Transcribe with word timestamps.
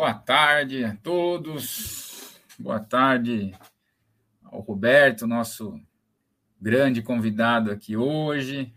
Boa 0.00 0.14
tarde 0.14 0.82
a 0.82 0.96
todos. 0.96 2.40
Boa 2.58 2.80
tarde 2.80 3.52
ao 4.42 4.60
Roberto, 4.60 5.26
nosso 5.26 5.78
grande 6.58 7.02
convidado 7.02 7.70
aqui 7.70 7.98
hoje. 7.98 8.74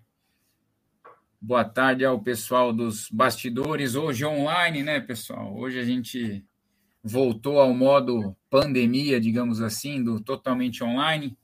Boa 1.40 1.64
tarde 1.64 2.04
ao 2.04 2.20
pessoal 2.20 2.74
dos 2.74 3.10
bastidores, 3.10 3.96
hoje 3.96 4.26
online, 4.26 4.84
né, 4.84 5.00
pessoal? 5.00 5.56
Hoje 5.56 5.80
a 5.80 5.86
gente 5.86 6.46
voltou 7.02 7.58
ao 7.58 7.74
modo 7.74 8.36
pandemia, 8.50 9.18
digamos 9.18 9.62
assim, 9.62 10.04
do 10.04 10.20
totalmente 10.20 10.84
online. 10.84 11.38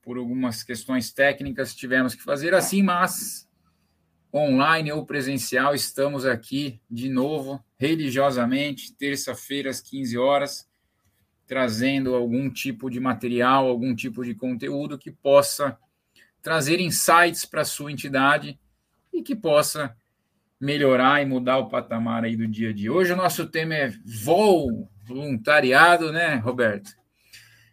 Por 0.00 0.16
algumas 0.16 0.62
questões 0.62 1.12
técnicas 1.12 1.74
tivemos 1.74 2.14
que 2.14 2.22
fazer 2.22 2.54
assim, 2.54 2.82
mas 2.82 3.47
online 4.32 4.92
ou 4.92 5.06
presencial, 5.06 5.74
estamos 5.74 6.26
aqui 6.26 6.80
de 6.90 7.08
novo, 7.08 7.62
religiosamente, 7.78 8.94
terça-feira 8.94 9.70
às 9.70 9.80
15 9.80 10.18
horas, 10.18 10.68
trazendo 11.46 12.14
algum 12.14 12.50
tipo 12.50 12.90
de 12.90 13.00
material, 13.00 13.66
algum 13.66 13.94
tipo 13.94 14.24
de 14.24 14.34
conteúdo 14.34 14.98
que 14.98 15.10
possa 15.10 15.78
trazer 16.42 16.78
insights 16.78 17.44
para 17.44 17.62
a 17.62 17.64
sua 17.64 17.90
entidade 17.90 18.58
e 19.12 19.22
que 19.22 19.34
possa 19.34 19.96
melhorar 20.60 21.22
e 21.22 21.26
mudar 21.26 21.58
o 21.58 21.68
patamar 21.68 22.24
aí 22.24 22.36
do 22.36 22.46
dia 22.46 22.70
a 22.70 22.72
dia. 22.72 22.92
Hoje 22.92 23.12
o 23.12 23.16
nosso 23.16 23.46
tema 23.46 23.74
é 23.74 23.92
voo 24.04 24.90
voluntariado, 25.06 26.12
né, 26.12 26.34
Roberto? 26.34 26.90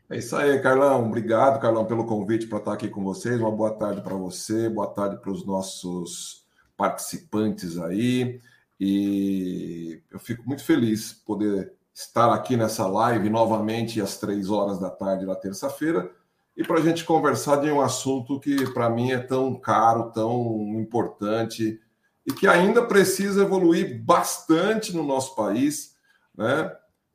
É 0.09 0.17
isso 0.17 0.35
aí, 0.35 0.61
Carlão. 0.61 1.07
Obrigado, 1.07 1.59
Carlão, 1.59 1.85
pelo 1.85 2.05
convite 2.05 2.47
para 2.47 2.59
estar 2.59 2.73
aqui 2.73 2.87
com 2.87 3.03
vocês. 3.03 3.41
Uma 3.41 3.51
boa 3.51 3.71
tarde 3.71 4.01
para 4.01 4.13
você, 4.13 4.69
boa 4.69 4.87
tarde 4.87 5.19
para 5.19 5.31
os 5.31 5.45
nossos 5.45 6.44
participantes 6.77 7.77
aí. 7.77 8.41
E 8.79 10.01
eu 10.11 10.19
fico 10.19 10.43
muito 10.45 10.63
feliz 10.63 11.13
poder 11.13 11.73
estar 11.93 12.33
aqui 12.33 12.57
nessa 12.57 12.85
live 12.87 13.29
novamente 13.29 14.01
às 14.01 14.17
três 14.17 14.49
horas 14.49 14.79
da 14.79 14.89
tarde 14.89 15.25
na 15.25 15.35
terça-feira 15.35 16.11
e 16.55 16.63
para 16.63 16.79
a 16.79 16.81
gente 16.81 17.05
conversar 17.05 17.57
de 17.57 17.71
um 17.71 17.81
assunto 17.81 18.39
que 18.39 18.69
para 18.71 18.89
mim 18.89 19.11
é 19.11 19.19
tão 19.19 19.55
caro, 19.55 20.11
tão 20.11 20.73
importante 20.79 21.79
e 22.25 22.33
que 22.33 22.47
ainda 22.47 22.85
precisa 22.85 23.43
evoluir 23.43 24.03
bastante 24.03 24.95
no 24.95 25.03
nosso 25.03 25.35
país, 25.35 25.95
né? 26.35 26.71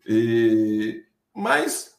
E, 0.07 1.05
mas 1.35 1.95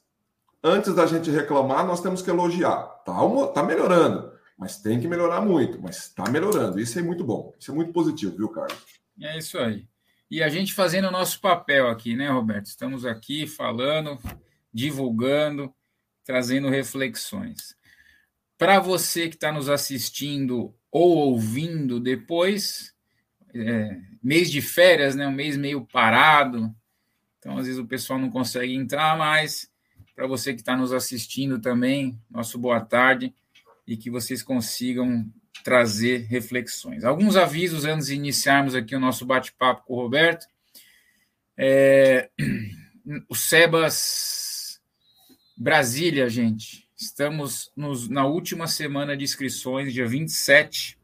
antes 0.63 0.93
da 0.95 1.05
gente 1.05 1.29
reclamar, 1.29 1.85
nós 1.85 2.01
temos 2.01 2.21
que 2.21 2.29
elogiar. 2.29 2.83
Tá, 3.05 3.13
tá 3.53 3.63
melhorando 3.63 4.30
mas 4.61 4.77
tem 4.77 4.99
que 4.99 5.07
melhorar 5.07 5.41
muito, 5.41 5.81
mas 5.81 5.97
está 5.97 6.29
melhorando. 6.29 6.79
Isso 6.79 6.99
é 6.99 7.01
muito 7.01 7.23
bom, 7.23 7.51
isso 7.59 7.71
é 7.71 7.73
muito 7.73 7.91
positivo, 7.91 8.37
viu, 8.37 8.47
Carlos? 8.47 8.77
É 9.19 9.35
isso 9.35 9.57
aí. 9.57 9.87
E 10.29 10.43
a 10.43 10.49
gente 10.49 10.75
fazendo 10.75 11.07
o 11.07 11.11
nosso 11.11 11.41
papel 11.41 11.89
aqui, 11.89 12.15
né, 12.15 12.29
Roberto? 12.29 12.67
Estamos 12.67 13.03
aqui 13.03 13.47
falando, 13.47 14.19
divulgando, 14.71 15.73
trazendo 16.23 16.69
reflexões. 16.69 17.75
Para 18.55 18.79
você 18.79 19.27
que 19.27 19.35
está 19.35 19.51
nos 19.51 19.67
assistindo 19.67 20.75
ou 20.91 21.17
ouvindo 21.17 21.99
depois, 21.99 22.93
é, 23.55 23.97
mês 24.21 24.51
de 24.51 24.61
férias, 24.61 25.15
né, 25.15 25.27
um 25.27 25.31
mês 25.31 25.57
meio 25.57 25.87
parado, 25.87 26.71
então 27.39 27.57
às 27.57 27.65
vezes 27.65 27.81
o 27.81 27.87
pessoal 27.87 28.19
não 28.19 28.29
consegue 28.29 28.75
entrar, 28.75 29.17
mas 29.17 29.71
para 30.15 30.27
você 30.27 30.53
que 30.53 30.61
está 30.61 30.77
nos 30.77 30.93
assistindo 30.93 31.59
também, 31.59 32.21
nosso 32.29 32.59
boa 32.59 32.79
tarde 32.79 33.33
e 33.87 33.97
que 33.97 34.09
vocês 34.09 34.43
consigam 34.43 35.25
trazer 35.63 36.25
reflexões. 36.27 37.03
Alguns 37.03 37.35
avisos 37.35 37.85
antes 37.85 38.07
de 38.07 38.15
iniciarmos 38.15 38.75
aqui 38.75 38.95
o 38.95 38.99
nosso 38.99 39.25
bate-papo 39.25 39.83
com 39.85 39.93
o 39.93 40.01
Roberto. 40.01 40.47
É, 41.57 42.29
o 43.29 43.35
Sebas 43.35 44.81
Brasília, 45.55 46.27
gente. 46.29 46.87
Estamos 46.97 47.71
nos, 47.75 48.07
na 48.07 48.25
última 48.25 48.67
semana 48.67 49.15
de 49.15 49.23
inscrições, 49.23 49.93
dia 49.93 50.07
27. 50.07 50.99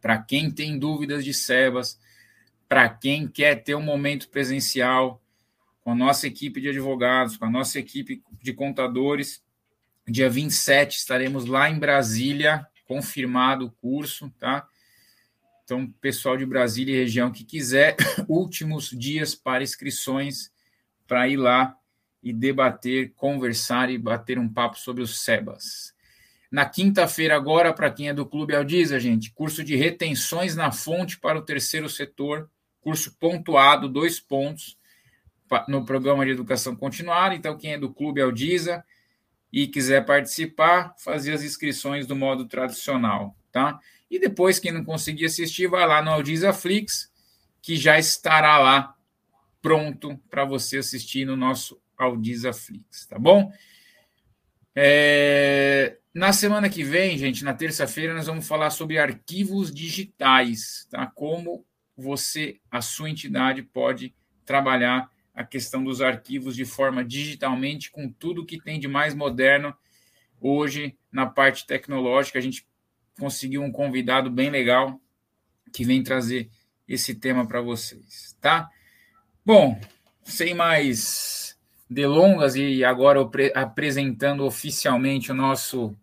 Para 0.00 0.18
quem 0.18 0.50
tem 0.50 0.78
dúvidas 0.78 1.24
de 1.24 1.34
Sebas, 1.34 1.98
para 2.68 2.88
quem 2.88 3.26
quer 3.26 3.62
ter 3.62 3.74
um 3.74 3.82
momento 3.82 4.28
presencial 4.28 5.22
com 5.82 5.92
a 5.92 5.94
nossa 5.94 6.26
equipe 6.26 6.60
de 6.60 6.68
advogados, 6.68 7.36
com 7.36 7.44
a 7.44 7.50
nossa 7.50 7.78
equipe 7.78 8.22
de 8.42 8.52
contadores, 8.52 9.42
Dia 10.08 10.30
27 10.30 10.98
estaremos 10.98 11.46
lá 11.46 11.68
em 11.68 11.78
Brasília, 11.78 12.66
confirmado 12.86 13.66
o 13.66 13.70
curso, 13.70 14.30
tá? 14.38 14.66
Então, 15.64 15.90
pessoal 16.00 16.36
de 16.36 16.46
Brasília 16.46 16.94
e 16.94 16.98
região 16.98 17.32
que 17.32 17.42
quiser, 17.42 17.96
últimos 18.28 18.90
dias 18.90 19.34
para 19.34 19.64
inscrições 19.64 20.52
para 21.08 21.26
ir 21.28 21.36
lá 21.36 21.76
e 22.22 22.32
debater, 22.32 23.12
conversar 23.16 23.90
e 23.90 23.98
bater 23.98 24.38
um 24.38 24.48
papo 24.48 24.78
sobre 24.78 25.02
os 25.02 25.24
SEBAS. 25.24 25.92
Na 26.50 26.64
quinta-feira, 26.64 27.34
agora, 27.34 27.72
para 27.72 27.90
quem 27.90 28.08
é 28.08 28.14
do 28.14 28.24
Clube 28.24 28.54
Aldiza, 28.54 29.00
gente, 29.00 29.32
curso 29.32 29.64
de 29.64 29.74
retenções 29.74 30.54
na 30.54 30.70
fonte 30.70 31.18
para 31.18 31.38
o 31.38 31.42
terceiro 31.42 31.88
setor, 31.88 32.48
curso 32.80 33.16
pontuado, 33.18 33.88
dois 33.88 34.20
pontos, 34.20 34.78
no 35.66 35.84
programa 35.84 36.24
de 36.24 36.30
educação 36.30 36.76
continuada. 36.76 37.34
Então, 37.34 37.58
quem 37.58 37.72
é 37.72 37.78
do 37.78 37.92
Clube 37.92 38.20
Aldiza, 38.20 38.84
e 39.52 39.66
quiser 39.66 40.04
participar, 40.04 40.94
fazer 40.98 41.32
as 41.32 41.42
inscrições 41.42 42.06
do 42.06 42.16
modo 42.16 42.46
tradicional, 42.46 43.36
tá? 43.50 43.78
E 44.10 44.18
depois, 44.18 44.58
quem 44.58 44.72
não 44.72 44.84
conseguir 44.84 45.26
assistir, 45.26 45.68
vai 45.68 45.86
lá 45.86 46.02
no 46.02 46.10
Aldiza 46.10 46.52
Flix, 46.52 47.10
que 47.62 47.76
já 47.76 47.98
estará 47.98 48.58
lá 48.58 48.94
pronto 49.60 50.16
para 50.30 50.44
você 50.44 50.78
assistir 50.78 51.24
no 51.24 51.36
nosso 51.36 51.80
Aldiza 51.96 52.52
Flix, 52.52 53.06
tá 53.06 53.18
bom? 53.18 53.52
É... 54.74 55.98
Na 56.14 56.32
semana 56.32 56.68
que 56.70 56.82
vem, 56.82 57.18
gente, 57.18 57.44
na 57.44 57.52
terça-feira, 57.52 58.14
nós 58.14 58.26
vamos 58.26 58.46
falar 58.46 58.70
sobre 58.70 58.98
arquivos 58.98 59.72
digitais, 59.72 60.86
tá? 60.90 61.06
Como 61.06 61.66
você, 61.96 62.60
a 62.70 62.80
sua 62.80 63.10
entidade, 63.10 63.62
pode 63.62 64.14
trabalhar 64.44 65.10
a 65.36 65.44
questão 65.44 65.84
dos 65.84 66.00
arquivos 66.00 66.56
de 66.56 66.64
forma 66.64 67.04
digitalmente, 67.04 67.90
com 67.90 68.10
tudo 68.10 68.46
que 68.46 68.58
tem 68.58 68.80
de 68.80 68.88
mais 68.88 69.14
moderno 69.14 69.76
hoje 70.40 70.96
na 71.12 71.26
parte 71.26 71.66
tecnológica. 71.66 72.38
A 72.38 72.42
gente 72.42 72.66
conseguiu 73.20 73.62
um 73.62 73.70
convidado 73.70 74.30
bem 74.30 74.48
legal 74.48 74.98
que 75.72 75.84
vem 75.84 76.02
trazer 76.02 76.48
esse 76.88 77.14
tema 77.14 77.46
para 77.46 77.60
vocês, 77.60 78.34
tá? 78.40 78.70
Bom, 79.44 79.78
sem 80.24 80.54
mais 80.54 81.58
delongas 81.88 82.56
e 82.56 82.82
agora 82.82 83.20
apresentando 83.54 84.44
oficialmente 84.44 85.30
o 85.30 85.34
nosso 85.34 85.94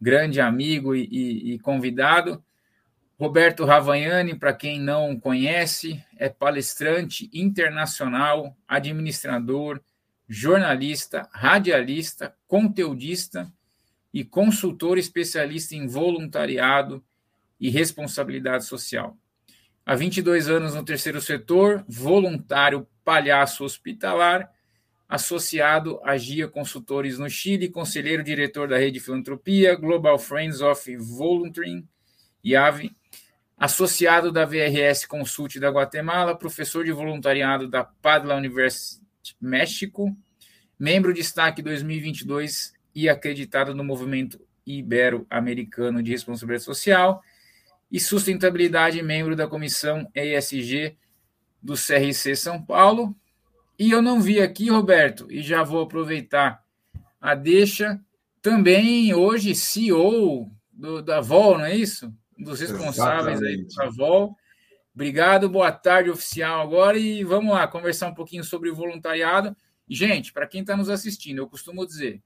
grande 0.00 0.40
amigo 0.40 0.94
e, 0.94 1.08
e, 1.10 1.54
e 1.54 1.58
convidado, 1.60 2.42
Roberto 3.18 3.64
Ravagnani, 3.64 4.34
para 4.34 4.52
quem 4.52 4.80
não 4.80 5.18
conhece, 5.18 6.02
é 6.16 6.28
palestrante 6.28 7.30
internacional, 7.32 8.56
administrador, 8.66 9.80
jornalista, 10.28 11.28
radialista, 11.32 12.34
conteudista 12.48 13.52
e 14.12 14.24
consultor 14.24 14.98
especialista 14.98 15.74
em 15.74 15.86
voluntariado 15.86 17.04
e 17.60 17.70
responsabilidade 17.70 18.64
social. 18.64 19.16
Há 19.84 19.94
22 19.94 20.48
anos 20.48 20.74
no 20.74 20.84
terceiro 20.84 21.20
setor, 21.20 21.84
voluntário 21.88 22.86
palhaço 23.04 23.64
hospitalar, 23.64 24.50
associado 25.08 26.00
à 26.02 26.16
GIA 26.16 26.48
Consultores 26.48 27.18
no 27.18 27.28
Chile, 27.28 27.68
conselheiro 27.68 28.22
diretor 28.22 28.68
da 28.68 28.78
Rede 28.78 29.00
Filantropia, 29.00 29.74
Global 29.74 30.18
Friends 30.18 30.60
of 30.60 30.96
Volunteering 30.96 31.86
e 32.42 32.56
AVE, 32.56 32.96
associado 33.56 34.32
da 34.32 34.44
VRS 34.44 35.06
Consult 35.06 35.58
da 35.58 35.70
Guatemala, 35.70 36.36
professor 36.36 36.84
de 36.84 36.92
voluntariado 36.92 37.68
da 37.68 37.84
Padla 37.84 38.36
University 38.36 39.02
México, 39.40 40.16
membro 40.78 41.14
destaque 41.14 41.62
2022 41.62 42.72
e 42.94 43.08
acreditado 43.08 43.74
no 43.74 43.84
movimento 43.84 44.40
ibero-americano 44.66 46.02
de 46.02 46.10
responsabilidade 46.10 46.64
social 46.64 47.22
e 47.90 48.00
sustentabilidade, 48.00 49.02
membro 49.02 49.36
da 49.36 49.46
comissão 49.46 50.08
ESG 50.14 50.96
do 51.62 51.74
CRC 51.74 52.34
São 52.34 52.62
Paulo. 52.62 53.14
E 53.78 53.90
eu 53.90 54.02
não 54.02 54.20
vi 54.20 54.40
aqui, 54.40 54.70
Roberto, 54.70 55.30
e 55.30 55.42
já 55.42 55.62
vou 55.62 55.82
aproveitar 55.82 56.62
a 57.20 57.34
deixa, 57.34 58.00
também 58.40 59.14
hoje 59.14 59.54
CEO 59.54 60.50
do, 60.72 61.00
da 61.00 61.20
VOL, 61.20 61.58
não 61.58 61.64
é 61.64 61.76
isso? 61.76 62.12
Dos 62.38 62.60
responsáveis 62.60 63.40
Exatamente. 63.40 63.80
aí 63.80 63.86
da 63.86 63.90
Vol. 63.90 64.36
Obrigado, 64.94 65.48
boa 65.48 65.72
tarde, 65.72 66.10
oficial, 66.10 66.60
agora. 66.60 66.98
E 66.98 67.24
vamos 67.24 67.54
lá, 67.54 67.66
conversar 67.66 68.08
um 68.08 68.14
pouquinho 68.14 68.44
sobre 68.44 68.70
o 68.70 68.74
voluntariado. 68.74 69.56
Gente, 69.88 70.32
para 70.32 70.46
quem 70.46 70.60
está 70.60 70.76
nos 70.76 70.88
assistindo, 70.88 71.38
eu 71.38 71.48
costumo 71.48 71.86
dizer, 71.86 72.22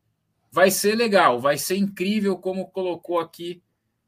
vai 0.50 0.70
ser 0.70 0.94
legal, 0.94 1.40
vai 1.40 1.58
ser 1.58 1.76
incrível, 1.76 2.36
como 2.36 2.70
colocou 2.70 3.20
aqui 3.20 3.62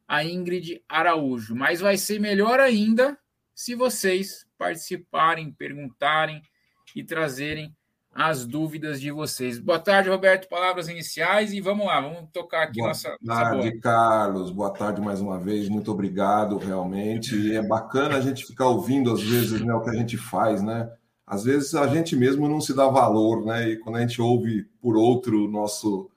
a 0.07 0.25
Ingrid 0.25 0.83
Araújo, 0.89 1.55
mas 1.55 1.81
vai 1.81 1.97
ser 1.97 2.19
melhor 2.19 2.59
ainda 2.59 3.19
se 3.55 3.75
vocês 3.75 4.47
participarem, 4.57 5.53
perguntarem 5.53 6.43
e 6.95 7.05
trazerem 7.05 7.77
as 8.19 8.45
dúvidas 8.45 9.01
de 9.01 9.13
vocês. 9.13 9.61
Boa 9.61 9.79
tarde, 9.79 10.11
Roberto. 10.11 10.49
Palavras 10.49 10.89
iniciais 10.89 11.53
e 11.53 11.61
vamos 11.61 11.87
lá, 11.87 12.01
vamos 12.01 12.29
tocar 12.33 12.65
aqui 12.65 12.79
boa 12.81 12.89
nossa. 12.89 13.17
Boa 13.23 13.41
tarde, 13.41 13.79
Carlos. 13.79 14.51
Boa 14.51 14.71
tarde 14.71 15.01
mais 15.01 15.21
uma 15.21 15.39
vez. 15.39 15.69
Muito 15.69 15.93
obrigado, 15.93 16.59
realmente. 16.59 17.37
E 17.37 17.55
é 17.55 17.63
bacana 17.63 18.17
a 18.17 18.21
gente 18.21 18.45
ficar 18.45 18.67
ouvindo, 18.67 19.13
às 19.13 19.23
vezes, 19.23 19.61
né, 19.61 19.73
o 19.73 19.83
que 19.83 19.91
a 19.91 19.95
gente 19.95 20.17
faz, 20.17 20.61
né? 20.61 20.91
Às 21.25 21.45
vezes 21.45 21.77
a 21.77 21.87
gente 21.87 22.17
mesmo 22.17 22.49
não 22.49 22.61
se 22.61 22.75
dá 22.75 22.89
valor, 22.89 23.47
né? 23.47 23.69
E 23.69 23.77
quando 23.77 23.97
a 23.97 24.01
gente 24.01 24.21
ouve 24.21 24.65
por 24.83 24.97
outro 24.97 25.47
nosso 25.47 26.11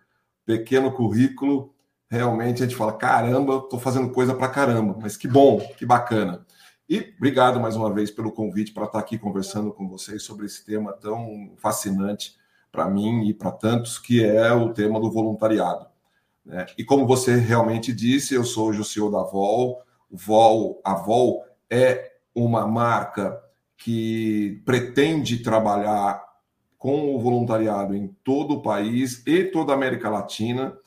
pequeno 0.43 0.91
currículo, 0.91 1.71
realmente 2.09 2.63
a 2.63 2.65
gente 2.65 2.75
fala: 2.75 2.93
caramba, 2.93 3.57
estou 3.57 3.79
fazendo 3.79 4.09
coisa 4.09 4.33
para 4.33 4.47
caramba, 4.47 4.97
mas 4.99 5.15
que 5.15 5.27
bom, 5.27 5.59
que 5.77 5.85
bacana. 5.85 6.43
E 6.91 7.13
obrigado 7.17 7.57
mais 7.57 7.77
uma 7.77 7.89
vez 7.89 8.11
pelo 8.11 8.33
convite 8.33 8.73
para 8.73 8.83
estar 8.83 8.99
aqui 8.99 9.17
conversando 9.17 9.71
com 9.71 9.87
vocês 9.87 10.23
sobre 10.23 10.45
esse 10.45 10.65
tema 10.65 10.91
tão 10.91 11.53
fascinante 11.55 12.35
para 12.69 12.85
mim 12.89 13.29
e 13.29 13.33
para 13.33 13.49
tantos, 13.49 13.97
que 13.97 14.21
é 14.21 14.51
o 14.51 14.73
tema 14.73 14.99
do 14.99 15.09
voluntariado. 15.09 15.85
Né? 16.45 16.65
E 16.77 16.83
como 16.83 17.07
você 17.07 17.37
realmente 17.37 17.93
disse, 17.93 18.33
eu 18.33 18.43
sou 18.43 18.71
o 18.71 18.83
CEO 18.83 19.09
da 19.09 19.23
Vol. 19.23 19.81
Vol, 20.11 20.81
a 20.83 20.93
Vol 20.93 21.45
é 21.69 22.11
uma 22.35 22.67
marca 22.67 23.41
que 23.77 24.61
pretende 24.65 25.37
trabalhar 25.37 26.21
com 26.77 27.15
o 27.15 27.19
voluntariado 27.21 27.95
em 27.95 28.09
todo 28.21 28.55
o 28.55 28.61
país 28.61 29.25
e 29.25 29.45
toda 29.45 29.71
a 29.71 29.75
América 29.75 30.09
Latina. 30.09 30.77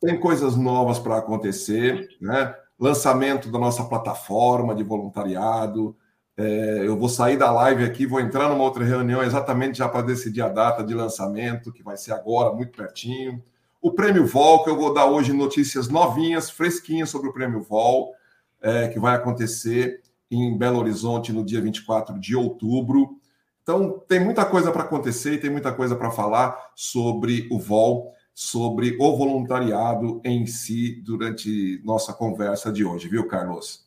Tem 0.00 0.18
coisas 0.18 0.56
novas 0.56 0.98
para 0.98 1.18
acontecer, 1.18 2.08
né? 2.18 2.54
Lançamento 2.80 3.50
da 3.50 3.58
nossa 3.58 3.84
plataforma 3.84 4.74
de 4.74 4.82
voluntariado. 4.82 5.94
É, 6.36 6.86
eu 6.86 6.96
vou 6.96 7.08
sair 7.08 7.36
da 7.36 7.52
live 7.52 7.84
aqui, 7.84 8.06
vou 8.06 8.18
entrar 8.18 8.48
numa 8.48 8.64
outra 8.64 8.82
reunião 8.82 9.22
exatamente 9.22 9.78
já 9.78 9.88
para 9.88 10.06
decidir 10.06 10.40
a 10.40 10.48
data 10.48 10.82
de 10.82 10.94
lançamento, 10.94 11.72
que 11.72 11.82
vai 11.82 11.98
ser 11.98 12.12
agora, 12.12 12.54
muito 12.54 12.74
pertinho. 12.74 13.42
O 13.82 13.92
Prêmio 13.92 14.26
Vol, 14.26 14.64
que 14.64 14.70
eu 14.70 14.76
vou 14.76 14.94
dar 14.94 15.06
hoje 15.06 15.32
notícias 15.32 15.88
novinhas, 15.88 16.50
fresquinhas 16.50 17.10
sobre 17.10 17.28
o 17.28 17.32
Prêmio 17.32 17.60
Vol, 17.60 18.14
é, 18.62 18.88
que 18.88 18.98
vai 18.98 19.14
acontecer 19.14 20.00
em 20.30 20.56
Belo 20.56 20.78
Horizonte 20.78 21.32
no 21.32 21.44
dia 21.44 21.60
24 21.60 22.18
de 22.18 22.34
outubro. 22.34 23.18
Então, 23.62 24.02
tem 24.08 24.20
muita 24.20 24.44
coisa 24.44 24.70
para 24.72 24.82
acontecer 24.82 25.34
e 25.34 25.38
tem 25.38 25.50
muita 25.50 25.72
coisa 25.72 25.94
para 25.94 26.10
falar 26.10 26.56
sobre 26.74 27.46
o 27.50 27.58
Vol 27.58 28.12
sobre 28.40 28.96
o 28.98 29.16
voluntariado 29.18 30.18
em 30.24 30.46
si 30.46 30.92
durante 31.02 31.78
nossa 31.84 32.14
conversa 32.14 32.72
de 32.72 32.82
hoje, 32.82 33.06
viu, 33.06 33.28
Carlos? 33.28 33.86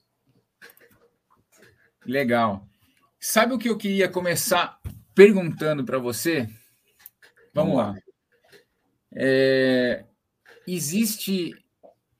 Legal. 2.05 2.63
Sabe 3.19 3.55
o 3.55 3.57
que 3.57 3.67
eu 3.67 3.75
queria 3.75 4.07
começar 4.07 4.79
perguntando 5.15 5.83
para 5.83 5.97
você? 5.97 6.47
Vamos 7.51 7.77
lá. 7.77 7.95
É, 9.11 10.05
existe 10.67 11.55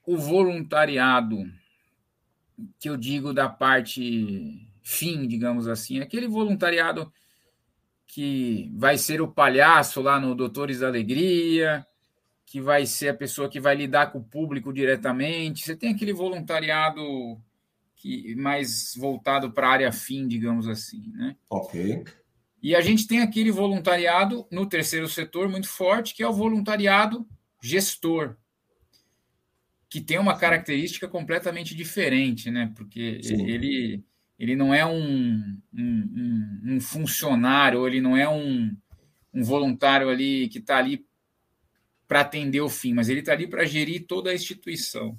o 0.04 0.18
voluntariado, 0.18 1.36
que 2.80 2.90
eu 2.90 2.96
digo 2.96 3.32
da 3.32 3.48
parte 3.48 4.68
fim, 4.82 5.28
digamos 5.28 5.68
assim, 5.68 6.00
aquele 6.00 6.26
voluntariado 6.26 7.12
que 8.08 8.72
vai 8.74 8.98
ser 8.98 9.22
o 9.22 9.28
palhaço 9.28 10.02
lá 10.02 10.18
no 10.18 10.34
Doutores 10.34 10.80
da 10.80 10.88
Alegria, 10.88 11.86
que 12.54 12.60
vai 12.60 12.86
ser 12.86 13.08
a 13.08 13.14
pessoa 13.14 13.48
que 13.48 13.58
vai 13.58 13.74
lidar 13.74 14.12
com 14.12 14.20
o 14.20 14.24
público 14.24 14.72
diretamente. 14.72 15.64
Você 15.64 15.74
tem 15.74 15.92
aquele 15.92 16.12
voluntariado 16.12 17.02
que 17.96 18.32
mais 18.36 18.94
voltado 18.96 19.50
para 19.50 19.66
a 19.66 19.72
área 19.72 19.90
fim, 19.90 20.28
digamos 20.28 20.68
assim, 20.68 21.02
né? 21.16 21.34
Ok. 21.50 22.04
E 22.62 22.76
a 22.76 22.80
gente 22.80 23.08
tem 23.08 23.22
aquele 23.22 23.50
voluntariado 23.50 24.46
no 24.52 24.66
terceiro 24.66 25.08
setor 25.08 25.48
muito 25.48 25.66
forte, 25.66 26.14
que 26.14 26.22
é 26.22 26.28
o 26.28 26.32
voluntariado 26.32 27.26
gestor, 27.60 28.36
que 29.90 30.00
tem 30.00 30.20
uma 30.20 30.38
característica 30.38 31.08
completamente 31.08 31.74
diferente, 31.74 32.52
né? 32.52 32.72
Porque 32.76 33.20
Sim. 33.20 33.48
ele 33.48 34.04
ele 34.38 34.54
não 34.54 34.72
é 34.72 34.86
um, 34.86 35.58
um, 35.76 36.60
um, 36.66 36.80
funcionário, 36.80 37.84
ele 37.84 38.00
não 38.00 38.16
é 38.16 38.28
um, 38.28 38.76
um 39.34 39.42
voluntário 39.42 40.08
ali 40.08 40.48
que 40.48 40.58
está 40.58 40.76
ali 40.76 41.04
para 42.06 42.20
atender 42.20 42.60
o 42.60 42.68
fim, 42.68 42.92
mas 42.92 43.08
ele 43.08 43.20
está 43.20 43.32
ali 43.32 43.46
para 43.46 43.64
gerir 43.64 44.06
toda 44.06 44.30
a 44.30 44.34
instituição. 44.34 45.18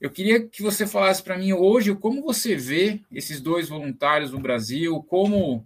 Eu 0.00 0.10
queria 0.10 0.46
que 0.46 0.62
você 0.62 0.86
falasse 0.86 1.22
para 1.22 1.38
mim 1.38 1.52
hoje 1.52 1.94
como 1.94 2.22
você 2.22 2.54
vê 2.54 3.00
esses 3.10 3.40
dois 3.40 3.68
voluntários 3.68 4.30
no 4.30 4.40
Brasil, 4.40 5.02
como 5.04 5.64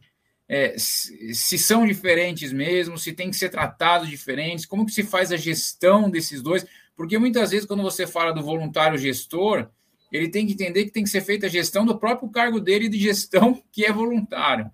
é, 0.49 0.77
se 0.79 1.59
são 1.59 1.87
diferentes 1.87 2.53
mesmo, 2.53 2.99
se 2.99 3.13
tem 3.13 3.31
que 3.31 3.37
ser 3.37 3.49
tratados 3.49 4.09
diferentes, 4.09 4.67
como 4.67 4.87
que 4.87 4.93
se 4.93 5.03
faz 5.03 5.33
a 5.33 5.37
gestão 5.37 6.09
desses 6.09 6.43
dois, 6.43 6.65
porque 6.97 7.19
muitas 7.19 7.51
vezes 7.51 7.67
quando 7.67 7.83
você 7.83 8.07
fala 8.07 8.33
do 8.33 8.43
voluntário 8.43 8.99
gestor, 8.99 9.69
ele 10.13 10.29
tem 10.29 10.47
que 10.47 10.53
entender 10.53 10.85
que 10.85 10.91
tem 10.91 11.05
que 11.05 11.11
ser 11.11 11.21
feita 11.21 11.47
a 11.47 11.49
gestão 11.49 11.87
do 11.87 11.99
próprio 11.99 12.29
cargo 12.31 12.61
dele 12.61 12.89
de 12.89 12.99
gestão 12.99 13.63
que 13.71 13.85
é 13.85 13.93
voluntário. 13.93 14.71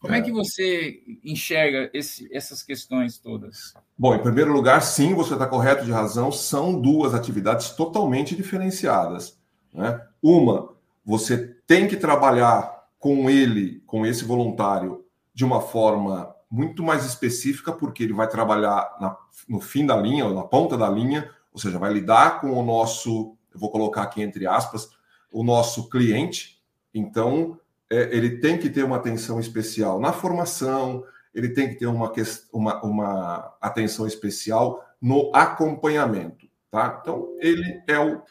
Como 0.00 0.14
é, 0.14 0.18
é 0.18 0.22
que 0.22 0.32
você 0.32 1.02
enxerga 1.22 1.90
esse, 1.92 2.26
essas 2.34 2.62
questões 2.62 3.18
todas? 3.18 3.74
Bom, 3.98 4.14
em 4.14 4.22
primeiro 4.22 4.50
lugar, 4.50 4.80
sim, 4.80 5.14
você 5.14 5.34
está 5.34 5.46
correto 5.46 5.84
de 5.84 5.92
razão, 5.92 6.32
são 6.32 6.80
duas 6.80 7.14
atividades 7.14 7.70
totalmente 7.72 8.34
diferenciadas. 8.34 9.38
Né? 9.74 10.00
Uma, 10.22 10.72
você 11.04 11.54
tem 11.66 11.86
que 11.86 11.98
trabalhar 11.98 12.88
com 12.98 13.28
ele, 13.28 13.82
com 13.86 14.06
esse 14.06 14.24
voluntário, 14.24 15.04
de 15.34 15.44
uma 15.44 15.60
forma 15.60 16.34
muito 16.50 16.82
mais 16.82 17.04
específica, 17.04 17.70
porque 17.70 18.02
ele 18.02 18.14
vai 18.14 18.26
trabalhar 18.26 18.96
na, 18.98 19.14
no 19.46 19.60
fim 19.60 19.84
da 19.84 19.98
linha, 19.98 20.24
ou 20.24 20.34
na 20.34 20.44
ponta 20.44 20.78
da 20.78 20.88
linha, 20.88 21.30
ou 21.52 21.60
seja, 21.60 21.78
vai 21.78 21.92
lidar 21.92 22.40
com 22.40 22.52
o 22.52 22.64
nosso, 22.64 23.36
eu 23.52 23.60
vou 23.60 23.70
colocar 23.70 24.02
aqui 24.02 24.22
entre 24.22 24.46
aspas, 24.46 24.88
o 25.30 25.44
nosso 25.44 25.90
cliente. 25.90 26.58
Então, 26.94 27.59
é, 27.90 28.16
ele 28.16 28.38
tem 28.38 28.56
que 28.56 28.70
ter 28.70 28.84
uma 28.84 28.96
atenção 28.96 29.40
especial 29.40 30.00
na 30.00 30.12
formação, 30.12 31.04
ele 31.34 31.50
tem 31.50 31.68
que 31.68 31.74
ter 31.74 31.86
uma, 31.86 32.12
uma, 32.52 32.82
uma 32.82 33.56
atenção 33.60 34.06
especial 34.06 34.84
no 35.00 35.34
acompanhamento, 35.34 36.48
tá? 36.70 36.98
Então, 37.00 37.34
ele 37.38 37.82
é 37.88 37.98
o, 37.98 38.22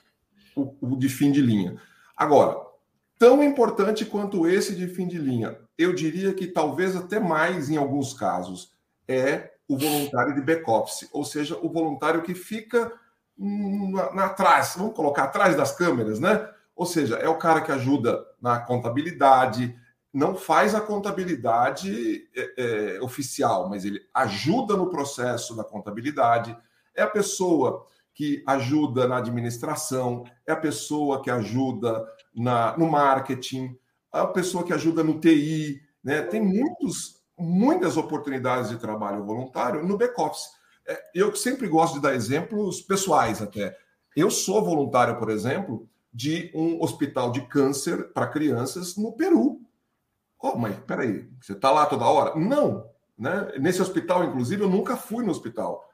o, 0.56 0.76
o 0.82 0.98
de 0.98 1.10
fim 1.10 1.32
de 1.32 1.42
linha. 1.42 1.80
Agora, 2.16 2.58
tão 3.18 3.44
importante 3.44 4.06
quanto 4.06 4.48
esse 4.48 4.76
de 4.76 4.88
fim 4.88 5.08
de 5.08 5.18
linha, 5.18 5.58
eu 5.78 5.94
diria 5.94 6.34
que 6.34 6.48
talvez 6.48 6.96
até 6.96 7.20
mais 7.20 7.70
em 7.70 7.78
alguns 7.78 8.14
casos, 8.14 8.72
é 9.08 9.52
o 9.68 9.78
voluntário 9.78 10.34
de 10.34 10.42
back-office, 10.42 11.10
ou 11.12 11.24
seja, 11.24 11.58
o 11.62 11.70
voluntário 11.70 12.22
que 12.22 12.34
fica 12.34 12.92
na, 13.38 14.14
na, 14.14 14.26
atrás, 14.26 14.74
vamos 14.78 14.96
colocar 14.96 15.24
atrás 15.24 15.56
das 15.56 15.72
câmeras, 15.76 16.20
né? 16.20 16.48
Ou 16.80 16.86
seja, 16.86 17.18
é 17.18 17.28
o 17.28 17.38
cara 17.38 17.60
que 17.60 17.74
ajuda 17.74 18.26
na 18.42 18.58
contabilidade, 18.58 19.78
não 20.14 20.34
faz 20.34 20.74
a 20.74 20.80
contabilidade 20.80 22.26
é, 22.34 22.54
é, 22.96 23.02
oficial, 23.02 23.68
mas 23.68 23.84
ele 23.84 24.00
ajuda 24.14 24.78
no 24.78 24.90
processo 24.90 25.58
da 25.58 25.64
contabilidade, 25.66 26.58
é 26.96 27.02
a 27.02 27.10
pessoa 27.10 27.86
que 28.14 28.42
ajuda 28.48 29.10
na 29.10 29.18
administração, 29.18 30.24
é 30.48 30.54
a 30.54 30.56
pessoa 30.56 31.22
que 31.22 31.30
ajuda 31.30 32.08
na, 32.34 32.78
no 32.78 32.90
marketing, 32.90 33.78
é 34.14 34.20
a 34.20 34.28
pessoa 34.28 34.64
que 34.64 34.72
ajuda 34.72 35.04
no 35.04 35.20
TI, 35.20 35.82
né? 36.02 36.22
Tem 36.22 36.40
muitos, 36.40 37.22
muitas 37.38 37.98
oportunidades 37.98 38.70
de 38.70 38.78
trabalho 38.78 39.26
voluntário 39.26 39.86
no 39.86 39.98
back-office. 39.98 40.48
É, 40.88 40.98
eu 41.14 41.36
sempre 41.36 41.68
gosto 41.68 41.96
de 41.96 42.04
dar 42.04 42.16
exemplos 42.16 42.80
pessoais 42.80 43.42
até. 43.42 43.78
Eu 44.16 44.32
sou 44.32 44.64
voluntário, 44.64 45.20
por 45.20 45.30
exemplo, 45.30 45.86
de 46.12 46.52
um 46.54 46.82
hospital 46.82 47.32
de 47.32 47.42
câncer 47.42 48.12
para 48.14 48.28
crianças 48.28 48.96
no 48.98 49.14
Peru. 49.14 49.62
Oh, 50.42 50.56
mas 50.56 50.78
peraí, 50.80 51.30
você 51.42 51.54
está 51.54 51.72
lá 51.72 51.86
toda 51.86 52.06
hora? 52.06 52.40
Não. 52.40 52.90
Né? 53.18 53.52
Nesse 53.60 53.82
hospital, 53.82 54.24
inclusive, 54.24 54.64
eu 54.64 54.70
nunca 54.70 54.96
fui 54.96 55.24
no 55.24 55.32
hospital. 55.32 55.90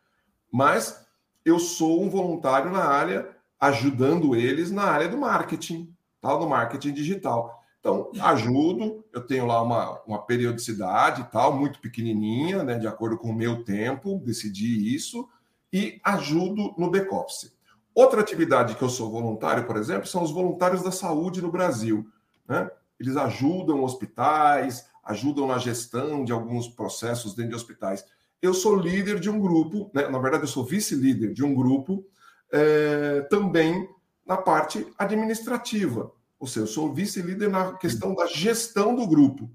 Mas 0.52 1.06
eu 1.44 1.60
sou 1.60 2.04
um 2.04 2.10
voluntário 2.10 2.72
na 2.72 2.84
área, 2.86 3.28
ajudando 3.60 4.36
eles 4.36 4.72
na 4.72 4.84
área 4.84 5.10
do 5.10 5.18
marketing, 5.18 5.94
tal, 6.22 6.40
do 6.40 6.48
marketing 6.48 6.94
digital. 6.94 7.64
Então, 7.80 8.12
ajudo, 8.20 9.06
eu 9.14 9.22
tenho 9.22 9.46
lá 9.46 9.62
uma, 9.62 10.02
uma 10.08 10.20
periodicidade 10.20 11.28
tal, 11.32 11.54
muito 11.54 11.80
pequenininha, 11.80 12.64
né, 12.64 12.80
de 12.80 12.88
acordo 12.88 13.16
com 13.16 13.30
o 13.30 13.36
meu 13.36 13.64
tempo, 13.64 14.20
decidi 14.26 14.96
isso, 14.96 15.30
e 15.72 16.00
ajudo 16.04 16.74
no 16.78 16.90
back-office. 16.90 17.55
Outra 17.96 18.20
atividade 18.20 18.76
que 18.76 18.82
eu 18.82 18.90
sou 18.90 19.10
voluntário, 19.10 19.66
por 19.66 19.78
exemplo, 19.78 20.06
são 20.06 20.22
os 20.22 20.30
voluntários 20.30 20.84
da 20.84 20.92
saúde 20.92 21.42
no 21.42 21.50
Brasil. 21.50 22.06
Né? 22.46 22.70
Eles 23.00 23.16
ajudam 23.16 23.86
hospitais, 23.86 24.86
ajudam 25.02 25.48
na 25.48 25.58
gestão 25.58 26.26
de 26.26 26.34
alguns 26.34 26.68
processos 26.68 27.34
dentro 27.34 27.52
de 27.52 27.56
hospitais. 27.56 28.06
Eu 28.42 28.54
sou 28.54 28.76
líder 28.76 29.18
de 29.18 29.30
um 29.30 29.40
grupo, 29.40 29.90
né? 29.94 30.10
na 30.10 30.20
verdade, 30.20 30.44
eu 30.44 30.48
sou 30.48 30.66
vice-líder 30.66 31.34
de 31.34 31.42
um 31.42 31.56
grupo 31.56 32.06
é, 32.52 33.22
também 33.30 33.88
na 34.26 34.36
parte 34.36 34.86
administrativa. 34.98 36.12
Ou 36.38 36.48
seja, 36.48 36.66
eu 36.66 36.68
sou 36.68 36.94
vice-líder 36.94 37.50
na 37.50 37.78
questão 37.78 38.14
da 38.14 38.28
gestão 38.28 38.94
do 38.94 39.08
grupo. 39.08 39.50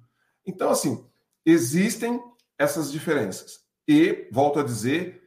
Então, 0.47 0.71
assim, 0.71 1.05
existem 1.45 2.19
essas 2.59 2.91
diferenças. 2.91 3.61
E, 3.87 4.29
volto 4.33 4.61
a 4.61 4.63
dizer, 4.63 5.20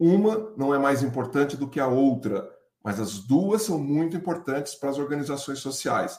uma 0.00 0.52
não 0.56 0.74
é 0.74 0.78
mais 0.78 1.02
importante 1.02 1.58
do 1.58 1.68
que 1.68 1.78
a 1.78 1.86
outra, 1.86 2.50
mas 2.82 2.98
as 2.98 3.18
duas 3.18 3.62
são 3.62 3.78
muito 3.78 4.16
importantes 4.16 4.74
para 4.74 4.88
as 4.88 4.98
organizações 4.98 5.58
sociais. 5.58 6.18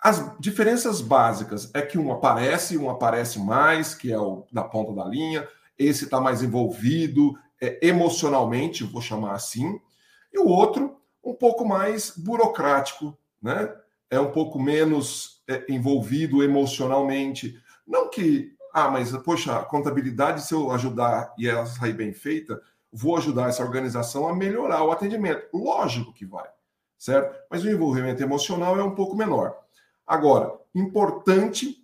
As 0.00 0.36
diferenças 0.38 1.02
básicas 1.02 1.70
é 1.74 1.82
que 1.82 1.98
um 1.98 2.10
aparece, 2.10 2.78
um 2.78 2.88
aparece 2.88 3.38
mais, 3.38 3.94
que 3.94 4.10
é 4.10 4.18
o 4.18 4.46
da 4.50 4.64
ponta 4.64 4.94
da 4.94 5.04
linha, 5.04 5.46
esse 5.78 6.04
está 6.04 6.18
mais 6.20 6.42
envolvido 6.42 7.38
é, 7.60 7.86
emocionalmente, 7.86 8.84
vou 8.84 9.02
chamar 9.02 9.34
assim, 9.34 9.78
e 10.32 10.38
o 10.38 10.46
outro 10.46 10.96
um 11.22 11.34
pouco 11.34 11.66
mais 11.66 12.12
burocrático, 12.16 13.18
né? 13.42 13.74
É 14.08 14.20
um 14.20 14.30
pouco 14.30 14.58
menos 14.58 15.42
é, 15.48 15.66
envolvido 15.68 16.42
emocionalmente. 16.42 17.60
Não 17.86 18.08
que, 18.08 18.52
ah, 18.72 18.88
mas 18.88 19.10
poxa, 19.18 19.56
a 19.56 19.64
contabilidade, 19.64 20.42
se 20.42 20.54
eu 20.54 20.70
ajudar 20.70 21.34
e 21.36 21.48
ela 21.48 21.66
sair 21.66 21.94
bem 21.94 22.12
feita, 22.12 22.62
vou 22.96 23.16
ajudar 23.16 23.50
essa 23.50 23.62
organização 23.62 24.26
a 24.26 24.34
melhorar 24.34 24.82
o 24.82 24.90
atendimento. 24.90 25.46
Lógico 25.52 26.14
que 26.14 26.24
vai, 26.24 26.48
certo? 26.96 27.36
Mas 27.50 27.62
o 27.62 27.68
envolvimento 27.68 28.22
emocional 28.22 28.80
é 28.80 28.82
um 28.82 28.94
pouco 28.94 29.14
menor. 29.14 29.54
Agora, 30.06 30.58
importante, 30.74 31.82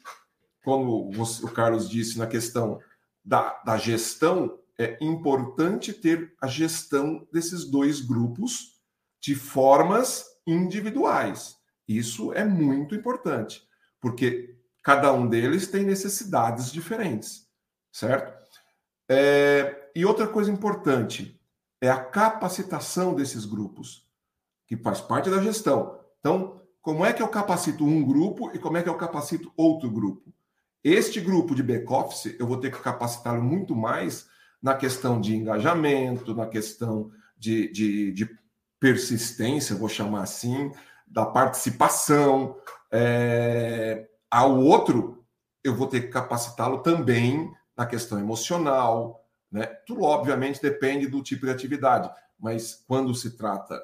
como 0.65 1.11
o 1.11 1.51
Carlos 1.51 1.89
disse 1.89 2.19
na 2.19 2.27
questão 2.27 2.81
da, 3.23 3.61
da 3.63 3.77
gestão, 3.77 4.59
é 4.79 4.97
importante 5.03 5.93
ter 5.93 6.35
a 6.41 6.47
gestão 6.47 7.29
desses 7.31 7.67
dois 7.67 8.01
grupos 8.01 8.81
de 9.21 9.35
formas 9.35 10.25
individuais. 10.47 11.57
Isso 11.87 12.33
é 12.33 12.45
muito 12.45 12.95
importante, 12.95 13.63
porque 14.01 14.57
cada 14.83 15.13
um 15.13 15.29
deles 15.29 15.69
tem 15.69 15.85
necessidades 15.85 16.73
diferentes, 16.73 17.47
certo? 17.93 18.33
É, 19.09 19.82
e 19.95 20.05
outra 20.05 20.27
coisa 20.27 20.51
importante 20.51 21.41
é 21.81 21.91
a 21.91 22.03
capacitação 22.03 23.15
desses 23.15 23.45
grupos, 23.45 24.07
que 24.67 24.77
faz 24.77 25.01
parte 25.01 25.29
da 25.29 25.43
gestão. 25.43 25.99
Então, 26.21 26.61
como 26.81 27.05
é 27.05 27.13
que 27.13 27.23
eu 27.23 27.29
capacito 27.29 27.85
um 27.85 28.05
grupo 28.05 28.51
e 28.55 28.59
como 28.59 28.77
é 28.77 28.83
que 28.83 28.89
eu 28.89 28.97
capacito 28.97 29.53
outro 29.57 29.91
grupo? 29.91 30.33
Este 30.83 31.21
grupo 31.21 31.55
de 31.55 31.63
back-office, 31.63 32.37
eu 32.39 32.47
vou 32.47 32.57
ter 32.57 32.73
que 32.73 32.81
capacitá-lo 32.81 33.43
muito 33.43 33.75
mais 33.75 34.27
na 34.61 34.75
questão 34.75 35.21
de 35.21 35.37
engajamento, 35.37 36.35
na 36.35 36.47
questão 36.47 37.11
de, 37.37 37.71
de, 37.73 38.13
de 38.13 38.39
persistência, 38.81 39.77
vou 39.77 39.89
chamar 39.89 40.23
assim, 40.23 40.73
da 41.07 41.27
participação. 41.27 42.57
É, 42.91 44.09
ao 44.31 44.59
outro, 44.59 45.25
eu 45.63 45.75
vou 45.75 45.87
ter 45.87 46.03
que 46.03 46.09
capacitá-lo 46.09 46.79
também 46.79 47.53
na 47.77 47.87
questão 47.87 48.19
emocional. 48.19 49.22
Né? 49.53 49.67
Tudo, 49.87 50.03
obviamente, 50.03 50.63
depende 50.63 51.07
do 51.07 51.23
tipo 51.23 51.45
de 51.45 51.53
atividade, 51.53 52.11
mas 52.41 52.83
quando 52.89 53.15
se 53.15 53.37
trata 53.37 53.79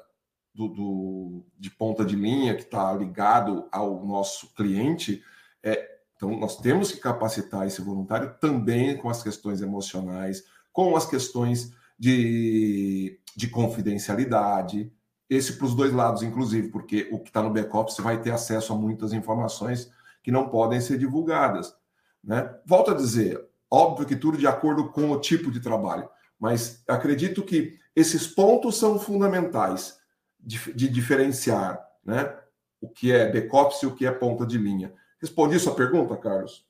do, 0.53 0.67
do 0.67 1.45
de 1.57 1.69
ponta 1.69 2.03
de 2.03 2.15
linha, 2.15 2.55
que 2.55 2.63
está 2.63 2.91
ligado 2.93 3.69
ao 3.71 4.03
nosso 4.03 4.51
cliente, 4.55 5.23
é, 5.63 5.99
então 6.15 6.37
nós 6.37 6.57
temos 6.57 6.91
que 6.91 6.99
capacitar 6.99 7.67
esse 7.67 7.81
voluntário 7.81 8.35
também 8.41 8.97
com 8.97 9.09
as 9.09 9.21
questões 9.21 9.61
emocionais, 9.61 10.43
com 10.73 10.95
as 10.95 11.05
questões 11.05 11.71
de, 11.97 13.19
de 13.35 13.47
confidencialidade, 13.47 14.91
esse 15.29 15.53
para 15.53 15.67
os 15.67 15.75
dois 15.75 15.93
lados, 15.93 16.23
inclusive, 16.23 16.69
porque 16.69 17.07
o 17.11 17.19
que 17.19 17.29
está 17.29 17.43
no 17.43 17.51
back-office 17.51 17.99
vai 17.99 18.19
ter 18.19 18.31
acesso 18.31 18.73
a 18.73 18.75
muitas 18.75 19.13
informações 19.13 19.91
que 20.23 20.31
não 20.31 20.49
podem 20.49 20.81
ser 20.81 20.97
divulgadas. 20.97 21.75
Né? 22.23 22.51
Volto 22.65 22.91
a 22.91 22.95
dizer, 22.95 23.39
óbvio 23.69 24.07
que 24.07 24.15
tudo 24.15 24.37
de 24.37 24.47
acordo 24.47 24.89
com 24.89 25.11
o 25.11 25.19
tipo 25.19 25.51
de 25.51 25.59
trabalho, 25.59 26.09
mas 26.39 26.83
acredito 26.87 27.43
que 27.43 27.77
esses 27.95 28.27
pontos 28.27 28.77
são 28.77 28.97
fundamentais 28.97 29.99
de, 30.39 30.73
de 30.73 30.87
diferenciar 30.87 31.79
né? 32.05 32.33
o 32.81 32.89
que 32.89 33.11
é 33.11 33.29
back-office 33.29 33.83
e 33.83 33.85
o 33.85 33.95
que 33.95 34.05
é 34.05 34.11
ponta 34.11 34.45
de 34.45 34.57
linha. 34.57 34.93
Respondi 35.21 35.59
sua 35.59 35.75
pergunta, 35.75 36.15
Carlos? 36.15 36.65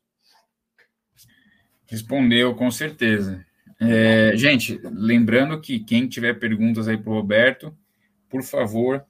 Respondeu, 1.85 2.55
com 2.55 2.69
certeza. 2.71 3.45
É, 3.79 4.33
gente, 4.35 4.79
lembrando 4.83 5.59
que 5.61 5.79
quem 5.79 6.07
tiver 6.07 6.33
perguntas 6.39 6.87
aí 6.87 6.97
para 6.97 7.11
o 7.11 7.15
Roberto, 7.15 7.75
por 8.27 8.43
favor, 8.43 9.05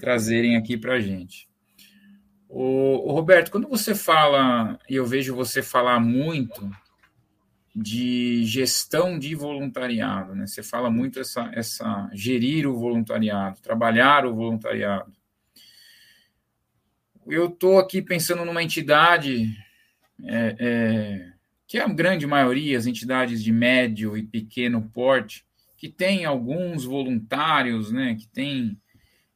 trazerem 0.00 0.56
aqui 0.56 0.76
para 0.76 0.94
a 0.94 1.00
gente. 1.00 1.48
O, 2.48 3.12
Roberto, 3.12 3.50
quando 3.50 3.68
você 3.68 3.94
fala, 3.94 4.78
e 4.88 4.94
eu 4.94 5.06
vejo 5.06 5.34
você 5.34 5.62
falar 5.62 5.98
muito 5.98 6.70
de 7.78 8.42
gestão 8.46 9.18
de 9.18 9.34
voluntariado, 9.34 10.34
né? 10.34 10.46
Você 10.46 10.62
fala 10.62 10.88
muito 10.90 11.20
essa, 11.20 11.50
essa 11.52 12.08
gerir 12.14 12.66
o 12.66 12.74
voluntariado, 12.74 13.60
trabalhar 13.60 14.24
o 14.24 14.34
voluntariado. 14.34 15.12
Eu 17.26 17.48
estou 17.48 17.78
aqui 17.78 18.00
pensando 18.00 18.46
numa 18.46 18.62
entidade 18.62 19.54
é, 20.24 20.56
é, 20.58 21.32
que 21.66 21.76
é 21.76 21.82
a 21.82 21.88
grande 21.88 22.26
maioria, 22.26 22.78
as 22.78 22.86
entidades 22.86 23.44
de 23.44 23.52
médio 23.52 24.16
e 24.16 24.22
pequeno 24.22 24.90
porte, 24.94 25.44
que 25.76 25.90
tem 25.90 26.24
alguns 26.24 26.82
voluntários, 26.82 27.92
né, 27.92 28.16
que 28.18 28.26
tem 28.26 28.80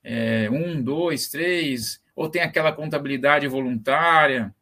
é, 0.02 0.48
um, 0.50 0.82
dois, 0.82 1.28
três, 1.28 2.00
ou 2.16 2.30
tem 2.30 2.40
aquela 2.40 2.72
contabilidade 2.72 3.46
voluntária, 3.46 4.54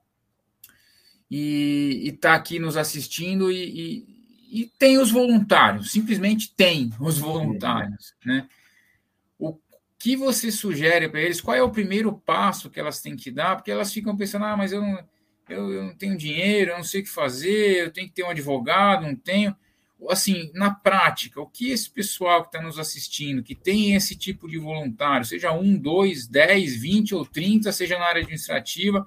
e 1.31 2.09
está 2.09 2.35
aqui 2.35 2.59
nos 2.59 2.77
assistindo 2.77 3.53
e, 3.53 4.07
e, 4.51 4.63
e, 4.63 4.73
tem 4.79 4.99
os 4.99 5.11
voluntários, 5.11 5.93
simplesmente 5.93 6.55
tem 6.55 6.91
os 6.99 7.19
voluntários, 7.19 8.15
né? 8.25 8.49
O 9.39 9.59
que 9.99 10.17
você 10.17 10.51
sugere 10.51 11.09
para 11.09 11.21
eles? 11.21 11.41
Qual 11.41 11.57
é 11.57 11.63
o 11.63 11.71
primeiro 11.71 12.13
passo 12.13 12.71
que 12.71 12.81
elas 12.81 13.01
têm 13.03 13.17
que 13.17 13.31
dar? 13.31 13.57
Porque 13.57 13.71
elas 13.71 13.93
ficam 13.93 14.17
pensando, 14.17 14.45
ah, 14.47 14.57
mas 14.57 14.73
eu 14.73 14.81
não 14.81 14.99
eu, 15.49 15.73
eu 15.73 15.83
não 15.85 15.95
tenho 15.95 16.17
dinheiro, 16.17 16.73
eu 16.73 16.77
não 16.77 16.85
sei 16.85 17.01
o 17.01 17.05
que 17.05 17.11
fazer, 17.11 17.85
eu 17.85 17.91
tenho 17.91 18.07
que 18.07 18.15
ter 18.15 18.23
um 18.23 18.31
advogado, 18.31 19.07
não 19.07 19.17
tenho. 19.17 19.57
Assim, 20.09 20.51
na 20.55 20.73
prática, 20.73 21.41
o 21.41 21.47
que 21.47 21.71
esse 21.71 21.91
pessoal 21.91 22.43
que 22.43 22.49
está 22.49 22.63
nos 22.63 22.79
assistindo, 22.79 23.43
que 23.43 23.55
tem 23.55 23.95
esse 23.95 24.15
tipo 24.15 24.49
de 24.49 24.57
voluntário, 24.57 25.25
seja 25.25 25.53
um, 25.53 25.77
dois, 25.77 26.29
dez, 26.29 26.77
vinte 26.77 27.15
ou 27.15 27.27
trinta, 27.27 27.73
seja 27.73 27.99
na 27.99 28.05
área 28.05 28.21
administrativa, 28.21 29.07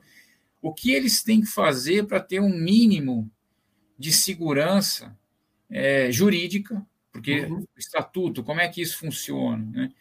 o 0.61 0.73
que 0.73 0.91
eles 0.91 1.23
têm 1.23 1.41
que 1.41 1.47
fazer 1.47 2.05
para 2.05 2.19
ter 2.19 2.39
um 2.39 2.55
mínimo 2.55 3.29
de 3.97 4.11
segurança 4.11 5.17
é, 5.69 6.11
jurídica, 6.11 6.85
porque 7.11 7.41
uhum. 7.41 7.59
o 7.59 7.79
estatuto, 7.79 8.43
como 8.43 8.61
é 8.61 8.67
que 8.67 8.81
isso 8.81 8.97
funciona? 8.97 9.65
Né? 9.71 9.91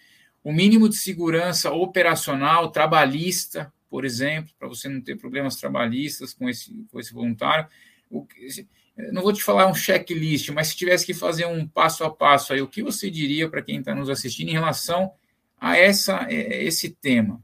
O 0.43 0.53
mínimo 0.53 0.89
de 0.89 0.97
segurança 0.97 1.71
operacional, 1.71 2.71
trabalhista, 2.71 3.73
por 3.89 4.05
exemplo, 4.05 4.53
para 4.59 4.69
você 4.69 4.89
não 4.89 5.01
ter 5.01 5.17
problemas 5.17 5.57
trabalhistas 5.57 6.33
com 6.33 6.49
esse, 6.49 6.73
com 6.91 7.01
esse 7.01 7.13
voluntário. 7.13 7.69
O, 8.11 8.27
não 9.13 9.23
vou 9.23 9.33
te 9.33 9.43
falar 9.43 9.67
um 9.67 9.75
checklist, 9.75 10.51
mas 10.51 10.69
se 10.69 10.77
tivesse 10.77 11.07
que 11.07 11.15
fazer 11.15 11.47
um 11.47 11.67
passo 11.67 12.05
a 12.05 12.11
passo 12.11 12.53
aí, 12.53 12.61
o 12.61 12.69
que 12.69 12.83
você 12.83 13.11
diria 13.11 13.49
para 13.49 13.63
quem 13.63 13.79
está 13.79 13.95
nos 13.95 14.09
assistindo 14.09 14.49
em 14.49 14.53
relação 14.53 15.13
a 15.59 15.77
essa, 15.77 16.27
é, 16.31 16.65
esse 16.65 16.91
tema? 16.91 17.43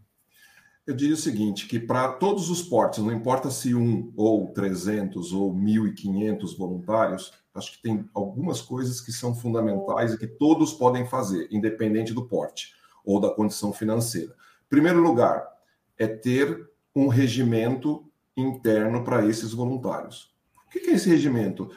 Eu 0.86 0.94
diria 0.94 1.14
o 1.14 1.18
seguinte, 1.18 1.66
que 1.66 1.80
para 1.80 2.12
todos 2.12 2.48
os 2.48 2.62
portes, 2.62 3.02
não 3.02 3.12
importa 3.12 3.50
se 3.50 3.74
um 3.74 4.12
ou 4.16 4.52
300 4.52 5.32
ou 5.32 5.52
1.500 5.52 6.56
voluntários, 6.56 7.32
acho 7.52 7.72
que 7.72 7.82
tem 7.82 8.08
algumas 8.14 8.60
coisas 8.60 9.00
que 9.00 9.10
são 9.10 9.34
fundamentais 9.34 10.14
e 10.14 10.18
que 10.18 10.28
todos 10.28 10.72
podem 10.72 11.04
fazer, 11.04 11.48
independente 11.50 12.12
do 12.12 12.26
porte 12.26 12.72
ou 13.04 13.20
da 13.20 13.30
condição 13.30 13.72
financeira. 13.72 14.32
Primeiro 14.68 15.00
lugar, 15.00 15.44
é 15.98 16.06
ter 16.06 16.70
um 16.94 17.08
regimento 17.08 18.04
interno 18.36 19.02
para 19.02 19.26
esses 19.26 19.52
voluntários. 19.52 20.34
O 20.66 20.70
que 20.70 20.90
é 20.90 20.92
esse 20.92 21.08
regimento? 21.08 21.68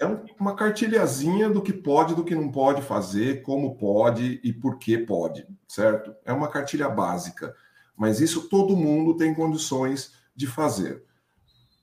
É 0.00 0.06
uma 0.40 0.54
cartilhazinha 0.54 1.50
do 1.50 1.60
que 1.60 1.72
pode 1.72 2.14
do 2.14 2.24
que 2.24 2.34
não 2.34 2.50
pode 2.50 2.80
fazer, 2.80 3.42
como 3.42 3.76
pode 3.76 4.40
e 4.44 4.52
por 4.52 4.78
que 4.78 4.96
pode, 4.96 5.46
certo? 5.66 6.14
É 6.24 6.32
uma 6.32 6.48
cartilha 6.48 6.88
básica, 6.88 7.54
mas 7.96 8.20
isso 8.20 8.48
todo 8.48 8.76
mundo 8.76 9.16
tem 9.16 9.34
condições 9.34 10.12
de 10.34 10.46
fazer. 10.46 11.02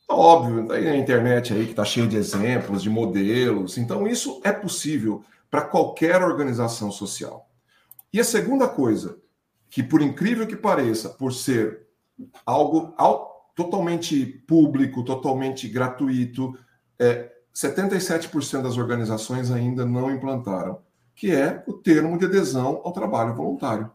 Óbvio, 0.10 0.68
tá 0.68 0.74
aí 0.74 0.86
na 0.86 0.98
internet 0.98 1.53
aí 1.53 1.65
que 1.65 1.72
está 1.72 1.86
cheio 1.86 2.08
de 2.08 2.18
exemplos, 2.18 2.84
de 2.84 2.89
modelos, 2.89 3.77
então 3.77 4.08
isso 4.08 4.41
é 4.44 4.51
possível 4.51 5.24
para 5.50 5.62
qualquer 5.62 6.22
organização 6.22 6.91
social. 6.91 7.50
E 8.13 8.20
a 8.20 8.24
segunda 8.24 8.68
coisa, 8.68 9.18
que, 9.70 9.82
por 9.82 10.01
incrível 10.01 10.46
que 10.46 10.56
pareça, 10.56 11.10
por 11.10 11.34
ser 11.34 11.88
algo 12.46 12.94
totalmente 13.56 14.25
público, 14.25 15.03
totalmente 15.03 15.68
gratuito, 15.68 16.58
é, 17.00 17.32
77% 17.53 18.62
das 18.62 18.77
organizações 18.77 19.50
ainda 19.50 19.86
não 19.86 20.12
implantaram, 20.12 20.82
que 21.15 21.32
é 21.32 21.63
o 21.68 21.74
termo 21.74 22.18
de 22.18 22.25
adesão 22.25 22.82
ao 22.84 22.91
trabalho 22.91 23.36
voluntário. 23.36 23.91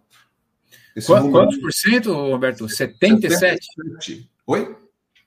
Esse 0.95 1.07
Quantos 1.07 1.31
número... 1.31 1.61
por 1.61 1.73
cento, 1.73 2.13
Roberto? 2.13 2.69
77? 2.69 3.67
77? 3.67 4.31
Oi? 4.47 4.77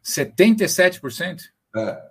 77%? 0.03 1.41
É. 1.75 2.09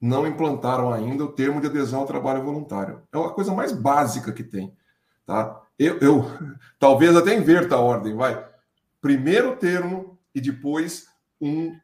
não 0.00 0.26
implantaram 0.26 0.92
ainda 0.92 1.24
o 1.24 1.32
termo 1.32 1.60
de 1.60 1.66
adesão 1.66 2.00
ao 2.00 2.06
trabalho 2.06 2.42
voluntário. 2.42 3.02
É 3.12 3.16
uma 3.16 3.32
coisa 3.32 3.52
mais 3.52 3.72
básica 3.72 4.32
que 4.32 4.44
tem. 4.44 4.76
Tá? 5.26 5.60
Eu, 5.78 5.98
eu 5.98 6.24
talvez 6.78 7.16
até 7.16 7.34
inverta 7.34 7.74
a 7.74 7.80
ordem, 7.80 8.14
vai. 8.14 8.44
Primeiro 9.00 9.56
termo 9.56 10.18
e 10.34 10.40
depois 10.40 11.06
um, 11.40 11.76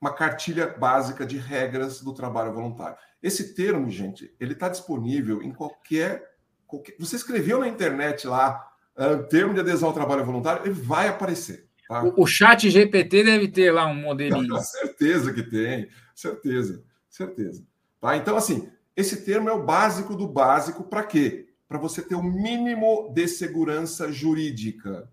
uma 0.00 0.12
cartilha 0.12 0.66
básica 0.66 1.26
de 1.26 1.38
regras 1.38 2.00
do 2.00 2.12
trabalho 2.12 2.52
voluntário. 2.52 2.96
Esse 3.22 3.54
termo, 3.54 3.90
gente, 3.90 4.34
ele 4.38 4.52
está 4.52 4.68
disponível 4.68 5.42
em 5.42 5.52
qualquer, 5.52 6.36
qualquer, 6.66 6.94
Você 6.98 7.16
escreveu 7.16 7.58
na 7.58 7.68
internet 7.68 8.26
lá, 8.26 8.73
uh, 8.96 9.22
termo 9.28 9.54
de 9.54 9.60
adesão 9.60 9.88
ao 9.88 9.94
trabalho 9.94 10.24
voluntário, 10.24 10.62
ele 10.64 10.74
vai 10.74 11.08
aparecer. 11.08 11.66
Tá? 11.88 12.02
O, 12.02 12.22
o 12.22 12.26
chat 12.26 12.68
GPT 12.70 13.24
deve 13.24 13.48
ter 13.48 13.72
lá 13.72 13.86
um 13.86 13.94
modelinho. 13.94 14.56
certeza 14.62 15.32
que 15.32 15.42
tem, 15.42 15.88
certeza, 16.14 16.82
certeza. 17.08 17.64
Tá? 18.00 18.16
Então, 18.16 18.36
assim, 18.36 18.68
esse 18.96 19.24
termo 19.24 19.48
é 19.48 19.52
o 19.52 19.62
básico 19.62 20.14
do 20.14 20.26
básico 20.26 20.84
para 20.84 21.02
quê? 21.02 21.48
Para 21.68 21.78
você 21.78 22.02
ter 22.02 22.14
o 22.14 22.22
mínimo 22.22 23.12
de 23.14 23.26
segurança 23.26 24.12
jurídica. 24.12 25.08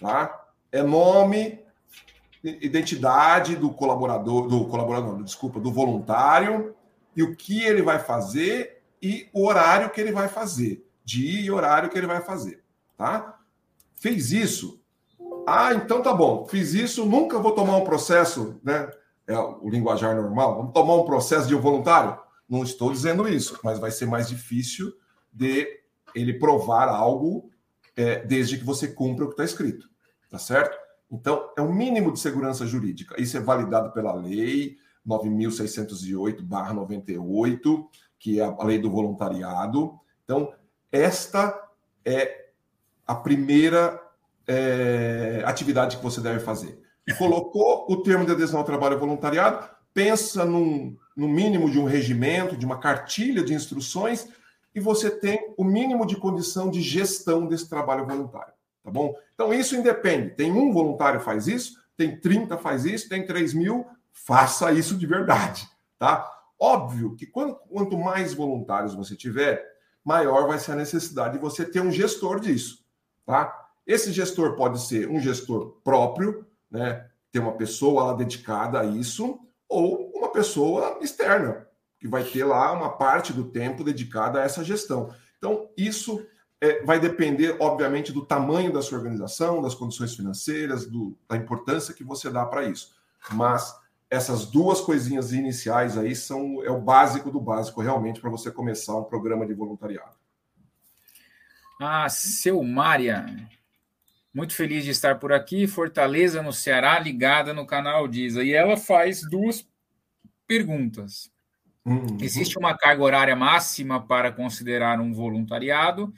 Tá? 0.00 0.46
É 0.70 0.82
nome, 0.82 1.60
identidade 2.42 3.56
do 3.56 3.70
colaborador, 3.70 4.48
do 4.48 4.66
colaborador, 4.66 5.22
desculpa, 5.22 5.60
do 5.60 5.70
voluntário, 5.70 6.74
e 7.14 7.22
o 7.22 7.36
que 7.36 7.62
ele 7.62 7.82
vai 7.82 7.98
fazer 7.98 8.82
e 9.00 9.28
o 9.32 9.46
horário 9.46 9.90
que 9.90 10.00
ele 10.00 10.12
vai 10.12 10.28
fazer, 10.28 10.88
dia 11.04 11.40
e 11.40 11.50
horário 11.50 11.90
que 11.90 11.98
ele 11.98 12.06
vai 12.06 12.20
fazer, 12.20 12.61
tá? 13.02 13.40
Fez 13.96 14.30
isso, 14.30 14.80
ah, 15.46 15.74
então 15.74 16.02
tá 16.02 16.12
bom. 16.14 16.46
Fiz 16.46 16.72
isso, 16.72 17.04
nunca 17.04 17.38
vou 17.38 17.52
tomar 17.52 17.76
um 17.76 17.84
processo, 17.84 18.58
né? 18.62 18.90
É 19.26 19.36
o 19.36 19.68
linguajar 19.68 20.14
normal. 20.14 20.54
Vamos 20.56 20.72
tomar 20.72 20.94
um 20.94 21.04
processo 21.04 21.48
de 21.48 21.54
um 21.54 21.60
voluntário? 21.60 22.18
Não 22.48 22.62
estou 22.62 22.90
dizendo 22.92 23.28
isso, 23.28 23.58
mas 23.64 23.78
vai 23.78 23.90
ser 23.90 24.06
mais 24.06 24.28
difícil 24.28 24.92
de 25.32 25.66
ele 26.14 26.34
provar 26.34 26.88
algo 26.88 27.50
é, 27.96 28.24
desde 28.24 28.58
que 28.58 28.64
você 28.64 28.86
cumpra 28.88 29.24
o 29.24 29.28
que 29.28 29.34
está 29.34 29.44
escrito, 29.44 29.88
tá 30.30 30.38
certo? 30.38 30.76
Então, 31.10 31.50
é 31.56 31.62
o 31.62 31.72
mínimo 31.72 32.12
de 32.12 32.20
segurança 32.20 32.66
jurídica. 32.66 33.20
Isso 33.20 33.36
é 33.36 33.40
validado 33.40 33.92
pela 33.92 34.14
lei 34.14 34.76
9.608/98, 35.06 37.86
que 38.18 38.40
é 38.40 38.44
a 38.44 38.64
lei 38.64 38.78
do 38.78 38.90
voluntariado. 38.90 39.98
Então, 40.24 40.52
esta 40.90 41.70
é 42.04 42.41
a 43.06 43.14
primeira 43.14 44.00
é, 44.46 45.42
atividade 45.44 45.96
que 45.96 46.02
você 46.02 46.20
deve 46.20 46.40
fazer. 46.40 46.80
Colocou 47.18 47.86
o 47.88 48.02
termo 48.02 48.24
de 48.24 48.32
adesão 48.32 48.60
ao 48.60 48.66
trabalho 48.66 48.98
voluntariado, 48.98 49.68
pensa 49.92 50.44
num, 50.44 50.96
no 51.16 51.28
mínimo 51.28 51.70
de 51.70 51.78
um 51.78 51.84
regimento, 51.84 52.56
de 52.56 52.64
uma 52.64 52.78
cartilha 52.78 53.42
de 53.42 53.54
instruções, 53.54 54.28
e 54.74 54.80
você 54.80 55.10
tem 55.10 55.52
o 55.56 55.64
mínimo 55.64 56.06
de 56.06 56.16
condição 56.16 56.70
de 56.70 56.80
gestão 56.80 57.46
desse 57.46 57.68
trabalho 57.68 58.06
voluntário. 58.06 58.52
Tá 58.82 58.90
bom? 58.90 59.14
Então, 59.34 59.52
isso 59.52 59.76
independe. 59.76 60.30
Tem 60.30 60.50
um 60.50 60.72
voluntário 60.72 61.20
faz 61.20 61.46
isso, 61.46 61.74
tem 61.96 62.18
30 62.18 62.56
faz 62.58 62.84
isso, 62.84 63.08
tem 63.08 63.24
3 63.24 63.54
mil, 63.54 63.86
faça 64.12 64.72
isso 64.72 64.96
de 64.96 65.06
verdade. 65.06 65.68
Tá? 65.98 66.28
Óbvio 66.58 67.14
que 67.16 67.26
quando, 67.26 67.54
quanto 67.54 67.98
mais 67.98 68.34
voluntários 68.34 68.94
você 68.94 69.14
tiver, 69.14 69.64
maior 70.04 70.48
vai 70.48 70.58
ser 70.58 70.72
a 70.72 70.76
necessidade 70.76 71.34
de 71.34 71.40
você 71.40 71.64
ter 71.64 71.80
um 71.80 71.92
gestor 71.92 72.40
disso. 72.40 72.81
Tá? 73.24 73.68
Esse 73.86 74.12
gestor 74.12 74.56
pode 74.56 74.80
ser 74.80 75.08
um 75.08 75.20
gestor 75.20 75.76
próprio, 75.82 76.46
né? 76.70 77.08
Ter 77.30 77.38
uma 77.38 77.52
pessoa 77.52 78.04
lá 78.04 78.12
dedicada 78.14 78.80
a 78.80 78.84
isso, 78.84 79.40
ou 79.68 80.10
uma 80.14 80.30
pessoa 80.30 80.98
externa, 81.00 81.66
que 81.98 82.06
vai 82.06 82.22
ter 82.24 82.44
lá 82.44 82.72
uma 82.72 82.90
parte 82.90 83.32
do 83.32 83.44
tempo 83.44 83.82
dedicada 83.82 84.40
a 84.40 84.44
essa 84.44 84.62
gestão. 84.62 85.14
Então, 85.38 85.70
isso 85.76 86.24
é, 86.60 86.84
vai 86.84 87.00
depender, 87.00 87.56
obviamente, 87.58 88.12
do 88.12 88.24
tamanho 88.24 88.72
da 88.72 88.82
sua 88.82 88.98
organização, 88.98 89.62
das 89.62 89.74
condições 89.74 90.14
financeiras, 90.14 90.86
do, 90.86 91.16
da 91.28 91.36
importância 91.36 91.94
que 91.94 92.04
você 92.04 92.30
dá 92.30 92.46
para 92.46 92.64
isso. 92.64 92.94
Mas 93.32 93.74
essas 94.08 94.46
duas 94.46 94.80
coisinhas 94.80 95.32
iniciais 95.32 95.96
aí 95.96 96.14
são 96.14 96.62
é 96.62 96.70
o 96.70 96.80
básico 96.80 97.30
do 97.30 97.40
básico 97.40 97.80
realmente 97.80 98.20
para 98.20 98.30
você 98.30 98.50
começar 98.50 98.94
um 98.94 99.04
programa 99.04 99.46
de 99.46 99.54
voluntariado. 99.54 100.21
Ah, 101.84 102.08
seu 102.08 102.62
Mária, 102.62 103.26
muito 104.32 104.54
feliz 104.54 104.84
de 104.84 104.90
estar 104.90 105.18
por 105.18 105.32
aqui. 105.32 105.66
Fortaleza, 105.66 106.42
no 106.42 106.52
Ceará, 106.52 106.98
ligada 106.98 107.52
no 107.52 107.66
canal 107.66 108.06
Diza. 108.06 108.42
E 108.42 108.52
ela 108.52 108.76
faz 108.76 109.22
duas 109.28 109.66
perguntas. 110.46 111.30
Uhum. 111.84 112.16
Existe 112.20 112.58
uma 112.58 112.76
carga 112.76 113.02
horária 113.02 113.34
máxima 113.34 114.00
para 114.00 114.30
considerar 114.30 115.00
um 115.00 115.12
voluntariado? 115.12 116.12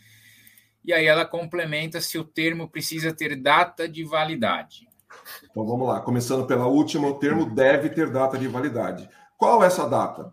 E 0.84 0.92
aí 0.92 1.06
ela 1.06 1.24
complementa 1.24 2.00
se 2.00 2.18
o 2.18 2.24
termo 2.24 2.68
precisa 2.68 3.12
ter 3.12 3.34
data 3.34 3.88
de 3.88 4.04
validade. 4.04 4.86
Então 5.50 5.64
vamos 5.64 5.88
lá, 5.88 6.00
começando 6.00 6.46
pela 6.46 6.66
última, 6.66 7.08
o 7.08 7.14
termo 7.14 7.46
deve 7.46 7.88
ter 7.88 8.10
data 8.10 8.36
de 8.36 8.46
validade. 8.46 9.08
Qual 9.38 9.64
é 9.64 9.66
essa 9.66 9.88
data? 9.88 10.32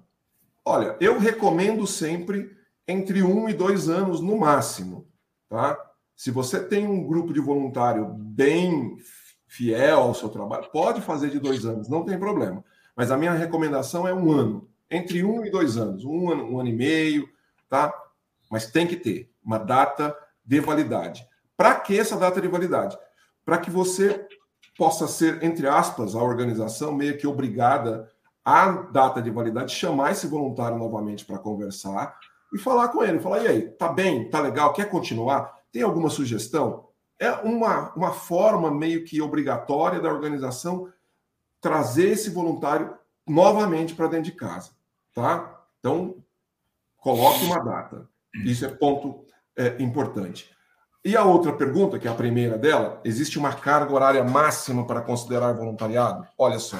Olha, 0.65 0.97
eu 0.99 1.17
recomendo 1.17 1.87
sempre 1.87 2.51
entre 2.87 3.23
um 3.23 3.47
e 3.47 3.53
dois 3.53 3.87
anos 3.87 4.19
no 4.19 4.37
máximo, 4.37 5.07
tá? 5.51 5.77
Se 6.15 6.31
você 6.31 6.63
tem 6.63 6.87
um 6.87 7.05
grupo 7.05 7.33
de 7.33 7.41
voluntário 7.41 8.05
bem 8.05 8.95
fiel 9.47 9.99
ao 9.99 10.15
seu 10.15 10.29
trabalho, 10.29 10.69
pode 10.71 11.01
fazer 11.01 11.29
de 11.29 11.39
dois 11.39 11.65
anos, 11.65 11.89
não 11.89 12.05
tem 12.05 12.17
problema. 12.17 12.63
Mas 12.95 13.11
a 13.11 13.17
minha 13.17 13.33
recomendação 13.33 14.07
é 14.07 14.13
um 14.13 14.31
ano, 14.31 14.69
entre 14.89 15.25
um 15.25 15.45
e 15.45 15.51
dois 15.51 15.75
anos, 15.75 16.05
um 16.05 16.31
ano, 16.31 16.45
um 16.45 16.59
ano 16.59 16.69
e 16.69 16.73
meio, 16.73 17.27
tá? 17.69 17.93
Mas 18.49 18.71
tem 18.71 18.87
que 18.87 18.95
ter 18.95 19.29
uma 19.43 19.57
data 19.57 20.15
de 20.45 20.61
validade. 20.61 21.27
Para 21.57 21.75
que 21.75 21.99
essa 21.99 22.15
data 22.15 22.39
de 22.39 22.47
validade? 22.47 22.97
Para 23.43 23.57
que 23.57 23.69
você 23.69 24.25
possa 24.77 25.07
ser, 25.07 25.43
entre 25.43 25.67
aspas, 25.67 26.15
a 26.15 26.23
organização 26.23 26.93
meio 26.93 27.17
que 27.17 27.27
obrigada 27.27 28.09
a 28.43 28.69
data 28.69 29.21
de 29.21 29.29
validade 29.29 29.75
chamar 29.75 30.11
esse 30.11 30.27
voluntário 30.27 30.77
novamente 30.77 31.25
para 31.25 31.37
conversar 31.37 32.17
e 32.53 32.57
falar 32.57 32.89
com 32.89 33.03
ele, 33.03 33.19
falar 33.19 33.43
e 33.43 33.47
aí, 33.47 33.69
tá 33.69 33.87
bem, 33.87 34.29
tá 34.29 34.39
legal, 34.39 34.73
quer 34.73 34.89
continuar? 34.89 35.59
Tem 35.71 35.81
alguma 35.81 36.09
sugestão? 36.09 36.89
É 37.19 37.31
uma, 37.31 37.93
uma 37.93 38.11
forma 38.11 38.71
meio 38.71 39.05
que 39.05 39.21
obrigatória 39.21 39.99
da 39.99 40.09
organização 40.09 40.91
trazer 41.61 42.09
esse 42.09 42.29
voluntário 42.29 42.97
novamente 43.27 43.93
para 43.93 44.07
dentro 44.07 44.31
de 44.31 44.37
casa, 44.37 44.71
tá? 45.13 45.63
Então, 45.79 46.23
coloque 46.97 47.45
uma 47.45 47.63
data. 47.63 48.09
Isso 48.45 48.65
é 48.65 48.69
ponto 48.69 49.25
é, 49.55 49.81
importante. 49.81 50.49
E 51.03 51.15
a 51.17 51.23
outra 51.23 51.53
pergunta, 51.53 51.97
que 51.97 52.07
é 52.07 52.11
a 52.11 52.15
primeira 52.15 52.57
dela, 52.57 53.01
existe 53.03 53.39
uma 53.39 53.53
carga 53.53 53.93
horária 53.93 54.23
máxima 54.23 54.85
para 54.85 55.01
considerar 55.01 55.53
voluntariado? 55.53 56.27
Olha 56.37 56.59
só, 56.59 56.77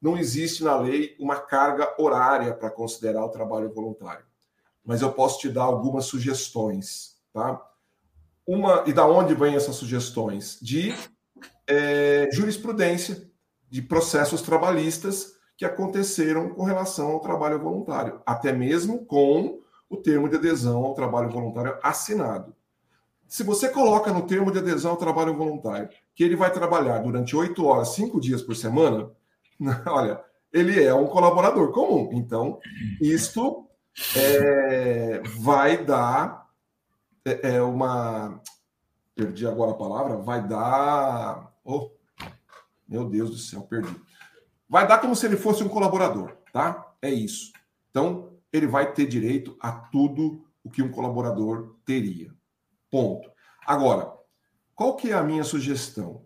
não 0.00 0.16
existe 0.16 0.62
na 0.62 0.76
lei 0.76 1.16
uma 1.18 1.36
carga 1.36 1.92
horária 1.98 2.54
para 2.54 2.70
considerar 2.70 3.24
o 3.24 3.30
trabalho 3.30 3.72
voluntário, 3.72 4.24
mas 4.84 5.02
eu 5.02 5.12
posso 5.12 5.38
te 5.38 5.48
dar 5.48 5.64
algumas 5.64 6.06
sugestões, 6.06 7.16
tá? 7.32 7.60
uma 8.46 8.84
e 8.86 8.92
da 8.92 9.06
onde 9.06 9.34
vêm 9.34 9.54
essas 9.54 9.76
sugestões? 9.76 10.58
De 10.60 10.94
é, 11.66 12.28
jurisprudência, 12.32 13.30
de 13.70 13.80
processos 13.82 14.42
trabalhistas 14.42 15.34
que 15.56 15.64
aconteceram 15.64 16.50
com 16.50 16.64
relação 16.64 17.12
ao 17.12 17.20
trabalho 17.20 17.58
voluntário, 17.58 18.20
até 18.26 18.52
mesmo 18.52 19.04
com 19.04 19.60
o 19.88 19.96
termo 19.96 20.28
de 20.28 20.36
adesão 20.36 20.84
ao 20.84 20.94
trabalho 20.94 21.30
voluntário 21.30 21.78
assinado. 21.82 22.54
Se 23.28 23.42
você 23.42 23.68
coloca 23.68 24.12
no 24.12 24.26
termo 24.26 24.50
de 24.50 24.58
adesão 24.58 24.90
ao 24.90 24.96
trabalho 24.96 25.34
voluntário 25.34 25.88
que 26.14 26.24
ele 26.24 26.36
vai 26.36 26.52
trabalhar 26.52 26.98
durante 26.98 27.36
oito 27.36 27.64
horas, 27.64 27.94
cinco 27.94 28.20
dias 28.20 28.42
por 28.42 28.54
semana, 28.54 29.10
olha, 29.86 30.22
ele 30.52 30.82
é 30.82 30.92
um 30.92 31.06
colaborador 31.06 31.72
comum. 31.72 32.10
Então, 32.12 32.58
isto 33.00 33.66
é, 34.16 35.20
vai 35.40 35.84
dar 35.84 36.42
é, 37.24 37.54
é 37.54 37.62
uma. 37.62 38.40
Perdi 39.14 39.46
agora 39.46 39.72
a 39.72 39.76
palavra, 39.76 40.16
vai 40.16 40.46
dar. 40.46 41.52
Oh, 41.64 41.90
meu 42.88 43.08
Deus 43.08 43.30
do 43.30 43.36
céu, 43.36 43.62
perdi. 43.62 43.94
Vai 44.68 44.86
dar 44.86 44.98
como 44.98 45.14
se 45.14 45.26
ele 45.26 45.36
fosse 45.36 45.62
um 45.62 45.68
colaborador, 45.68 46.36
tá? 46.52 46.94
É 47.00 47.10
isso. 47.10 47.52
Então, 47.90 48.38
ele 48.52 48.66
vai 48.66 48.92
ter 48.92 49.06
direito 49.06 49.56
a 49.60 49.70
tudo 49.70 50.46
o 50.64 50.70
que 50.70 50.82
um 50.82 50.90
colaborador 50.90 51.76
teria. 51.84 52.32
Ponto. 52.90 53.30
Agora, 53.66 54.12
qual 54.74 54.96
que 54.96 55.10
é 55.10 55.14
a 55.14 55.22
minha 55.22 55.44
sugestão? 55.44 56.24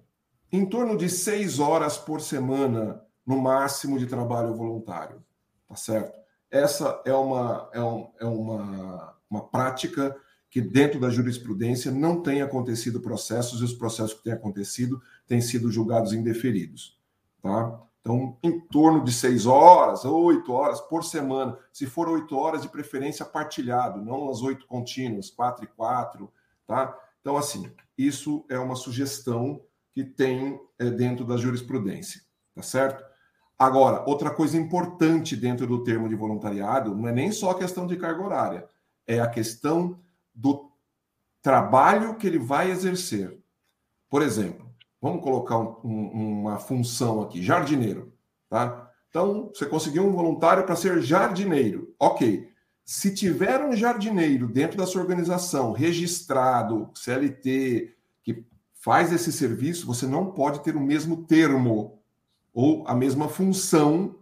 Em 0.50 0.64
torno 0.64 0.96
de 0.96 1.08
seis 1.08 1.58
horas 1.58 1.98
por 1.98 2.20
semana, 2.20 3.02
no 3.26 3.40
máximo, 3.40 3.98
de 3.98 4.06
trabalho 4.06 4.54
voluntário. 4.54 5.24
Tá 5.68 5.74
certo? 5.74 6.16
Essa 6.56 7.02
é 7.04 7.12
uma, 7.12 7.68
é, 7.72 7.82
um, 7.82 8.10
é 8.18 8.24
uma, 8.24 9.14
uma 9.28 9.44
prática 9.48 10.16
que 10.48 10.60
dentro 10.60 10.98
da 10.98 11.10
jurisprudência 11.10 11.90
não 11.90 12.22
tem 12.22 12.40
acontecido 12.40 13.00
processos 13.00 13.60
e 13.60 13.64
os 13.64 13.74
processos 13.74 14.14
que 14.14 14.24
têm 14.24 14.32
acontecido 14.32 15.02
têm 15.26 15.40
sido 15.40 15.70
julgados 15.70 16.14
indeferidos. 16.14 16.98
Tá? 17.42 17.78
Então, 18.00 18.38
em 18.42 18.58
torno 18.58 19.04
de 19.04 19.12
seis 19.12 19.44
horas, 19.44 20.04
oito 20.04 20.52
horas 20.52 20.80
por 20.80 21.04
semana. 21.04 21.58
Se 21.72 21.84
for 21.84 22.08
oito 22.08 22.36
horas, 22.36 22.62
de 22.62 22.68
preferência 22.68 23.24
partilhado, 23.24 24.00
não 24.00 24.30
as 24.30 24.40
oito 24.40 24.66
contínuas, 24.66 25.28
quatro 25.28 25.64
e 25.64 25.68
quatro, 25.68 26.32
tá? 26.66 26.96
Então, 27.20 27.36
assim, 27.36 27.70
isso 27.98 28.44
é 28.48 28.58
uma 28.58 28.76
sugestão 28.76 29.60
que 29.92 30.04
tem 30.04 30.58
é, 30.78 30.88
dentro 30.88 31.24
da 31.24 31.36
jurisprudência, 31.36 32.22
tá 32.54 32.62
certo? 32.62 33.04
Agora, 33.58 34.04
outra 34.06 34.30
coisa 34.30 34.56
importante 34.56 35.34
dentro 35.36 35.66
do 35.66 35.82
termo 35.82 36.08
de 36.08 36.14
voluntariado 36.14 36.94
não 36.94 37.08
é 37.08 37.12
nem 37.12 37.32
só 37.32 37.50
a 37.50 37.58
questão 37.58 37.86
de 37.86 37.96
carga 37.96 38.22
horária, 38.22 38.68
é 39.06 39.20
a 39.20 39.28
questão 39.28 39.98
do 40.34 40.70
trabalho 41.40 42.16
que 42.16 42.26
ele 42.26 42.38
vai 42.38 42.70
exercer. 42.70 43.38
Por 44.10 44.20
exemplo, 44.20 44.66
Vamos 45.00 45.22
colocar 45.22 45.58
um, 45.58 45.76
um, 45.84 46.40
uma 46.40 46.58
função 46.58 47.22
aqui, 47.22 47.42
jardineiro, 47.42 48.12
tá? 48.48 48.90
Então, 49.08 49.50
você 49.54 49.66
conseguiu 49.66 50.04
um 50.06 50.12
voluntário 50.12 50.64
para 50.64 50.76
ser 50.76 51.00
jardineiro. 51.00 51.94
Ok. 51.98 52.50
Se 52.84 53.14
tiver 53.14 53.64
um 53.64 53.72
jardineiro 53.72 54.48
dentro 54.48 54.76
da 54.76 54.86
sua 54.86 55.02
organização, 55.02 55.72
registrado, 55.72 56.90
CLT, 56.94 57.94
que 58.22 58.44
faz 58.74 59.12
esse 59.12 59.32
serviço, 59.32 59.86
você 59.86 60.06
não 60.06 60.32
pode 60.32 60.60
ter 60.60 60.76
o 60.76 60.80
mesmo 60.80 61.24
termo 61.24 61.95
ou 62.56 62.88
a 62.88 62.94
mesma 62.94 63.28
função 63.28 64.16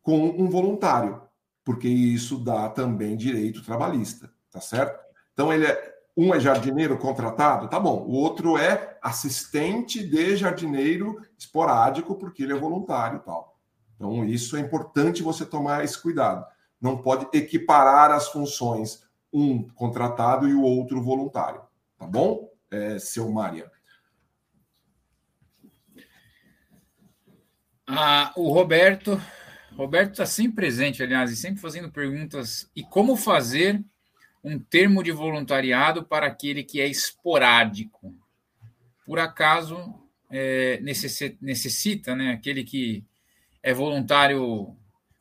com 0.00 0.24
um 0.24 0.48
voluntário, 0.48 1.20
porque 1.62 1.86
isso 1.86 2.38
dá 2.38 2.70
também 2.70 3.14
direito 3.14 3.62
trabalhista, 3.62 4.32
tá 4.50 4.58
certo? 4.58 4.98
Então, 5.34 5.52
ele 5.52 5.66
é, 5.66 5.94
um 6.16 6.34
é 6.34 6.40
jardineiro 6.40 6.96
contratado, 6.96 7.68
tá 7.68 7.78
bom. 7.78 8.06
O 8.06 8.12
outro 8.12 8.56
é 8.56 8.96
assistente 9.02 10.02
de 10.02 10.34
jardineiro 10.34 11.20
esporádico, 11.38 12.14
porque 12.14 12.42
ele 12.42 12.54
é 12.54 12.58
voluntário 12.58 13.18
e 13.18 13.20
tal. 13.20 13.58
Então, 13.96 14.24
isso 14.24 14.56
é 14.56 14.60
importante 14.60 15.22
você 15.22 15.44
tomar 15.44 15.84
esse 15.84 16.00
cuidado. 16.00 16.46
Não 16.80 16.96
pode 16.96 17.28
equiparar 17.36 18.12
as 18.12 18.28
funções, 18.28 19.04
um 19.30 19.62
contratado 19.74 20.48
e 20.48 20.54
o 20.54 20.62
outro 20.62 21.02
voluntário. 21.02 21.60
Tá 21.98 22.06
bom, 22.06 22.48
é, 22.70 22.98
seu 22.98 23.30
Maria? 23.30 23.70
Ah, 27.94 28.32
o 28.36 28.50
Roberto. 28.50 29.20
Roberto 29.76 30.12
está 30.12 30.26
sempre 30.26 30.54
presente, 30.54 31.02
aliás, 31.02 31.30
e 31.30 31.36
sempre 31.36 31.60
fazendo 31.60 31.90
perguntas. 31.90 32.70
E 32.74 32.82
como 32.82 33.16
fazer 33.16 33.84
um 34.42 34.58
termo 34.58 35.02
de 35.02 35.12
voluntariado 35.12 36.02
para 36.02 36.26
aquele 36.26 36.64
que 36.64 36.80
é 36.80 36.86
esporádico. 36.86 38.14
Por 39.04 39.18
acaso 39.18 39.94
é, 40.30 40.80
necessita, 41.40 42.16
né? 42.16 42.32
Aquele 42.32 42.64
que 42.64 43.04
é 43.62 43.74
voluntário 43.74 44.74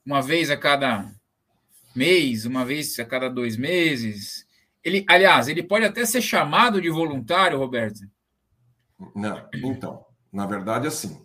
uma 0.06 0.22
vez 0.22 0.50
a 0.50 0.58
cada 0.58 1.12
mês, 1.94 2.46
uma 2.46 2.66
vez 2.66 2.98
a 3.00 3.06
cada 3.06 3.30
dois 3.30 3.58
meses. 3.58 4.48
Ele, 4.84 5.06
aliás, 5.08 5.50
ele 5.50 5.62
pode 5.62 5.86
até 5.86 6.06
ser 6.06 6.22
chamado 6.22 6.82
de 6.82 6.90
voluntário, 6.90 7.60
Roberto. 7.60 8.00
Não, 9.14 9.48
então, 9.54 10.06
na 10.32 10.46
verdade, 10.46 10.88
assim, 10.88 11.24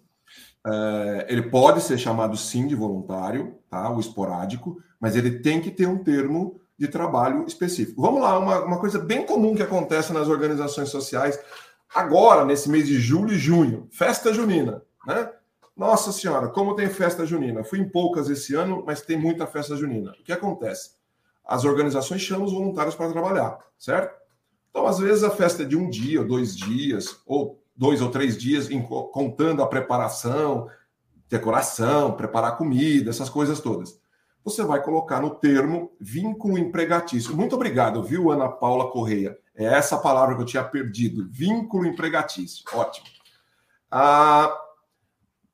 é, 0.66 1.26
ele 1.28 1.42
pode 1.42 1.80
ser 1.80 1.96
chamado 1.96 2.36
sim 2.36 2.66
de 2.66 2.74
voluntário, 2.74 3.56
tá? 3.70 3.88
O 3.88 4.00
esporádico, 4.00 4.82
mas 5.00 5.14
ele 5.14 5.38
tem 5.38 5.60
que 5.60 5.70
ter 5.70 5.86
um 5.86 6.02
termo 6.02 6.60
de 6.76 6.88
trabalho 6.88 7.46
específico. 7.46 8.02
Vamos 8.02 8.20
lá, 8.20 8.36
uma, 8.36 8.64
uma 8.64 8.78
coisa 8.80 8.98
bem 8.98 9.24
comum 9.24 9.54
que 9.54 9.62
acontece 9.62 10.12
nas 10.12 10.26
organizações 10.26 10.88
sociais 10.88 11.38
agora, 11.94 12.44
nesse 12.44 12.68
mês 12.68 12.88
de 12.88 12.98
julho 12.98 13.32
e 13.32 13.38
junho, 13.38 13.86
festa 13.92 14.34
junina, 14.34 14.82
né? 15.06 15.30
Nossa 15.76 16.10
Senhora, 16.10 16.48
como 16.48 16.74
tem 16.74 16.88
festa 16.88 17.24
junina? 17.24 17.62
Fui 17.62 17.78
em 17.78 17.88
poucas 17.88 18.28
esse 18.28 18.54
ano, 18.54 18.82
mas 18.84 19.02
tem 19.02 19.16
muita 19.18 19.46
festa 19.46 19.76
junina. 19.76 20.12
O 20.12 20.24
que 20.24 20.32
acontece? 20.32 20.92
As 21.44 21.64
organizações 21.64 22.22
chamam 22.22 22.46
os 22.46 22.52
voluntários 22.52 22.94
para 22.94 23.12
trabalhar, 23.12 23.58
certo? 23.78 24.18
Então, 24.70 24.86
às 24.86 24.98
vezes, 24.98 25.22
a 25.22 25.30
festa 25.30 25.62
é 25.62 25.66
de 25.66 25.76
um 25.76 25.88
dia, 25.88 26.24
dois 26.24 26.56
dias, 26.56 27.20
ou 27.26 27.62
dois 27.76 28.00
ou 28.00 28.10
três 28.10 28.36
dias, 28.36 28.68
contando 29.12 29.62
a 29.62 29.66
preparação, 29.66 30.68
decoração, 31.28 32.12
preparar 32.12 32.56
comida, 32.56 33.10
essas 33.10 33.28
coisas 33.28 33.60
todas 33.60 34.00
você 34.46 34.62
vai 34.62 34.80
colocar 34.80 35.20
no 35.20 35.30
termo 35.30 35.90
vínculo 36.00 36.56
empregatício. 36.56 37.36
Muito 37.36 37.56
obrigado, 37.56 38.00
viu, 38.00 38.30
Ana 38.30 38.48
Paula 38.48 38.92
Correia? 38.92 39.36
É 39.56 39.64
essa 39.64 39.98
palavra 39.98 40.36
que 40.36 40.42
eu 40.42 40.46
tinha 40.46 40.62
perdido, 40.62 41.28
vínculo 41.28 41.84
empregatício. 41.84 42.62
Ótimo. 42.72 43.08
Ah, 43.90 44.56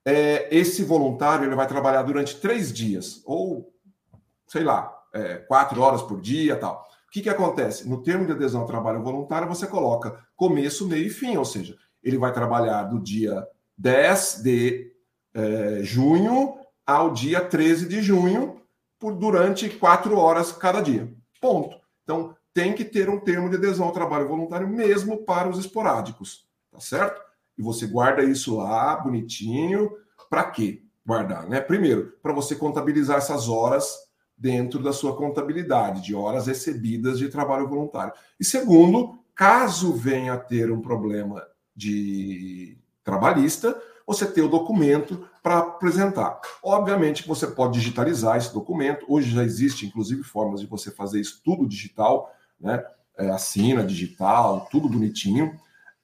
é, 0.05 0.47
esse 0.55 0.85
voluntário 0.85 1.47
ele 1.47 1.55
vai 1.55 1.67
trabalhar 1.67 2.03
durante 2.03 2.39
três 2.39 2.71
dias, 2.71 3.23
ou 3.25 3.73
sei 4.47 4.63
lá, 4.63 4.95
é, 5.15 5.37
quatro 5.37 5.81
horas 5.81 6.03
por 6.03 6.21
dia 6.21 6.57
tal. 6.57 6.87
O 7.09 7.11
que, 7.11 7.23
que 7.23 7.31
acontece? 7.31 7.89
No 7.89 8.03
termo 8.03 8.27
de 8.27 8.33
adesão 8.33 8.61
ao 8.61 8.67
trabalho 8.67 9.03
voluntário, 9.03 9.49
você 9.49 9.67
coloca 9.67 10.23
começo, 10.37 10.87
meio 10.87 11.07
e 11.07 11.11
fim, 11.11 11.39
ou 11.39 11.47
seja, 11.47 11.79
ele 12.03 12.19
vai 12.19 12.33
trabalhar 12.33 12.85
do 12.85 13.01
dia 13.01 13.47
10 13.79 14.43
de 14.43 14.93
é, 15.35 15.81
junho 15.83 16.59
ao 16.87 17.13
dia 17.13 17.41
13 17.41 17.89
de 17.89 18.03
junho, 18.03 18.61
por 18.99 19.15
durante 19.15 19.69
quatro 19.69 20.17
horas 20.17 20.53
cada 20.53 20.81
dia. 20.81 21.13
Ponto. 21.41 21.77
Então, 22.05 22.37
tem 22.55 22.73
que 22.75 22.85
ter 22.85 23.09
um 23.09 23.19
termo 23.19 23.49
de 23.49 23.57
adesão 23.57 23.87
ao 23.87 23.93
trabalho 23.93 24.29
voluntário 24.29 24.69
mesmo 24.69 25.25
para 25.25 25.49
os 25.49 25.59
esporádicos, 25.59 26.47
tá 26.71 26.79
certo? 26.79 27.21
E 27.57 27.63
você 27.63 27.87
guarda 27.87 28.23
isso 28.23 28.57
lá, 28.57 28.97
bonitinho. 28.97 29.91
Para 30.29 30.45
quê? 30.45 30.83
Guardar, 31.05 31.49
né? 31.49 31.61
Primeiro, 31.61 32.13
para 32.23 32.33
você 32.33 32.55
contabilizar 32.55 33.19
essas 33.19 33.49
horas 33.49 33.97
dentro 34.37 34.83
da 34.83 34.93
sua 34.93 35.17
contabilidade 35.17 36.03
de 36.03 36.15
horas 36.15 36.47
recebidas 36.47 37.19
de 37.19 37.29
trabalho 37.29 37.69
voluntário. 37.69 38.13
E 38.39 38.45
segundo, 38.45 39.19
caso 39.35 39.93
venha 39.93 40.35
a 40.35 40.39
ter 40.39 40.71
um 40.71 40.81
problema 40.81 41.43
de 41.75 42.77
trabalhista, 43.05 43.77
você 44.07 44.27
ter 44.27 44.43
o 44.43 44.49
documento 44.49 45.27
para 45.43 45.59
apresentar. 45.59 46.41
Obviamente 46.63 47.23
que 47.23 47.29
você 47.29 47.47
pode 47.47 47.75
digitalizar 47.75 48.37
esse 48.37 48.53
documento. 48.53 49.05
Hoje 49.09 49.31
já 49.31 49.43
existe, 49.43 49.87
inclusive, 49.87 50.23
formas 50.23 50.61
de 50.61 50.67
você 50.67 50.91
fazer 50.91 51.21
isso 51.21 51.41
tudo 51.45 51.67
digital, 51.67 52.33
né? 52.61 52.85
É, 53.17 53.31
assina 53.31 53.85
digital, 53.85 54.67
tudo 54.71 54.89
bonitinho. 54.89 55.55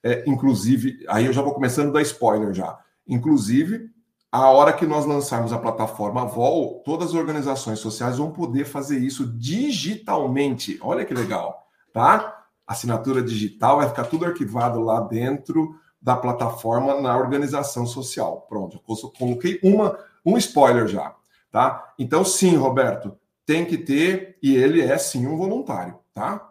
É, 0.03 0.23
inclusive, 0.27 1.03
aí 1.07 1.25
eu 1.25 1.33
já 1.33 1.41
vou 1.41 1.53
começando 1.53 1.89
a 1.89 1.93
dar 1.93 2.01
spoiler 2.01 2.53
já. 2.53 2.79
Inclusive, 3.07 3.89
a 4.31 4.47
hora 4.49 4.73
que 4.73 4.85
nós 4.85 5.05
lançarmos 5.05 5.51
a 5.51 5.57
plataforma 5.57 6.25
Vol, 6.25 6.83
todas 6.85 7.09
as 7.09 7.15
organizações 7.15 7.79
sociais 7.79 8.17
vão 8.17 8.31
poder 8.31 8.65
fazer 8.65 8.99
isso 8.99 9.25
digitalmente. 9.25 10.77
Olha 10.81 11.03
que 11.03 11.13
legal, 11.13 11.67
tá? 11.91 12.38
Assinatura 12.69 13.23
digital 13.23 13.77
vai 13.77 13.89
ficar 13.89 14.03
tudo 14.03 14.25
arquivado 14.25 14.79
lá 14.79 15.01
dentro 15.01 15.75
da 15.99 16.15
plataforma 16.15 17.01
na 17.01 17.17
organização 17.17 17.83
social. 17.87 18.45
Pronto, 18.47 18.79
eu 18.87 19.09
coloquei 19.09 19.59
uma, 19.63 19.97
um 20.23 20.37
spoiler 20.37 20.87
já, 20.87 21.15
tá? 21.51 21.93
Então, 21.97 22.23
sim, 22.23 22.55
Roberto, 22.55 23.17
tem 23.43 23.65
que 23.65 23.75
ter, 23.75 24.37
e 24.43 24.55
ele 24.55 24.81
é 24.81 24.95
sim 24.99 25.25
um 25.25 25.35
voluntário, 25.35 25.97
tá? 26.13 26.47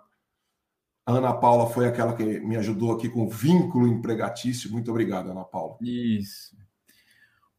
A 1.07 1.13
Ana 1.13 1.33
Paula 1.33 1.71
foi 1.71 1.87
aquela 1.87 2.13
que 2.13 2.25
me 2.41 2.57
ajudou 2.57 2.93
aqui 2.93 3.09
com 3.09 3.29
vínculo 3.29 3.87
empregatício. 3.87 4.73
Muito 4.73 4.91
obrigado, 4.91 5.31
Ana 5.31 5.45
Paula. 5.45 5.77
Isso. 5.81 6.57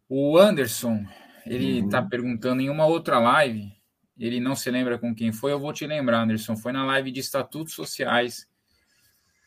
O 0.09 0.37
Anderson, 0.37 1.05
ele 1.45 1.79
está 1.79 2.01
uhum. 2.01 2.09
perguntando 2.09 2.61
em 2.61 2.69
uma 2.69 2.85
outra 2.85 3.19
live, 3.19 3.71
ele 4.25 4.39
não 4.39 4.55
se 4.55 4.69
lembra 4.69 4.97
com 4.97 5.15
quem 5.15 5.31
foi, 5.31 5.51
eu 5.51 5.59
vou 5.59 5.71
te 5.71 5.87
lembrar, 5.87 6.23
Anderson. 6.23 6.55
Foi 6.57 6.71
na 6.71 6.85
live 6.85 7.11
de 7.11 7.19
estatutos 7.19 7.73
sociais 7.73 8.47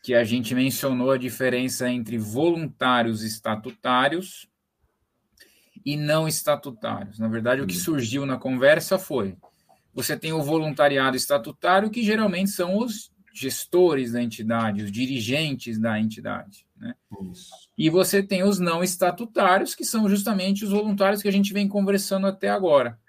que 0.03 0.13
a 0.13 0.23
gente 0.23 0.53
mencionou 0.53 1.11
a 1.11 1.17
diferença 1.17 1.89
entre 1.89 2.17
voluntários 2.17 3.23
estatutários 3.23 4.49
e 5.85 5.95
não 5.95 6.27
estatutários. 6.27 7.19
Na 7.19 7.27
verdade, 7.27 7.61
o 7.61 7.67
que 7.67 7.75
uhum. 7.75 7.81
surgiu 7.81 8.25
na 8.25 8.37
conversa 8.37 8.97
foi: 8.97 9.37
você 9.93 10.17
tem 10.17 10.33
o 10.33 10.41
voluntariado 10.41 11.15
estatutário, 11.15 11.89
que 11.89 12.03
geralmente 12.03 12.49
são 12.49 12.77
os 12.77 13.11
gestores 13.33 14.11
da 14.11 14.21
entidade, 14.21 14.83
os 14.83 14.91
dirigentes 14.91 15.79
da 15.79 15.99
entidade. 15.99 16.67
Né? 16.77 16.93
E 17.77 17.89
você 17.89 18.21
tem 18.21 18.43
os 18.43 18.59
não 18.59 18.83
estatutários, 18.83 19.73
que 19.73 19.85
são 19.85 20.09
justamente 20.09 20.63
os 20.63 20.71
voluntários 20.71 21.21
que 21.21 21.27
a 21.27 21.31
gente 21.31 21.53
vem 21.53 21.67
conversando 21.67 22.27
até 22.27 22.49
agora. 22.49 22.99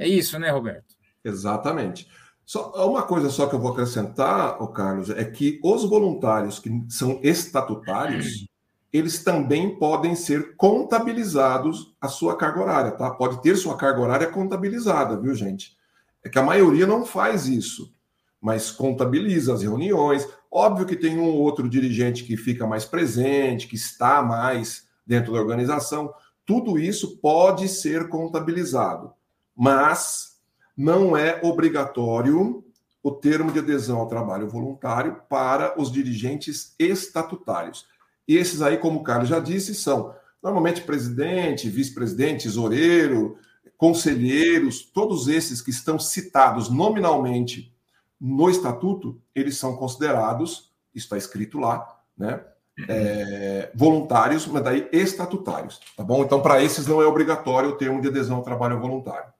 É 0.00 0.08
isso, 0.08 0.38
né, 0.38 0.50
Roberto? 0.50 0.94
Exatamente. 1.22 2.08
Só 2.46 2.72
uma 2.88 3.02
coisa 3.02 3.28
só 3.28 3.46
que 3.46 3.54
eu 3.54 3.60
vou 3.60 3.70
acrescentar, 3.70 4.60
o 4.62 4.68
Carlos, 4.68 5.10
é 5.10 5.24
que 5.26 5.60
os 5.62 5.84
voluntários 5.84 6.58
que 6.58 6.70
são 6.88 7.20
estatutários, 7.22 8.46
eles 8.90 9.22
também 9.22 9.78
podem 9.78 10.14
ser 10.14 10.56
contabilizados 10.56 11.94
a 12.00 12.08
sua 12.08 12.34
carga 12.34 12.60
horária, 12.60 12.90
tá? 12.92 13.10
Pode 13.10 13.42
ter 13.42 13.56
sua 13.56 13.76
carga 13.76 14.00
horária 14.00 14.26
contabilizada, 14.26 15.20
viu, 15.20 15.34
gente? 15.34 15.76
É 16.24 16.30
que 16.30 16.38
a 16.38 16.42
maioria 16.42 16.86
não 16.86 17.04
faz 17.04 17.46
isso, 17.46 17.92
mas 18.40 18.70
contabiliza 18.70 19.52
as 19.52 19.62
reuniões. 19.62 20.26
Óbvio 20.50 20.86
que 20.86 20.96
tem 20.96 21.18
um 21.18 21.28
outro 21.28 21.68
dirigente 21.68 22.24
que 22.24 22.38
fica 22.38 22.66
mais 22.66 22.86
presente, 22.86 23.68
que 23.68 23.76
está 23.76 24.22
mais 24.22 24.88
dentro 25.06 25.34
da 25.34 25.40
organização. 25.40 26.12
tudo 26.46 26.78
isso 26.78 27.18
pode 27.18 27.68
ser 27.68 28.08
contabilizado, 28.08 29.12
mas 29.60 30.38
não 30.74 31.14
é 31.14 31.38
obrigatório 31.42 32.64
o 33.02 33.10
termo 33.10 33.52
de 33.52 33.58
adesão 33.58 33.98
ao 33.98 34.08
trabalho 34.08 34.48
voluntário 34.48 35.20
para 35.28 35.78
os 35.78 35.92
dirigentes 35.92 36.74
estatutários. 36.78 37.84
E 38.26 38.38
esses 38.38 38.62
aí, 38.62 38.78
como 38.78 39.00
o 39.00 39.02
Carlos 39.02 39.28
já 39.28 39.38
disse, 39.38 39.74
são 39.74 40.14
normalmente 40.42 40.80
presidente, 40.80 41.68
vice-presidente, 41.68 42.44
tesoureiro, 42.44 43.36
conselheiros, 43.76 44.80
todos 44.82 45.28
esses 45.28 45.60
que 45.60 45.68
estão 45.68 45.98
citados 45.98 46.70
nominalmente 46.70 47.70
no 48.18 48.48
estatuto, 48.48 49.20
eles 49.34 49.58
são 49.58 49.76
considerados, 49.76 50.72
está 50.94 51.18
escrito 51.18 51.58
lá, 51.58 52.00
né? 52.16 52.40
É, 52.88 53.70
voluntários, 53.74 54.46
mas 54.46 54.64
daí 54.64 54.88
estatutários, 54.90 55.78
tá 55.94 56.02
bom? 56.02 56.24
Então, 56.24 56.40
para 56.40 56.62
esses 56.64 56.86
não 56.86 57.02
é 57.02 57.06
obrigatório 57.06 57.68
o 57.68 57.76
termo 57.76 58.00
de 58.00 58.08
adesão 58.08 58.38
ao 58.38 58.42
trabalho 58.42 58.80
voluntário. 58.80 59.30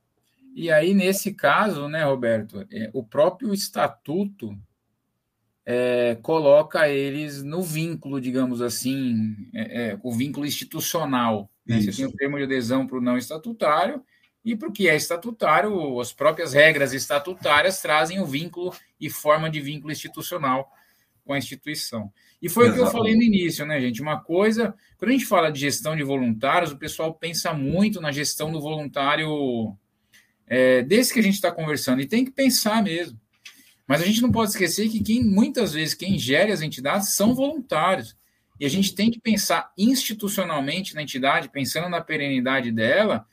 E 0.54 0.70
aí, 0.70 0.94
nesse 0.94 1.32
caso, 1.34 1.88
né, 1.88 2.04
Roberto, 2.04 2.66
é, 2.72 2.90
o 2.92 3.04
próprio 3.04 3.54
estatuto 3.54 4.56
é, 5.64 6.16
coloca 6.22 6.88
eles 6.88 7.42
no 7.42 7.62
vínculo, 7.62 8.20
digamos 8.20 8.60
assim, 8.60 9.36
é, 9.54 9.90
é 9.90 9.98
o 10.02 10.12
vínculo 10.12 10.44
institucional. 10.44 11.50
Né? 11.64 11.80
Você 11.80 11.92
tem 11.92 12.06
o 12.06 12.12
termo 12.12 12.36
de 12.36 12.44
adesão 12.44 12.86
para 12.86 12.98
o 12.98 13.00
não 13.00 13.16
estatutário 13.16 14.02
e 14.44 14.56
para 14.56 14.68
o 14.68 14.72
que 14.72 14.88
é 14.88 14.96
estatutário, 14.96 16.00
as 16.00 16.12
próprias 16.12 16.54
regras 16.54 16.92
estatutárias 16.92 17.80
trazem 17.80 18.20
o 18.20 18.26
vínculo 18.26 18.74
e 19.00 19.10
forma 19.10 19.50
de 19.50 19.60
vínculo 19.60 19.92
institucional 19.92 20.70
com 21.24 21.34
a 21.34 21.38
instituição. 21.38 22.10
E 22.42 22.48
foi 22.48 22.64
Exatamente. 22.64 22.88
o 22.88 22.90
que 22.90 22.96
eu 22.96 23.00
falei 23.00 23.16
no 23.16 23.22
início, 23.22 23.66
né, 23.66 23.80
gente? 23.80 24.00
Uma 24.00 24.18
coisa, 24.18 24.74
quando 24.96 25.10
a 25.10 25.12
gente 25.12 25.26
fala 25.26 25.52
de 25.52 25.60
gestão 25.60 25.94
de 25.94 26.02
voluntários, 26.02 26.72
o 26.72 26.78
pessoal 26.78 27.14
pensa 27.14 27.52
muito 27.52 28.00
na 28.00 28.10
gestão 28.10 28.50
do 28.50 28.60
voluntário 28.60 29.76
é, 30.50 30.82
desse 30.82 31.14
que 31.14 31.20
a 31.20 31.22
gente 31.22 31.34
está 31.34 31.52
conversando, 31.52 32.02
e 32.02 32.06
tem 32.06 32.24
que 32.24 32.32
pensar 32.32 32.82
mesmo. 32.82 33.18
Mas 33.86 34.02
a 34.02 34.04
gente 34.04 34.20
não 34.20 34.32
pode 34.32 34.50
esquecer 34.50 34.88
que 34.88 35.02
quem 35.02 35.22
muitas 35.22 35.72
vezes 35.72 35.94
quem 35.94 36.18
gere 36.18 36.50
as 36.50 36.60
entidades 36.60 37.14
são 37.14 37.34
voluntários. 37.34 38.16
E 38.58 38.66
a 38.66 38.68
gente 38.68 38.94
tem 38.94 39.10
que 39.10 39.20
pensar 39.20 39.72
institucionalmente 39.78 40.94
na 40.94 41.02
entidade, 41.02 41.48
pensando 41.48 41.88
na 41.88 42.00
perenidade 42.00 42.72
dela, 42.72 43.24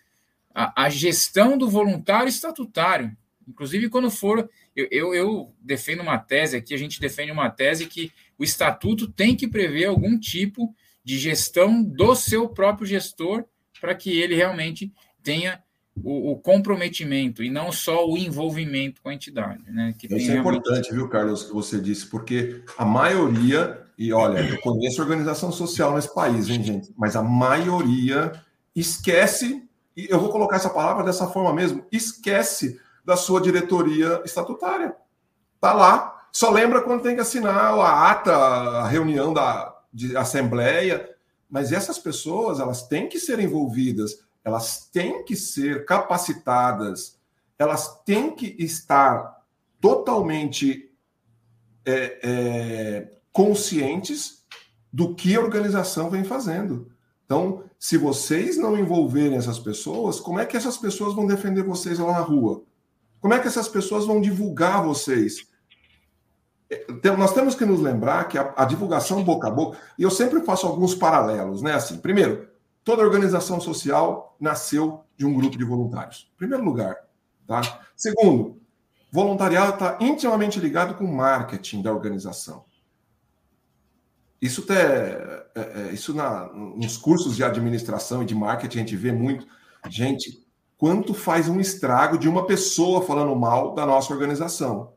a, 0.54 0.86
a 0.86 0.90
gestão 0.90 1.58
do 1.58 1.68
voluntário 1.70 2.30
estatutário. 2.30 3.16
Inclusive, 3.48 3.90
quando 3.90 4.12
for. 4.12 4.50
Eu, 4.76 4.88
eu, 4.92 5.16
eu, 5.16 5.56
defendo 5.60 6.02
uma 6.02 6.20
tese 6.20 6.56
aqui, 6.56 6.74
a 6.74 6.78
gente 6.78 7.02
defende 7.02 7.32
uma 7.32 7.50
tese 7.50 7.88
que 7.88 8.12
o 8.38 8.44
estatuto 8.44 9.12
tem 9.12 9.36
que 9.36 9.48
prever 9.48 9.86
algum 9.86 10.20
tipo 10.20 10.74
de 11.04 11.18
gestão 11.18 11.84
do 11.84 12.16
seu 12.16 12.48
próprio 12.48 12.86
gestor 12.86 13.44
para 13.82 13.96
que 13.96 14.20
ele 14.20 14.36
realmente 14.36 14.94
tenha 15.24 15.64
o, 16.04 16.32
o, 16.32 16.38
comprometimento 16.38 17.44
e 17.44 17.50
não 17.50 17.72
só 17.72 18.08
o 18.08 18.18
envolvimento 18.18 19.02
com 19.02 19.10
a 19.10 19.14
entidade. 19.14 19.64
Né, 19.70 19.94
que 19.98 20.08
Isso 20.08 20.30
é 20.30 20.34
realmente... 20.34 20.58
importante, 20.58 20.94
viu, 20.94 21.08
Carlos, 21.10 21.44
que 21.44 21.54
você 21.54 21.80
disse, 21.80 22.06
porque 22.08 22.62
a 22.78 22.86
maioria, 22.86 23.82
e 23.98 24.12
olha, 24.14 24.40
eu 24.40 24.60
conheço 24.62 25.02
organização 25.02 25.52
social 25.52 25.96
nesse 25.96 26.14
país, 26.14 26.50
hein, 26.50 26.64
gente, 26.64 26.94
mas 26.98 27.16
a 27.16 27.24
maioria 27.24 28.34
esquece, 28.76 29.68
e 29.96 30.08
eu 30.10 30.20
vou 30.20 30.30
colocar 30.30 30.58
essa 30.58 30.70
palavra 30.70 31.04
dessa 31.04 31.28
forma 31.28 31.54
mesmo, 31.54 31.86
esquece 31.92 32.80
da 33.04 33.16
sua 33.16 33.42
diretoria 33.42 34.22
estatutária. 34.26 34.96
Tá 35.60 35.74
lá, 35.74 36.28
só 36.32 36.52
lembra 36.52 36.82
quando 36.82 37.02
tem 37.02 37.16
que 37.16 37.22
assinar 37.22 37.56
a 37.56 38.12
ata, 38.12 38.36
a 38.36 38.88
reunião 38.88 39.34
da 39.34 39.78
de 39.98 40.16
assembleia, 40.16 41.10
mas 41.50 41.72
essas 41.72 41.98
pessoas, 41.98 42.60
elas 42.60 42.88
têm 42.88 43.10
que 43.10 43.20
ser 43.20 43.40
envolvidas 43.40 44.27
elas 44.48 44.90
têm 44.94 45.26
que 45.26 45.36
ser 45.36 45.84
capacitadas, 45.84 47.20
elas 47.60 48.02
têm 48.06 48.34
que 48.34 48.56
estar 48.58 49.44
totalmente 49.82 50.90
é, 51.86 52.20
é, 52.24 53.12
conscientes 53.34 54.46
do 54.92 55.14
que 55.14 55.36
a 55.36 55.42
organização 55.42 56.10
vem 56.10 56.24
fazendo. 56.24 56.90
Então, 57.26 57.66
se 57.78 57.98
vocês 57.98 58.58
não 58.58 58.78
envolverem 58.78 59.38
essas 59.38 59.60
pessoas, 59.60 60.18
como 60.18 60.40
é 60.40 60.46
que 60.46 60.56
essas 60.56 60.78
pessoas 60.78 61.14
vão 61.14 61.28
defender 61.28 61.64
vocês 61.64 62.00
lá 62.00 62.14
na 62.14 62.22
rua? 62.22 62.64
Como 63.20 63.34
é 63.34 63.40
que 63.40 63.48
essas 63.50 63.68
pessoas 63.68 64.06
vão 64.06 64.22
divulgar 64.22 64.82
vocês? 64.82 65.46
Então, 66.90 67.18
nós 67.18 67.34
temos 67.34 67.54
que 67.54 67.66
nos 67.66 67.82
lembrar 67.82 68.30
que 68.30 68.38
a, 68.38 68.54
a 68.56 68.64
divulgação 68.64 69.26
boca 69.26 69.50
a 69.50 69.52
boca, 69.52 69.78
e 70.00 70.04
eu 70.04 70.10
sempre 70.10 70.40
faço 70.42 70.66
alguns 70.66 70.96
paralelos, 70.96 71.62
né? 71.62 71.74
Assim, 71.74 71.98
primeiro, 71.98 72.48
Toda 72.88 73.04
organização 73.04 73.60
social 73.60 74.38
nasceu 74.40 75.04
de 75.18 75.26
um 75.26 75.34
grupo 75.34 75.58
de 75.58 75.66
voluntários. 75.66 76.32
Primeiro 76.38 76.64
lugar. 76.64 76.96
Tá? 77.46 77.82
Segundo, 77.94 78.62
voluntariado 79.12 79.74
está 79.74 79.98
intimamente 80.00 80.58
ligado 80.58 80.94
com 80.96 81.04
o 81.04 81.14
marketing 81.14 81.82
da 81.82 81.92
organização. 81.92 82.64
Isso, 84.42 84.66
é, 84.72 85.48
é, 85.54 85.90
isso 85.92 86.14
na, 86.14 86.46
nos 86.54 86.96
cursos 86.96 87.36
de 87.36 87.44
administração 87.44 88.24
e 88.24 88.26
de 88.26 88.34
marketing 88.34 88.78
a 88.78 88.80
gente 88.80 88.96
vê 88.96 89.12
muito. 89.12 89.46
Gente, 89.90 90.48
quanto 90.78 91.14
faz 91.14 91.50
um 91.50 91.60
estrago 91.60 92.18
de 92.18 92.30
uma 92.30 92.46
pessoa 92.46 93.02
falando 93.02 93.36
mal 93.36 93.76
da 93.76 93.86
nossa 93.86 94.14
organização? 94.14 94.94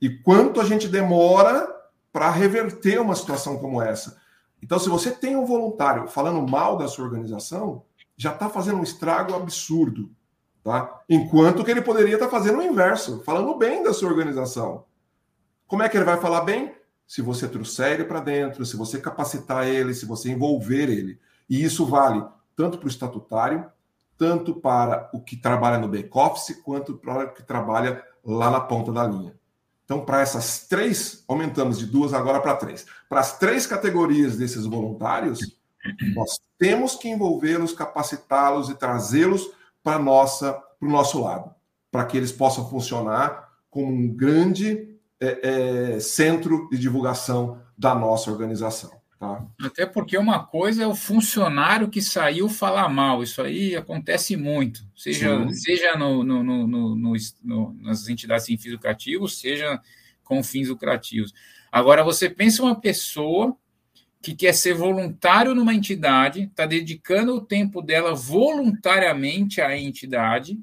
E 0.00 0.08
quanto 0.08 0.60
a 0.60 0.64
gente 0.64 0.86
demora 0.86 1.66
para 2.12 2.30
reverter 2.30 3.00
uma 3.00 3.16
situação 3.16 3.58
como 3.58 3.82
essa? 3.82 4.22
Então, 4.64 4.78
se 4.78 4.88
você 4.88 5.10
tem 5.10 5.36
um 5.36 5.44
voluntário 5.44 6.08
falando 6.08 6.40
mal 6.50 6.78
da 6.78 6.88
sua 6.88 7.04
organização, 7.04 7.82
já 8.16 8.32
está 8.32 8.48
fazendo 8.48 8.78
um 8.78 8.82
estrago 8.82 9.34
absurdo. 9.34 10.10
Tá? 10.62 11.02
Enquanto 11.06 11.62
que 11.62 11.70
ele 11.70 11.82
poderia 11.82 12.14
estar 12.14 12.24
tá 12.24 12.30
fazendo 12.30 12.60
o 12.60 12.62
inverso, 12.62 13.22
falando 13.24 13.54
bem 13.58 13.82
da 13.82 13.92
sua 13.92 14.08
organização. 14.08 14.86
Como 15.66 15.82
é 15.82 15.88
que 15.90 15.98
ele 15.98 16.06
vai 16.06 16.18
falar 16.18 16.40
bem? 16.40 16.74
Se 17.06 17.20
você 17.20 17.46
trouxer 17.46 17.92
ele 17.92 18.04
para 18.04 18.20
dentro, 18.20 18.64
se 18.64 18.74
você 18.74 18.98
capacitar 18.98 19.68
ele, 19.68 19.92
se 19.92 20.06
você 20.06 20.30
envolver 20.30 20.88
ele. 20.88 21.20
E 21.46 21.62
isso 21.62 21.84
vale 21.84 22.24
tanto 22.56 22.78
para 22.78 22.86
o 22.86 22.90
estatutário, 22.90 23.66
tanto 24.16 24.54
para 24.54 25.10
o 25.12 25.20
que 25.20 25.36
trabalha 25.36 25.76
no 25.76 25.88
back-office, 25.88 26.58
quanto 26.64 26.94
para 26.94 27.24
o 27.24 27.34
que 27.34 27.42
trabalha 27.42 28.02
lá 28.24 28.50
na 28.50 28.62
ponta 28.62 28.90
da 28.90 29.06
linha. 29.06 29.38
Então, 29.84 30.04
para 30.04 30.20
essas 30.20 30.66
três, 30.66 31.22
aumentamos 31.28 31.78
de 31.78 31.86
duas 31.86 32.14
agora 32.14 32.40
para 32.40 32.56
três. 32.56 32.86
Para 33.08 33.20
as 33.20 33.38
três 33.38 33.66
categorias 33.66 34.36
desses 34.36 34.64
voluntários, 34.64 35.40
nós 36.14 36.40
temos 36.58 36.94
que 36.96 37.08
envolvê-los, 37.08 37.72
capacitá-los 37.72 38.70
e 38.70 38.74
trazê-los 38.74 39.50
para 39.82 39.98
nossa, 39.98 40.52
para 40.52 40.88
o 40.88 40.90
nosso 40.90 41.20
lado, 41.20 41.54
para 41.90 42.06
que 42.06 42.16
eles 42.16 42.32
possam 42.32 42.68
funcionar 42.68 43.52
como 43.70 43.92
um 43.92 44.08
grande 44.08 44.98
é, 45.20 45.94
é, 45.96 46.00
centro 46.00 46.68
de 46.70 46.78
divulgação 46.78 47.60
da 47.76 47.94
nossa 47.94 48.30
organização. 48.30 49.03
Tá? 49.18 49.46
Até 49.60 49.86
porque 49.86 50.18
uma 50.18 50.44
coisa 50.44 50.82
é 50.82 50.86
o 50.86 50.94
funcionário 50.94 51.88
que 51.88 52.02
saiu 52.02 52.48
falar 52.48 52.88
mal, 52.88 53.22
isso 53.22 53.40
aí 53.40 53.76
acontece 53.76 54.36
muito, 54.36 54.84
seja, 54.94 55.48
seja 55.50 55.96
no, 55.96 56.24
no, 56.24 56.42
no, 56.42 56.96
no, 56.96 57.74
nas 57.80 58.08
entidades 58.08 58.46
sem 58.46 58.58
fins 58.58 58.72
lucrativos, 58.72 59.38
seja 59.38 59.80
com 60.22 60.42
fins 60.42 60.68
lucrativos. 60.68 61.32
Agora, 61.70 62.02
você 62.02 62.28
pensa 62.28 62.62
uma 62.62 62.78
pessoa 62.78 63.56
que 64.20 64.34
quer 64.34 64.54
ser 64.54 64.74
voluntário 64.74 65.54
numa 65.54 65.74
entidade, 65.74 66.44
está 66.44 66.66
dedicando 66.66 67.34
o 67.34 67.40
tempo 67.40 67.82
dela 67.82 68.14
voluntariamente 68.14 69.60
à 69.60 69.76
entidade, 69.76 70.58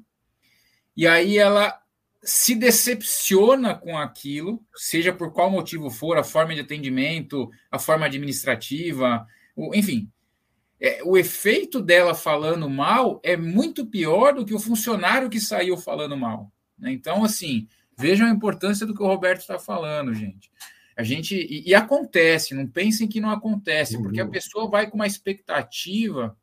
e 0.96 1.06
aí 1.06 1.38
ela 1.38 1.81
se 2.22 2.54
decepciona 2.54 3.74
com 3.74 3.98
aquilo, 3.98 4.64
seja 4.74 5.12
por 5.12 5.32
qual 5.32 5.50
motivo 5.50 5.90
for, 5.90 6.16
a 6.16 6.22
forma 6.22 6.54
de 6.54 6.60
atendimento, 6.60 7.50
a 7.70 7.78
forma 7.78 8.06
administrativa, 8.06 9.26
enfim. 9.74 10.08
É, 10.80 11.00
o 11.04 11.16
efeito 11.16 11.80
dela 11.80 12.14
falando 12.14 12.68
mal 12.68 13.20
é 13.22 13.36
muito 13.36 13.86
pior 13.86 14.34
do 14.34 14.44
que 14.44 14.54
o 14.54 14.58
funcionário 14.58 15.30
que 15.30 15.40
saiu 15.40 15.76
falando 15.76 16.16
mal. 16.16 16.52
Né? 16.78 16.92
Então, 16.92 17.24
assim, 17.24 17.68
vejam 17.96 18.26
a 18.26 18.30
importância 18.30 18.86
do 18.86 18.94
que 18.94 19.02
o 19.02 19.06
Roberto 19.06 19.40
está 19.40 19.58
falando, 19.58 20.14
gente. 20.14 20.50
A 20.96 21.02
gente 21.02 21.34
e, 21.34 21.70
e, 21.70 21.74
acontece, 21.74 22.54
não 22.54 22.66
pensem 22.66 23.08
que 23.08 23.20
não 23.20 23.30
acontece, 23.30 24.00
porque 24.00 24.20
a 24.20 24.24
uhum. 24.24 24.30
pessoa 24.30 24.68
vai 24.68 24.88
com 24.88 24.96
uma 24.96 25.06
expectativa 25.06 26.36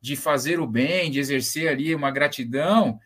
de 0.00 0.16
fazer 0.16 0.60
o 0.60 0.66
bem, 0.66 1.10
de 1.10 1.18
exercer 1.18 1.68
ali 1.68 1.94
uma 1.94 2.10
gratidão, 2.10 2.98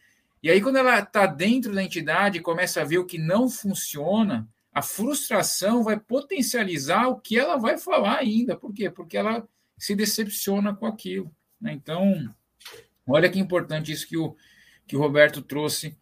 e 0.44 0.50
aí, 0.50 0.60
quando 0.60 0.76
ela 0.76 0.98
está 0.98 1.24
dentro 1.24 1.72
da 1.72 1.82
entidade 1.82 2.36
e 2.36 2.42
começa 2.42 2.82
a 2.82 2.84
ver 2.84 2.98
o 2.98 3.06
que 3.06 3.16
não 3.16 3.48
funciona, 3.48 4.46
a 4.74 4.82
frustração 4.82 5.82
vai 5.82 5.98
potencializar 5.98 7.08
o 7.08 7.18
que 7.18 7.38
ela 7.38 7.56
vai 7.56 7.78
falar 7.78 8.18
ainda. 8.18 8.54
Por 8.54 8.70
quê? 8.70 8.90
Porque 8.90 9.16
ela 9.16 9.48
se 9.78 9.96
decepciona 9.96 10.74
com 10.74 10.84
aquilo. 10.84 11.34
Né? 11.58 11.72
Então, 11.72 12.28
olha 13.06 13.30
que 13.30 13.40
importante 13.40 13.90
isso 13.90 14.06
que 14.06 14.18
o, 14.18 14.36
que 14.86 14.94
o 14.94 15.00
Roberto 15.00 15.40
trouxe 15.40 15.96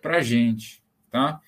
para 0.00 0.18
a 0.18 0.22
gente. 0.22 0.80
Tá? 1.10 1.40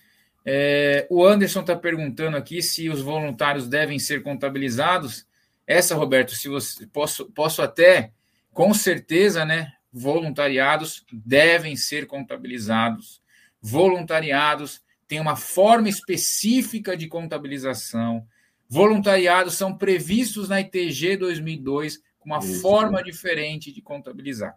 É, 0.45 1.07
o 1.09 1.25
Anderson 1.25 1.61
está 1.61 1.77
perguntando 1.77 2.37
aqui 2.37 2.61
se 2.61 2.89
os 2.89 3.01
voluntários 3.01 3.69
devem 3.69 4.01
ser 4.01 4.25
contabilizados. 4.25 5.25
Essa, 5.65 5.95
Roberto, 5.95 6.35
se 6.35 6.49
você 6.49 6.85
posso, 6.89 7.27
posso 7.27 7.63
até 7.63 8.13
com 8.53 8.75
certeza, 8.75 9.45
né, 9.45 9.73
voluntariados 9.93 11.05
devem 11.13 11.77
ser 11.77 12.07
contabilizados. 12.07 13.21
Voluntariados 13.61 14.83
têm 15.09 15.21
uma 15.21 15.37
forma 15.37 15.89
específica 15.89 16.97
de 16.97 17.09
contabilização. 17.09 18.27
Voluntariados 18.69 19.55
são 19.55 19.77
previstos 19.77 20.49
na 20.49 20.61
ITG 20.61 21.17
2002 21.17 22.01
com 22.21 22.31
uma 22.31 22.39
isso, 22.39 22.61
forma 22.61 23.03
diferente 23.03 23.73
de 23.73 23.83
contabilizar, 23.83 24.57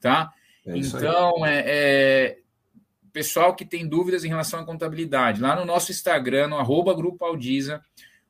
tá? 0.00 0.32
É 0.66 0.76
então, 0.76 1.46
é, 1.46 1.64
é, 1.66 2.38
pessoal 3.12 3.54
que 3.54 3.64
tem 3.64 3.86
dúvidas 3.86 4.24
em 4.24 4.28
relação 4.28 4.60
à 4.60 4.64
contabilidade, 4.64 5.40
lá 5.40 5.54
no 5.54 5.64
nosso 5.64 5.92
Instagram, 5.92 6.48
no 6.48 6.58
arroba 6.58 6.94
Grupo 6.94 7.24
Aldiza, 7.24 7.82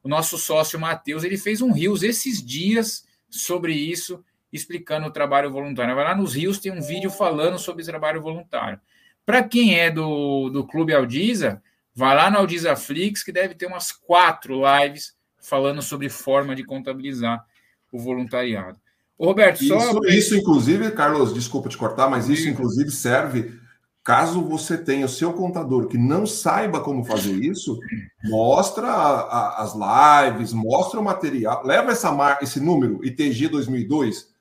o 0.03 0.09
nosso 0.09 0.37
sócio 0.37 0.79
Matheus, 0.79 1.23
ele 1.23 1.39
fez 1.39 1.63
um 1.63 1.73
Rios 1.73 2.03
esses 2.03 2.45
dias 2.45 3.07
sobre 3.31 3.73
isso, 3.73 4.23
explicando 4.53 5.07
o 5.07 5.13
trabalho 5.13 5.51
voluntário. 5.51 5.95
Vai 5.95 6.05
lá 6.05 6.15
nos 6.15 6.35
Rios, 6.35 6.59
tem 6.59 6.71
um 6.71 6.83
vídeo 6.83 7.11
falando 7.11 7.59
sobre 7.59 7.85
trabalho 7.85 8.21
voluntário. 8.21 8.79
Para 9.25 9.43
quem 9.43 9.79
é 9.79 9.91
do, 9.91 10.51
do 10.51 10.67
Clube 10.67 10.93
Aldiza, 10.93 11.63
vai 11.95 12.15
lá 12.15 12.31
no 12.31 12.39
Aldiza 12.39 12.77
Flix, 12.77 13.23
que 13.23 13.33
deve 13.33 13.55
ter 13.55 13.67
umas 13.67 13.93
quatro 13.93 14.61
lives 14.81 15.15
falando 15.41 15.81
sobre 15.81 16.09
forma 16.09 16.55
de 16.55 16.65
contabilizar 16.65 17.45
o 17.91 17.99
voluntariado. 17.99 18.79
Ô, 19.17 19.27
Roberto, 19.27 19.65
só... 19.65 19.77
Isso, 19.77 20.05
isso, 20.09 20.37
inclusive, 20.37 20.91
Carlos, 20.91 21.33
desculpa 21.33 21.69
te 21.69 21.77
cortar, 21.77 22.09
mas 22.09 22.29
isso, 22.29 22.49
inclusive, 22.49 22.91
serve 22.91 23.61
caso 24.05 24.43
você 24.43 24.77
tenha 24.77 25.07
o 25.07 25.09
seu 25.09 25.33
contador 25.33 25.87
que 25.87 25.97
não 25.97 26.27
saiba 26.27 26.81
como 26.81 27.05
fazer 27.05 27.35
isso, 27.35 27.79
mostra 28.25 28.89
a, 28.89 29.21
a, 29.21 29.63
as 29.63 29.75
lives, 29.75 30.53
mostra 30.53 30.99
o 30.99 31.05
material, 31.05 31.65
leva 31.65 31.93
essa 31.93 32.11
mar, 32.11 32.39
esse 32.43 32.59
número, 32.59 33.05
ITG 33.05 33.49
2002, 33.49 34.32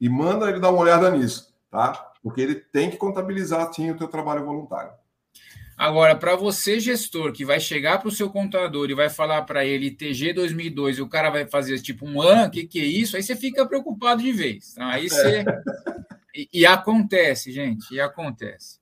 e 0.00 0.08
manda 0.08 0.48
ele 0.48 0.60
dar 0.60 0.70
uma 0.70 0.80
olhada 0.80 1.10
nisso, 1.10 1.54
tá? 1.70 1.92
Porque 2.22 2.40
ele 2.40 2.54
tem 2.54 2.90
que 2.90 2.96
contabilizar, 2.96 3.72
sim, 3.72 3.90
o 3.90 3.96
teu 3.96 4.08
trabalho 4.08 4.44
voluntário. 4.44 4.92
Agora, 5.76 6.14
para 6.14 6.36
você, 6.36 6.78
gestor, 6.78 7.32
que 7.32 7.42
vai 7.42 7.58
chegar 7.58 7.98
para 7.98 8.08
o 8.08 8.12
seu 8.12 8.28
contador 8.28 8.90
e 8.90 8.94
vai 8.94 9.08
falar 9.08 9.42
para 9.42 9.64
ele 9.64 9.90
TG 9.90 10.34
2002 10.34 10.98
e 10.98 11.02
o 11.02 11.08
cara 11.08 11.30
vai 11.30 11.46
fazer 11.46 11.80
tipo 11.80 12.06
um 12.06 12.20
ano, 12.20 12.48
o 12.48 12.50
que, 12.50 12.66
que 12.66 12.80
é 12.80 12.84
isso? 12.84 13.16
Aí 13.16 13.22
você 13.22 13.34
fica 13.34 13.66
preocupado 13.66 14.22
de 14.22 14.30
vez. 14.30 14.74
Tá? 14.74 14.90
Aí 14.90 15.08
você. 15.08 15.38
É. 15.38 15.62
E, 16.34 16.48
e, 16.52 16.66
acontece, 16.66 17.50
gente, 17.50 17.94
e 17.94 18.00
acontece. 18.00 18.78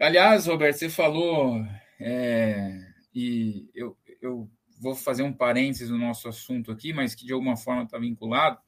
Aliás, 0.00 0.46
Roberto, 0.46 0.78
você 0.78 0.88
falou, 0.88 1.62
é, 2.00 2.80
e 3.14 3.68
eu, 3.74 3.94
eu 4.22 4.50
vou 4.80 4.94
fazer 4.94 5.22
um 5.22 5.32
parênteses 5.32 5.90
no 5.90 5.98
nosso 5.98 6.26
assunto 6.26 6.72
aqui, 6.72 6.94
mas 6.94 7.14
que 7.14 7.26
de 7.26 7.34
alguma 7.34 7.58
forma 7.58 7.82
está 7.82 7.98
vinculado. 7.98 8.58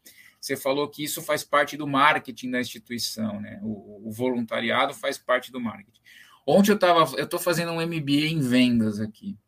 Você 0.43 0.57
falou 0.57 0.89
que 0.89 1.05
isso 1.05 1.23
faz 1.23 1.45
parte 1.45 1.77
do 1.77 1.87
marketing 1.87 2.51
da 2.51 2.61
instituição, 2.61 3.41
né? 3.41 3.61
O, 3.63 4.09
o 4.09 4.11
voluntariado 4.11 4.93
faz 4.93 5.17
parte 5.17 5.53
do 5.53 5.61
marketing. 5.61 6.01
Ontem 6.45 6.73
eu 6.73 6.75
estava, 6.75 7.17
eu 7.17 7.25
estou 7.25 7.39
fazendo 7.39 7.71
um 7.71 7.81
MBA 7.81 8.27
em 8.27 8.41
vendas 8.41 8.99
aqui. 8.99 9.39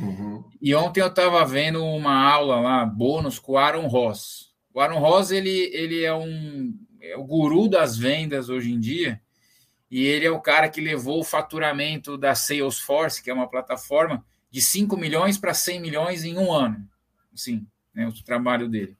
Uhum. 0.00 0.42
E 0.58 0.74
ontem 0.74 1.02
eu 1.02 1.08
estava 1.08 1.44
vendo 1.44 1.84
uma 1.84 2.14
aula 2.14 2.60
lá, 2.60 2.86
bônus, 2.86 3.38
com 3.38 3.52
o 3.52 3.58
Aaron 3.58 3.88
Ross. 3.88 4.50
O 4.72 4.80
Aaron 4.80 4.98
Ross, 4.98 5.30
ele, 5.30 5.50
ele 5.50 6.02
é 6.02 6.14
um 6.14 6.74
é 6.98 7.14
o 7.14 7.24
guru 7.24 7.68
das 7.68 7.98
vendas 7.98 8.48
hoje 8.48 8.72
em 8.72 8.80
dia, 8.80 9.20
e 9.90 10.02
ele 10.02 10.24
é 10.24 10.30
o 10.30 10.40
cara 10.40 10.68
que 10.68 10.80
levou 10.80 11.20
o 11.20 11.24
faturamento 11.24 12.16
da 12.16 12.34
Salesforce, 12.34 13.22
que 13.22 13.30
é 13.30 13.34
uma 13.34 13.48
plataforma, 13.48 14.24
de 14.50 14.62
5 14.62 14.96
milhões 14.96 15.36
para 15.36 15.52
100 15.52 15.80
milhões 15.80 16.24
em 16.24 16.38
um 16.38 16.50
ano. 16.50 16.88
Sim, 17.34 17.66
né, 17.94 18.08
o 18.08 18.24
trabalho 18.24 18.66
dele. 18.66 18.97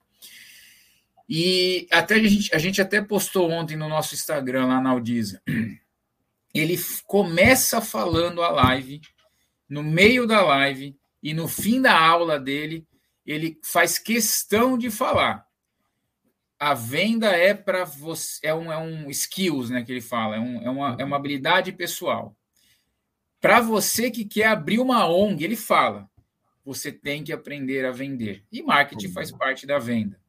E 1.29 1.87
até 1.91 2.15
a 2.15 2.23
gente, 2.23 2.55
a 2.55 2.57
gente 2.57 2.81
até 2.81 3.01
postou 3.01 3.51
ontem 3.51 3.77
no 3.77 3.87
nosso 3.87 4.15
Instagram, 4.15 4.65
lá 4.65 4.81
na 4.81 4.89
Aldiza 4.89 5.39
ele 6.53 6.75
começa 7.05 7.79
falando 7.81 8.41
a 8.41 8.49
live, 8.49 9.01
no 9.67 9.83
meio 9.83 10.25
da 10.25 10.41
live 10.41 10.97
e 11.21 11.33
no 11.33 11.47
fim 11.47 11.81
da 11.81 11.99
aula 11.99 12.39
dele, 12.39 12.87
ele 13.25 13.59
faz 13.63 13.99
questão 13.99 14.77
de 14.77 14.89
falar. 14.89 15.45
A 16.57 16.73
venda 16.73 17.27
é 17.27 17.53
para 17.53 17.85
você, 17.85 18.45
é 18.45 18.53
um, 18.53 18.71
é 18.71 18.77
um 18.77 19.09
skills, 19.09 19.69
né, 19.69 19.83
que 19.83 19.91
ele 19.91 20.01
fala, 20.01 20.35
é, 20.35 20.39
um, 20.39 20.61
é, 20.61 20.69
uma, 20.69 20.97
é 20.99 21.05
uma 21.05 21.15
habilidade 21.15 21.71
pessoal. 21.71 22.35
Para 23.39 23.61
você 23.61 24.11
que 24.11 24.25
quer 24.25 24.47
abrir 24.47 24.79
uma 24.79 25.07
ONG, 25.07 25.43
ele 25.43 25.55
fala, 25.55 26.09
você 26.65 26.91
tem 26.91 27.23
que 27.23 27.31
aprender 27.31 27.85
a 27.85 27.91
vender. 27.91 28.43
E 28.51 28.61
marketing 28.61 29.11
faz 29.13 29.31
parte 29.31 29.65
da 29.65 29.79
venda. 29.79 30.19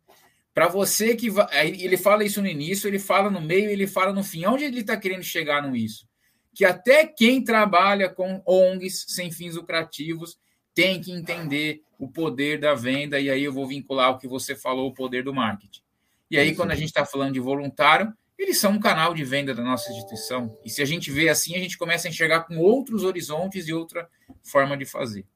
Para 0.53 0.69
você 0.69 1.15
que 1.15 1.31
vai, 1.31 1.69
ele 1.69 1.97
fala 1.97 2.25
isso 2.25 2.43
no 2.43 2.49
início, 2.49 2.89
ele 2.89 2.99
fala 2.99 3.31
no 3.31 3.41
meio, 3.41 3.71
ele 3.71 3.87
fala 3.87 4.13
no 4.13 4.25
fim. 4.25 4.47
Onde 4.47 4.65
ele 4.65 4.81
está 4.81 4.97
querendo 4.97 5.23
chegar 5.23 5.63
no 5.63 5.77
isso? 5.77 6.11
que 6.55 6.65
até 6.65 7.07
quem 7.07 7.43
trabalha 7.43 8.09
com 8.09 8.43
ONGs 8.47 9.07
sem 9.09 9.31
fins 9.31 9.55
lucrativos 9.55 10.39
tem 10.75 11.01
que 11.01 11.13
entender 11.13 11.83
o 11.99 12.09
poder 12.09 12.59
da 12.59 12.75
venda, 12.75 13.21
e 13.21 13.29
aí 13.29 13.45
eu 13.45 13.53
vou 13.53 13.67
vincular 13.67 14.11
o 14.11 14.19
que 14.19 14.27
você 14.27 14.57
falou, 14.57 14.89
o 14.89 14.95
poder 14.95 15.23
do 15.23 15.35
marketing. 15.35 15.83
E 16.31 16.39
aí, 16.39 16.55
quando 16.55 16.71
a 16.71 16.75
gente 16.75 16.89
está 16.89 17.05
falando 17.05 17.35
de 17.35 17.41
voluntário, 17.41 18.13
eles 18.39 18.59
são 18.59 18.73
um 18.73 18.81
canal 18.81 19.13
de 19.13 19.25
venda 19.25 19.53
da 19.53 19.63
nossa 19.63 19.91
instituição. 19.91 20.57
E 20.65 20.71
se 20.71 20.81
a 20.81 20.85
gente 20.85 21.11
vê 21.11 21.29
assim, 21.29 21.57
a 21.57 21.59
gente 21.59 21.77
começa 21.77 22.09
a 22.09 22.11
enxergar 22.11 22.45
com 22.45 22.57
outros 22.59 23.05
horizontes 23.05 23.69
e 23.69 23.73
outra 23.73 24.09
forma 24.43 24.77
de 24.77 24.87
fazer. 24.87 25.27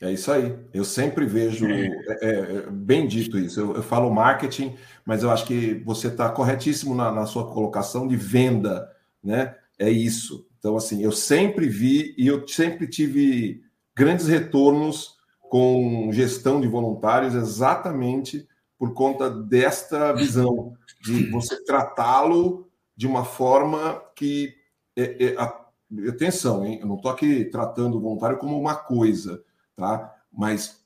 É 0.00 0.10
isso 0.10 0.32
aí. 0.32 0.58
Eu 0.72 0.84
sempre 0.84 1.26
vejo, 1.26 1.66
é, 1.66 1.88
é, 2.22 2.30
é 2.30 2.70
bem 2.70 3.06
dito 3.06 3.38
isso. 3.38 3.60
Eu, 3.60 3.76
eu, 3.76 3.82
falo 3.82 4.10
marketing, 4.10 4.74
mas 5.04 5.22
eu 5.22 5.30
acho 5.30 5.44
que 5.44 5.74
você 5.84 6.08
está 6.08 6.28
corretíssimo 6.30 6.94
na, 6.94 7.12
na, 7.12 7.26
sua 7.26 7.52
colocação 7.52 8.08
de 8.08 8.16
venda, 8.16 8.90
né? 9.22 9.54
é 9.80 9.90
isso. 9.90 10.46
Então, 10.58 10.76
assim, 10.76 11.02
eu 11.02 11.10
sempre 11.10 11.66
vi 11.66 12.14
e 12.18 12.26
eu 12.26 12.46
sempre 12.46 12.86
tive 12.86 13.62
grandes 13.96 14.28
retornos 14.28 15.16
com 15.40 16.10
gestão 16.12 16.60
de 16.60 16.68
voluntários 16.68 17.34
exatamente 17.34 18.46
por 18.78 18.92
conta 18.92 19.30
desta 19.30 20.12
visão 20.12 20.74
de 21.02 21.30
você 21.30 21.64
tratá-lo 21.64 22.68
de 22.94 23.06
uma 23.06 23.24
forma 23.24 24.02
que 24.14 24.54
é, 24.96 25.34
é, 25.34 26.08
atenção, 26.08 26.64
hein? 26.64 26.78
Eu 26.82 26.86
não 26.86 26.96
estou 26.96 27.10
aqui 27.10 27.46
tratando 27.46 27.96
o 27.96 28.00
voluntário 28.00 28.36
como 28.36 28.60
uma 28.60 28.74
coisa, 28.74 29.42
tá? 29.80 30.14
Mas 30.30 30.78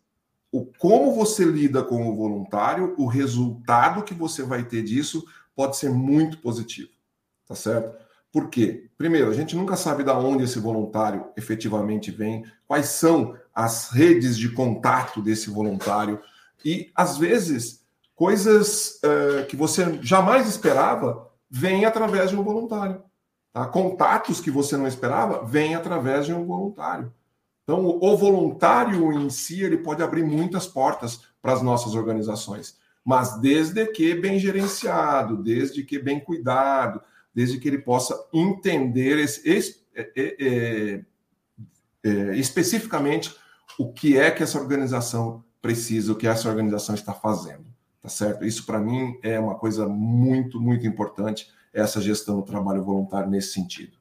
o 0.53 0.65
como 0.79 1.13
você 1.13 1.45
lida 1.45 1.83
com 1.83 2.09
o 2.09 2.15
voluntário, 2.15 2.95
o 2.97 3.07
resultado 3.07 4.05
que 4.05 4.15
você 4.15 4.45
vai 4.45 4.63
ter 4.63 4.85
disso 4.85 5.27
pode 5.55 5.77
ser 5.77 5.91
muito 5.91 6.39
positivo, 6.39 6.91
tá 7.47 7.57
certo? 7.57 8.05
Por 8.33 8.49
quê? 8.49 8.89
Primeiro, 8.97 9.31
a 9.31 9.35
gente 9.35 9.57
nunca 9.57 9.77
sabe 9.77 10.05
de 10.05 10.11
onde 10.11 10.45
esse 10.45 10.59
voluntário 10.59 11.27
efetivamente 11.37 12.11
vem, 12.11 12.45
quais 12.67 12.87
são 12.87 13.37
as 13.53 13.91
redes 13.91 14.37
de 14.37 14.49
contato 14.51 15.21
desse 15.21 15.51
voluntário 15.51 16.21
e, 16.65 16.91
às 16.95 17.19
vezes, 17.19 17.85
coisas 18.15 19.01
uh, 19.05 19.47
que 19.47 19.57
você 19.57 19.99
jamais 20.03 20.49
esperava 20.49 21.31
vêm 21.51 21.85
através 21.85 22.31
de 22.31 22.37
um 22.37 22.43
voluntário. 22.43 23.03
Tá? 23.53 23.67
Contatos 23.67 24.41
que 24.41 24.51
você 24.51 24.77
não 24.77 24.87
esperava 24.87 25.45
vêm 25.45 25.75
através 25.75 26.27
de 26.27 26.35
um 26.35 26.45
voluntário. 26.45 27.13
Então, 27.65 27.87
o 27.87 28.17
voluntário 28.17 29.11
em 29.13 29.31
si 29.31 29.63
ele 29.63 29.79
pode 29.79 30.03
abrir 30.03 30.23
muitas 30.23 30.67
portas 30.67 31.23
para 31.41 31.55
as 31.55 31.63
nossas 31.63 31.95
organizações, 31.95 32.79
mas 33.03 33.41
desde 33.41 33.87
que 33.87 34.15
bem 34.15 34.39
gerenciado, 34.39 35.43
desde 35.43 35.83
que 35.83 35.99
bem 35.99 36.21
cuidado, 36.21 37.01
desde 37.35 37.59
que 37.59 37.67
ele 37.67 37.79
possa 37.79 38.15
entender 38.33 39.19
esse, 39.19 39.49
esse, 39.49 39.83
é, 39.95 40.11
é, 40.17 41.05
é, 42.05 42.37
especificamente 42.37 43.35
o 43.79 43.93
que 43.93 44.17
é 44.17 44.31
que 44.31 44.43
essa 44.43 44.61
organização 44.61 45.43
precisa, 45.61 46.13
o 46.13 46.17
que 46.17 46.27
essa 46.27 46.49
organização 46.49 46.95
está 46.95 47.15
fazendo, 47.15 47.65
tá 48.01 48.09
certo? 48.09 48.45
Isso 48.45 48.67
para 48.67 48.79
mim 48.79 49.19
é 49.23 49.41
uma 49.41 49.55
coisa 49.55 49.89
muito, 49.89 50.61
muito 50.61 50.87
importante, 50.87 51.51
essa 51.73 52.01
gestão 52.01 52.37
do 52.37 52.43
trabalho 52.43 52.85
voluntário 52.85 53.31
nesse 53.31 53.53
sentido. 53.53 53.97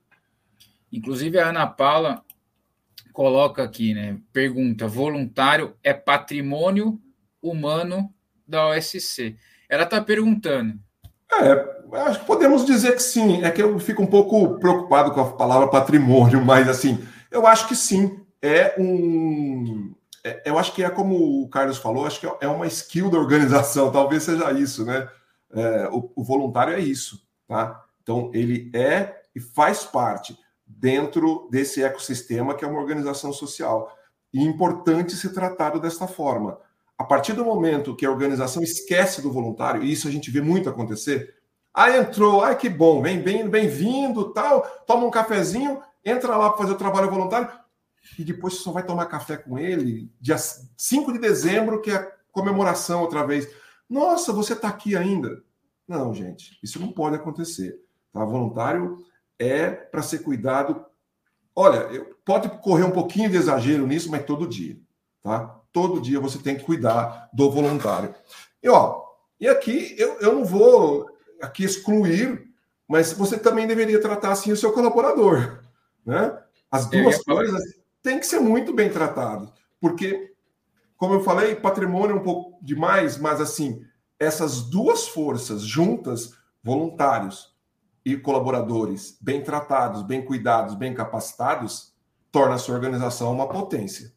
Inclusive 0.92 1.40
a 1.40 1.50
Ana 1.50 1.66
Paula 1.66 2.24
coloca 3.14 3.64
aqui, 3.64 3.94
né? 3.94 4.18
Pergunta: 4.34 4.88
voluntário 4.88 5.76
é 5.82 5.94
patrimônio 5.94 7.00
humano 7.42 8.14
da 8.46 8.68
OSC? 8.70 9.38
Ela 9.70 9.84
está 9.84 10.02
perguntando. 10.02 10.78
É, 11.32 12.00
acho 12.02 12.20
que 12.20 12.26
podemos 12.26 12.66
dizer 12.66 12.94
que 12.94 13.02
sim. 13.02 13.44
É 13.44 13.52
que 13.52 13.62
eu 13.62 13.80
fico 13.80 14.02
um 14.02 14.08
pouco 14.08 14.60
preocupado 14.60 15.12
com 15.12 15.22
a 15.22 15.32
palavra 15.32 15.70
patrimônio, 15.70 16.44
mas 16.44 16.68
assim, 16.68 17.02
eu 17.32 17.48
acho 17.48 17.68
que 17.68 17.76
sim. 17.76 18.20
É 18.42 18.76
um. 18.78 19.94
É, 20.22 20.42
eu 20.46 20.60
acho 20.60 20.74
que 20.74 20.84
é 20.84 20.90
como 20.90 21.44
o 21.44 21.50
Carlos 21.50 21.78
falou, 21.78 22.06
acho 22.06 22.20
que 22.20 22.28
é 22.42 22.48
uma 22.48 22.68
skill 22.68 23.10
da 23.10 23.18
organização, 23.18 23.92
talvez 23.92 24.24
seja 24.24 24.52
isso, 24.52 24.86
né? 24.86 25.08
É, 25.54 25.88
o, 25.92 26.12
o 26.16 26.24
voluntário 26.24 26.74
é 26.74 26.80
isso, 26.80 27.22
tá? 27.48 27.82
Então, 28.02 28.32
ele 28.34 28.70
é 28.74 29.22
e 29.36 29.40
faz 29.40 29.84
parte 29.86 30.38
dentro 30.84 31.48
desse 31.50 31.82
ecossistema 31.82 32.54
que 32.54 32.66
é 32.66 32.68
uma 32.68 32.82
organização 32.82 33.32
social. 33.32 33.98
E 34.34 34.40
é 34.40 34.44
importante 34.44 35.16
ser 35.16 35.30
tratado 35.30 35.80
desta 35.80 36.08
forma. 36.08 36.60
A 36.98 37.06
partir 37.06 37.32
do 37.32 37.46
momento 37.46 37.96
que 37.96 38.06
a 38.06 38.12
organização 38.12 38.62
esquece 38.62 39.22
do 39.22 39.32
voluntário, 39.32 39.82
e 39.82 39.90
isso 39.90 40.10
a 40.10 40.12
gente 40.12 40.30
vê 40.30 40.42
muito 40.42 40.70
acontecer, 40.70 41.36
ah, 41.74 41.90
entrou, 41.90 42.44
ai 42.44 42.58
que 42.58 42.68
bom, 42.68 43.02
vem 43.02 43.22
bem, 43.22 43.48
bem-vindo, 43.48 44.34
tal, 44.34 44.62
toma 44.86 45.06
um 45.06 45.10
cafezinho, 45.10 45.82
entra 46.04 46.36
lá 46.36 46.50
para 46.50 46.58
fazer 46.58 46.74
o 46.74 46.78
trabalho 46.78 47.10
voluntário, 47.10 47.50
e 48.20 48.26
depois 48.26 48.56
você 48.56 48.64
só 48.64 48.74
vai 48.74 48.86
tomar 48.86 49.06
café 49.06 49.38
com 49.38 49.58
ele 49.58 50.12
dia 50.20 50.38
5 50.38 51.14
de 51.14 51.20
dezembro, 51.20 51.82
que 51.82 51.92
é 51.92 51.96
a 51.96 52.12
comemoração 52.30 53.02
outra 53.02 53.26
vez. 53.26 53.48
Nossa, 53.90 54.34
você 54.34 54.52
está 54.52 54.68
aqui 54.68 54.98
ainda? 54.98 55.42
Não, 55.88 56.14
gente, 56.14 56.60
isso 56.62 56.78
não 56.78 56.92
pode 56.92 57.16
acontecer. 57.16 57.80
Tá? 58.12 58.26
Voluntário 58.26 58.98
é 59.40 59.70
para 59.70 60.02
ser 60.02 60.20
cuidado. 60.20 60.86
Olha, 61.56 62.06
pode 62.26 62.50
correr 62.62 62.84
um 62.84 62.92
pouquinho 62.92 63.30
de 63.30 63.38
exagero 63.38 63.86
nisso, 63.86 64.10
mas 64.10 64.26
todo 64.26 64.48
dia, 64.48 64.78
tá? 65.22 65.60
Todo 65.72 66.02
dia 66.02 66.20
você 66.20 66.38
tem 66.40 66.56
que 66.56 66.64
cuidar 66.64 67.30
do 67.34 67.50
voluntário. 67.50 68.14
E 68.62 68.70
ó, 68.70 69.04
e 69.40 69.48
aqui 69.48 69.96
eu, 69.98 70.20
eu 70.20 70.34
não 70.34 70.46
vou 70.46 71.10
aqui 71.42 71.64
excluir, 71.64 72.48
mas 72.88 73.14
você 73.14 73.38
também 73.38 73.68
deveria 73.68 74.02
tratar 74.02 74.32
assim 74.32 74.52
o 74.52 74.58
seu 74.58 74.72
colaborador, 74.72 75.64
né? 76.06 76.38
As 76.72 76.88
duas 76.88 77.22
coisas 77.24 77.62
têm 78.02 78.20
que 78.20 78.26
ser 78.26 78.40
muito 78.40 78.74
bem 78.74 78.90
tratadas, 78.90 79.50
porque, 79.80 80.34
como 80.98 81.14
eu 81.14 81.24
falei, 81.24 81.56
patrimônio 81.56 82.16
é 82.16 82.20
um 82.20 82.24
pouco 82.24 82.58
demais, 82.64 83.18
mas 83.18 83.40
assim, 83.40 83.86
essas 84.20 84.62
duas 84.64 85.08
forças 85.08 85.62
juntas, 85.62 86.34
voluntários 86.64 87.53
e 88.06 88.18
colaboradores 88.18 89.18
bem 89.22 89.42
tratados, 89.42 90.04
bem 90.04 90.24
cuidados, 90.24 90.76
bem 90.76 90.94
capacitados, 90.94 91.94
torna 92.32 92.56
a 92.56 92.58
sua 92.58 92.76
organização 92.76 93.32
uma 93.32 93.48
potência. 93.48 94.12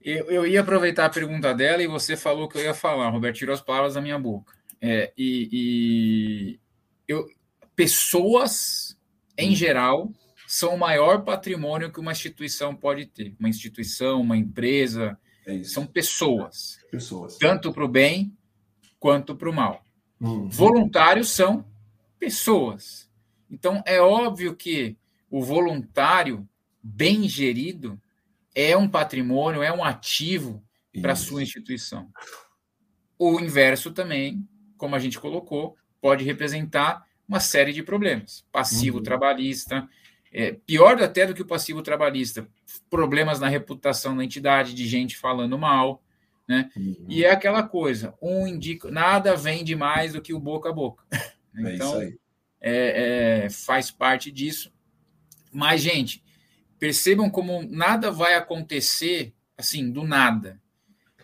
Eu, 0.00 0.26
eu 0.26 0.46
ia 0.46 0.60
aproveitar 0.60 1.06
a 1.06 1.10
pergunta 1.10 1.54
dela 1.54 1.82
e 1.82 1.86
você 1.86 2.16
falou 2.16 2.48
que 2.48 2.58
eu 2.58 2.62
ia 2.62 2.74
falar, 2.74 3.08
Roberto, 3.10 3.36
tirou 3.36 3.54
as 3.54 3.60
palavras 3.60 3.94
da 3.94 4.00
minha 4.00 4.18
boca. 4.18 4.54
É, 4.80 5.12
e, 5.16 5.48
e 5.52 6.60
eu, 7.06 7.26
pessoas, 7.76 8.98
em 9.38 9.52
hum. 9.52 9.54
geral, 9.54 10.12
são 10.46 10.74
o 10.74 10.78
maior 10.78 11.24
patrimônio 11.24 11.90
que 11.90 12.00
uma 12.00 12.12
instituição 12.12 12.74
pode 12.74 13.06
ter. 13.06 13.34
Uma 13.38 13.48
instituição, 13.48 14.20
uma 14.20 14.36
empresa, 14.36 15.16
é 15.46 15.62
são 15.62 15.86
pessoas. 15.86 16.78
Pessoas. 16.90 17.38
Tanto 17.38 17.72
para 17.72 17.84
o 17.84 17.88
bem 17.88 18.36
quanto 18.98 19.34
para 19.34 19.48
o 19.48 19.52
mal. 19.52 19.84
Uhum. 20.20 20.48
Voluntários 20.48 21.30
são 21.30 21.64
pessoas. 22.22 23.10
Então, 23.50 23.82
é 23.84 24.00
óbvio 24.00 24.54
que 24.54 24.96
o 25.28 25.42
voluntário 25.42 26.48
bem 26.80 27.28
gerido 27.28 28.00
é 28.54 28.76
um 28.76 28.88
patrimônio, 28.88 29.60
é 29.60 29.72
um 29.72 29.82
ativo 29.82 30.62
para 31.00 31.14
a 31.14 31.16
sua 31.16 31.42
instituição. 31.42 32.08
O 33.18 33.40
inverso 33.40 33.90
também 33.90 34.46
como 34.82 34.96
a 34.96 34.98
gente 34.98 35.20
colocou, 35.20 35.76
pode 36.00 36.24
representar 36.24 37.04
uma 37.28 37.38
série 37.38 37.72
de 37.72 37.84
problemas. 37.84 38.44
Passivo 38.50 38.98
uhum. 38.98 39.02
trabalhista, 39.04 39.88
é, 40.32 40.56
pior 40.66 41.00
até 41.00 41.24
do 41.24 41.34
que 41.34 41.42
o 41.42 41.46
passivo 41.46 41.82
trabalhista, 41.82 42.48
problemas 42.90 43.38
na 43.38 43.46
reputação 43.46 44.16
da 44.16 44.24
entidade, 44.24 44.74
de 44.74 44.86
gente 44.88 45.16
falando 45.16 45.56
mal, 45.56 46.02
né? 46.48 46.68
Uhum. 46.76 47.06
E 47.08 47.24
é 47.24 47.30
aquela 47.30 47.62
coisa, 47.62 48.12
um 48.20 48.44
indica, 48.44 48.90
nada 48.90 49.36
vende 49.36 49.76
mais 49.76 50.14
do 50.14 50.20
que 50.20 50.34
o 50.34 50.40
boca 50.40 50.70
a 50.70 50.72
boca. 50.72 51.04
É 51.56 51.74
então, 51.74 52.00
é, 52.02 53.44
é, 53.44 53.50
faz 53.50 53.90
parte 53.90 54.30
disso. 54.30 54.72
Mas, 55.52 55.80
gente, 55.80 56.22
percebam 56.78 57.28
como 57.28 57.62
nada 57.62 58.10
vai 58.10 58.34
acontecer 58.34 59.34
assim, 59.56 59.90
do 59.90 60.04
nada. 60.04 60.60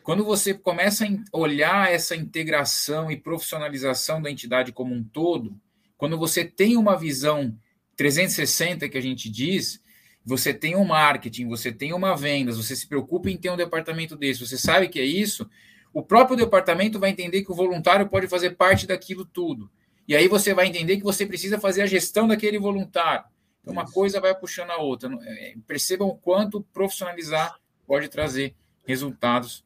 Quando 0.02 0.24
você 0.24 0.54
começa 0.54 1.04
a 1.04 1.36
olhar 1.36 1.92
essa 1.92 2.16
integração 2.16 3.10
e 3.10 3.16
profissionalização 3.16 4.22
da 4.22 4.30
entidade 4.30 4.72
como 4.72 4.94
um 4.94 5.04
todo, 5.04 5.60
quando 5.96 6.16
você 6.16 6.44
tem 6.44 6.76
uma 6.76 6.96
visão 6.96 7.54
360 7.96 8.88
que 8.88 8.96
a 8.96 9.02
gente 9.02 9.28
diz, 9.28 9.82
você 10.24 10.54
tem 10.54 10.76
um 10.76 10.84
marketing, 10.84 11.48
você 11.48 11.72
tem 11.72 11.92
uma 11.92 12.16
vendas, 12.16 12.56
você 12.56 12.76
se 12.76 12.86
preocupa 12.86 13.28
em 13.28 13.36
ter 13.36 13.50
um 13.50 13.56
departamento 13.56 14.16
desse, 14.16 14.46
você 14.46 14.56
sabe 14.56 14.88
que 14.88 15.00
é 15.00 15.04
isso, 15.04 15.48
o 15.92 16.02
próprio 16.02 16.36
departamento 16.36 16.98
vai 16.98 17.10
entender 17.10 17.42
que 17.42 17.52
o 17.52 17.56
voluntário 17.56 18.08
pode 18.08 18.28
fazer 18.28 18.50
parte 18.50 18.86
daquilo 18.86 19.24
tudo. 19.24 19.70
E 20.08 20.16
aí 20.16 20.26
você 20.26 20.54
vai 20.54 20.66
entender 20.66 20.96
que 20.96 21.02
você 21.02 21.26
precisa 21.26 21.60
fazer 21.60 21.82
a 21.82 21.86
gestão 21.86 22.26
daquele 22.26 22.58
voluntário. 22.58 23.26
Então, 23.60 23.74
uma 23.74 23.84
coisa 23.84 24.20
vai 24.20 24.34
puxando 24.34 24.70
a 24.70 24.78
outra. 24.78 25.14
É, 25.22 25.54
percebam 25.66 26.08
o 26.08 26.16
quanto 26.16 26.62
profissionalizar 26.72 27.54
pode 27.86 28.08
trazer 28.08 28.56
resultados 28.86 29.62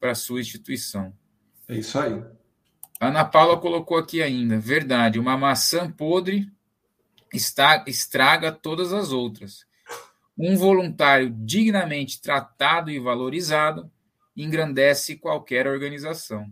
para 0.00 0.10
a 0.10 0.16
sua 0.16 0.40
instituição. 0.40 1.14
É 1.68 1.76
isso 1.76 1.96
aí. 1.98 2.20
Ana 3.00 3.24
Paula 3.24 3.58
colocou 3.58 3.96
aqui 3.96 4.20
ainda, 4.20 4.58
verdade, 4.58 5.18
uma 5.18 5.36
maçã 5.36 5.90
podre 5.90 6.50
está, 7.32 7.84
estraga 7.86 8.50
todas 8.50 8.92
as 8.92 9.12
outras. 9.12 9.64
Um 10.36 10.56
voluntário 10.56 11.30
dignamente 11.30 12.20
tratado 12.20 12.90
e 12.90 12.98
valorizado 12.98 13.90
engrandece 14.36 15.16
qualquer 15.16 15.66
organização. 15.66 16.50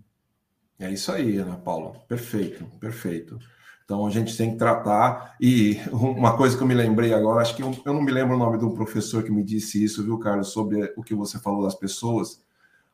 É 0.79 0.91
isso 0.93 1.11
aí, 1.11 1.39
Ana 1.39 1.57
Paula. 1.57 1.93
Perfeito, 2.09 2.65
perfeito. 2.79 3.39
Então 3.85 4.07
a 4.07 4.11
gente 4.11 4.37
tem 4.37 4.53
que 4.53 4.59
tratar. 4.59 5.35
E 5.41 5.81
uma 5.91 6.37
coisa 6.37 6.57
que 6.57 6.63
eu 6.63 6.67
me 6.67 6.75
lembrei 6.75 7.13
agora, 7.13 7.43
acho 7.43 7.57
que 7.57 7.63
eu, 7.63 7.75
eu 7.85 7.93
não 7.93 8.03
me 8.03 8.13
lembro 8.13 8.37
o 8.37 8.39
nome 8.39 8.59
de 8.59 8.65
um 8.65 8.75
professor 8.75 9.23
que 9.23 9.31
me 9.31 9.43
disse 9.43 9.83
isso, 9.83 10.05
viu, 10.05 10.19
Carlos, 10.19 10.49
sobre 10.49 10.93
o 10.97 11.03
que 11.03 11.15
você 11.15 11.39
falou 11.39 11.65
das 11.65 11.75
pessoas. 11.75 12.41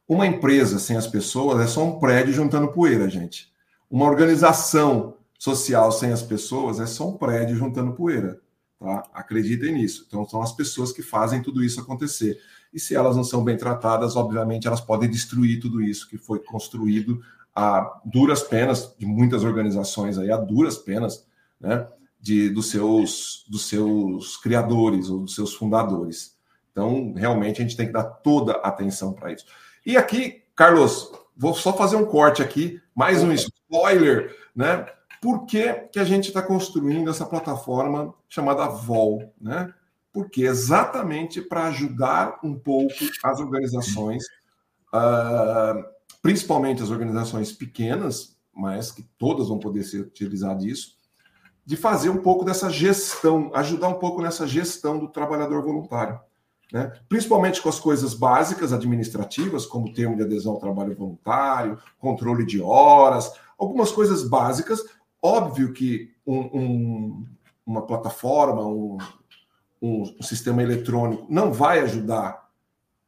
Uma 0.09 0.26
empresa 0.26 0.78
sem 0.78 0.97
as 0.97 1.07
pessoas 1.07 1.61
é 1.61 1.66
só 1.66 1.85
um 1.85 1.99
prédio 1.99 2.32
juntando 2.32 2.72
poeira, 2.72 3.09
gente. 3.09 3.53
Uma 3.91 4.07
organização 4.07 5.16
social 5.39 5.91
sem 5.93 6.11
as 6.12 6.22
pessoas 6.22 6.80
é 6.80 6.87
só 6.87 7.09
um 7.09 7.18
prédio 7.18 7.57
juntando 7.57 7.93
poeira. 7.93 8.41
Tá? 8.78 9.03
Acreditem 9.12 9.72
nisso. 9.72 10.05
Então, 10.07 10.26
são 10.28 10.43
as 10.43 10.53
pessoas 10.53 10.93
que 10.93 11.03
fazem 11.03 11.43
tudo 11.43 11.62
isso 11.62 11.80
acontecer. 11.80 12.39
E 12.72 12.78
se 12.78 12.95
elas 12.95 13.16
não 13.16 13.24
são 13.24 13.43
bem 13.43 13.57
tratadas, 13.57 14.16
obviamente, 14.16 14.66
elas 14.66 14.80
podem 14.80 15.09
destruir 15.09 15.61
tudo 15.61 15.82
isso 15.82 16.09
que 16.09 16.18
foi 16.18 16.39
construído 16.39 17.20
a 17.55 18.00
duras 18.05 18.42
penas 18.42 18.94
de 18.98 19.07
muitas 19.07 19.44
organizações 19.44 20.18
aí, 20.18 20.30
a 20.30 20.36
duras 20.36 20.76
penas, 20.76 21.26
né? 21.61 21.86
De, 22.20 22.48
dos, 22.48 22.70
seus, 22.70 23.44
dos 23.48 23.68
seus 23.68 24.36
criadores 24.38 25.11
ou 25.11 25.20
dos 25.20 25.34
seus 25.34 25.55
fundadores. 25.55 26.36
Então, 26.72 27.12
realmente, 27.14 27.61
a 27.61 27.64
gente 27.64 27.76
tem 27.76 27.86
que 27.86 27.92
dar 27.92 28.02
toda 28.02 28.55
a 28.55 28.68
atenção 28.68 29.12
para 29.12 29.32
isso. 29.32 29.44
E 29.86 29.96
aqui, 29.96 30.42
Carlos, 30.57 31.12
vou 31.36 31.55
só 31.55 31.72
fazer 31.76 31.96
um 31.96 32.07
corte 32.07 32.42
aqui, 32.42 32.80
mais 32.94 33.22
um 33.22 33.32
spoiler, 33.32 34.34
né? 34.57 34.86
Por 35.20 35.46
que, 35.46 35.72
que 35.92 35.98
a 35.98 36.05
gente 36.05 36.28
está 36.28 36.42
construindo 36.42 37.11
essa 37.11 37.24
plataforma 37.24 38.12
chamada 38.28 38.66
VOL, 38.66 39.32
né? 39.40 39.72
Porque 40.12 40.42
exatamente 40.42 41.40
para 41.40 41.66
ajudar 41.66 42.40
um 42.42 42.59
pouco 42.59 42.94
as 43.22 43.40
organizações, 43.40 44.24
uh, 44.92 45.93
principalmente 46.25 46.83
as 46.83 46.91
organizações 46.91 47.53
pequenas, 47.53 48.35
mas 48.51 48.91
que 48.91 49.03
todas 49.18 49.49
vão 49.49 49.59
poder 49.59 49.85
ser 49.85 50.01
utilizar 50.01 50.57
disso, 50.57 50.97
de 51.66 51.77
fazer 51.77 52.09
um 52.09 52.22
pouco 52.22 52.45
dessa 52.45 52.70
gestão, 52.70 53.51
ajudar 53.55 53.89
um 53.89 53.99
pouco 53.99 54.22
nessa 54.22 54.47
gestão 54.47 54.99
do 54.99 55.09
trabalhador 55.09 55.62
voluntário 55.62 56.18
né? 56.75 56.93
principalmente 57.09 57.62
com 57.62 57.68
as 57.68 57.79
coisas 57.79 58.14
básicas 58.14 58.72
administrativas, 58.72 59.64
como 59.64 59.93
termo 59.93 60.16
de 60.16 60.22
adesão 60.22 60.55
ao 60.55 60.59
trabalho 60.59 60.97
voluntário, 60.97 61.79
controle 62.01 62.45
de 62.45 62.61
horas, 62.61 63.33
algumas 63.57 63.93
coisas 63.93 64.29
básicas. 64.29 64.83
Óbvio 65.22 65.72
que 65.72 66.11
um, 66.27 66.41
um, 66.41 67.27
uma 67.64 67.83
plataforma, 67.83 68.66
um, 68.66 68.99
um, 69.81 70.22
sistema 70.22 70.64
eletrônico 70.64 71.27
não 71.31 71.53
vai 71.53 71.79
ajudar 71.79 72.43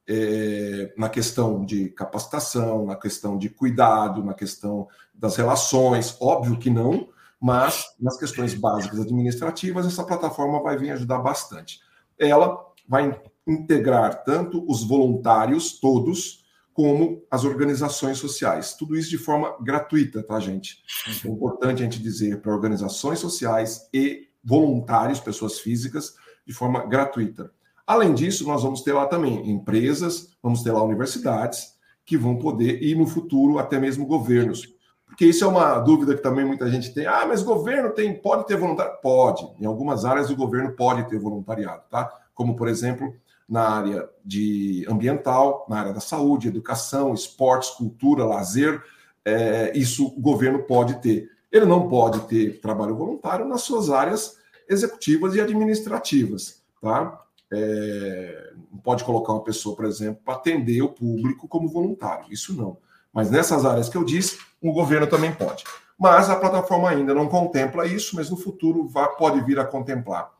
é, 0.08 0.92
na 0.96 1.08
questão 1.08 1.64
de 1.64 1.88
capacitação, 1.90 2.86
na 2.86 2.96
questão 2.96 3.36
de 3.36 3.48
cuidado, 3.48 4.24
na 4.24 4.34
questão 4.34 4.88
das 5.14 5.36
relações, 5.36 6.16
óbvio 6.20 6.58
que 6.58 6.70
não, 6.70 7.08
mas 7.40 7.84
nas 8.00 8.16
questões 8.16 8.54
básicas 8.54 9.00
administrativas, 9.00 9.86
essa 9.86 10.04
plataforma 10.04 10.62
vai 10.62 10.76
vir 10.76 10.90
ajudar 10.90 11.18
bastante. 11.18 11.80
Ela 12.18 12.58
vai 12.88 13.20
integrar 13.46 14.24
tanto 14.24 14.64
os 14.70 14.84
voluntários 14.84 15.78
todos 15.78 16.44
como 16.72 17.24
as 17.30 17.44
organizações 17.44 18.18
sociais. 18.18 18.74
Tudo 18.74 18.96
isso 18.96 19.08
de 19.08 19.18
forma 19.18 19.56
gratuita, 19.60 20.22
tá, 20.22 20.38
gente? 20.38 20.82
É 21.24 21.28
importante 21.28 21.80
a 21.80 21.84
gente 21.84 22.02
dizer 22.02 22.40
para 22.40 22.52
organizações 22.52 23.18
sociais 23.18 23.88
e 23.92 24.28
voluntários, 24.44 25.18
pessoas 25.18 25.58
físicas, 25.58 26.14
de 26.46 26.52
forma 26.52 26.86
gratuita. 26.86 27.50
Além 27.86 28.12
disso, 28.14 28.46
nós 28.46 28.62
vamos 28.62 28.82
ter 28.82 28.92
lá 28.92 29.06
também 29.06 29.48
empresas, 29.48 30.36
vamos 30.42 30.62
ter 30.62 30.72
lá 30.72 30.82
universidades 30.82 31.76
que 32.04 32.16
vão 32.16 32.36
poder 32.36 32.82
ir 32.82 32.96
no 32.96 33.06
futuro 33.06 33.58
até 33.58 33.78
mesmo 33.78 34.06
governos. 34.06 34.74
Porque 35.06 35.24
isso 35.24 35.44
é 35.44 35.46
uma 35.46 35.78
dúvida 35.78 36.14
que 36.14 36.22
também 36.22 36.44
muita 36.44 36.68
gente 36.68 36.92
tem. 36.92 37.06
Ah, 37.06 37.24
mas 37.26 37.42
governo 37.42 37.90
tem, 37.90 38.12
pode 38.12 38.46
ter 38.46 38.56
voluntariado? 38.56 38.98
Pode. 39.00 39.48
Em 39.60 39.64
algumas 39.64 40.04
áreas 40.04 40.30
o 40.30 40.36
governo 40.36 40.72
pode 40.72 41.08
ter 41.08 41.18
voluntariado, 41.18 41.82
tá? 41.88 42.12
Como, 42.34 42.56
por 42.56 42.68
exemplo, 42.68 43.14
na 43.48 43.68
área 43.68 44.08
de 44.24 44.84
ambiental, 44.88 45.64
na 45.68 45.78
área 45.78 45.92
da 45.92 46.00
saúde, 46.00 46.48
educação, 46.48 47.14
esportes, 47.14 47.70
cultura, 47.70 48.24
lazer. 48.24 48.82
É, 49.24 49.72
isso 49.76 50.06
o 50.06 50.20
governo 50.20 50.64
pode 50.64 51.00
ter. 51.00 51.30
Ele 51.50 51.64
não 51.64 51.88
pode 51.88 52.20
ter 52.22 52.60
trabalho 52.60 52.96
voluntário 52.96 53.46
nas 53.46 53.62
suas 53.62 53.90
áreas 53.90 54.36
executivas 54.68 55.34
e 55.34 55.40
administrativas, 55.40 56.62
tá? 56.82 57.25
É, 57.52 58.52
pode 58.82 59.04
colocar 59.04 59.32
uma 59.32 59.44
pessoa, 59.44 59.76
por 59.76 59.84
exemplo, 59.84 60.20
para 60.24 60.34
atender 60.34 60.82
o 60.82 60.88
público 60.88 61.46
como 61.46 61.68
voluntário. 61.68 62.26
Isso 62.30 62.56
não. 62.56 62.78
Mas 63.12 63.30
nessas 63.30 63.64
áreas 63.64 63.88
que 63.88 63.96
eu 63.96 64.04
disse, 64.04 64.38
o 64.60 64.72
governo 64.72 65.06
também 65.06 65.32
pode. 65.32 65.64
Mas 65.98 66.28
a 66.28 66.36
plataforma 66.36 66.90
ainda 66.90 67.14
não 67.14 67.28
contempla 67.28 67.86
isso, 67.86 68.14
mas 68.16 68.28
no 68.28 68.36
futuro 68.36 68.86
vai, 68.86 69.08
pode 69.16 69.40
vir 69.40 69.58
a 69.58 69.64
contemplar. 69.64 70.30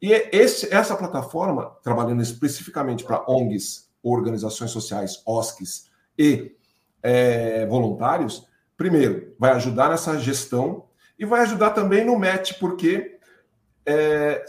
E 0.00 0.12
esse, 0.32 0.72
essa 0.72 0.94
plataforma, 0.94 1.76
trabalhando 1.82 2.22
especificamente 2.22 3.04
para 3.04 3.24
ONGs, 3.28 3.88
organizações 4.02 4.70
sociais, 4.70 5.22
OSCs 5.26 5.86
e 6.16 6.54
é, 7.02 7.66
voluntários, 7.66 8.46
primeiro, 8.76 9.34
vai 9.38 9.52
ajudar 9.52 9.90
nessa 9.90 10.18
gestão 10.18 10.84
e 11.18 11.24
vai 11.24 11.40
ajudar 11.42 11.70
também 11.70 12.04
no 12.04 12.18
match, 12.18 12.58
porque. 12.60 13.17
É, 13.90 14.44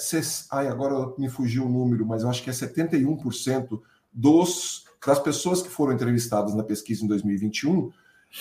ai, 0.51 0.67
agora 0.67 1.13
me 1.17 1.29
fugiu 1.29 1.65
o 1.65 1.69
número, 1.69 2.05
mas 2.05 2.23
eu 2.23 2.29
acho 2.29 2.43
que 2.43 2.49
é 2.49 2.53
71% 2.53 3.79
dos, 4.11 4.83
das 5.05 5.19
pessoas 5.19 5.61
que 5.61 5.69
foram 5.69 5.93
entrevistadas 5.93 6.53
na 6.53 6.63
pesquisa 6.63 7.05
em 7.05 7.07
2021 7.07 7.89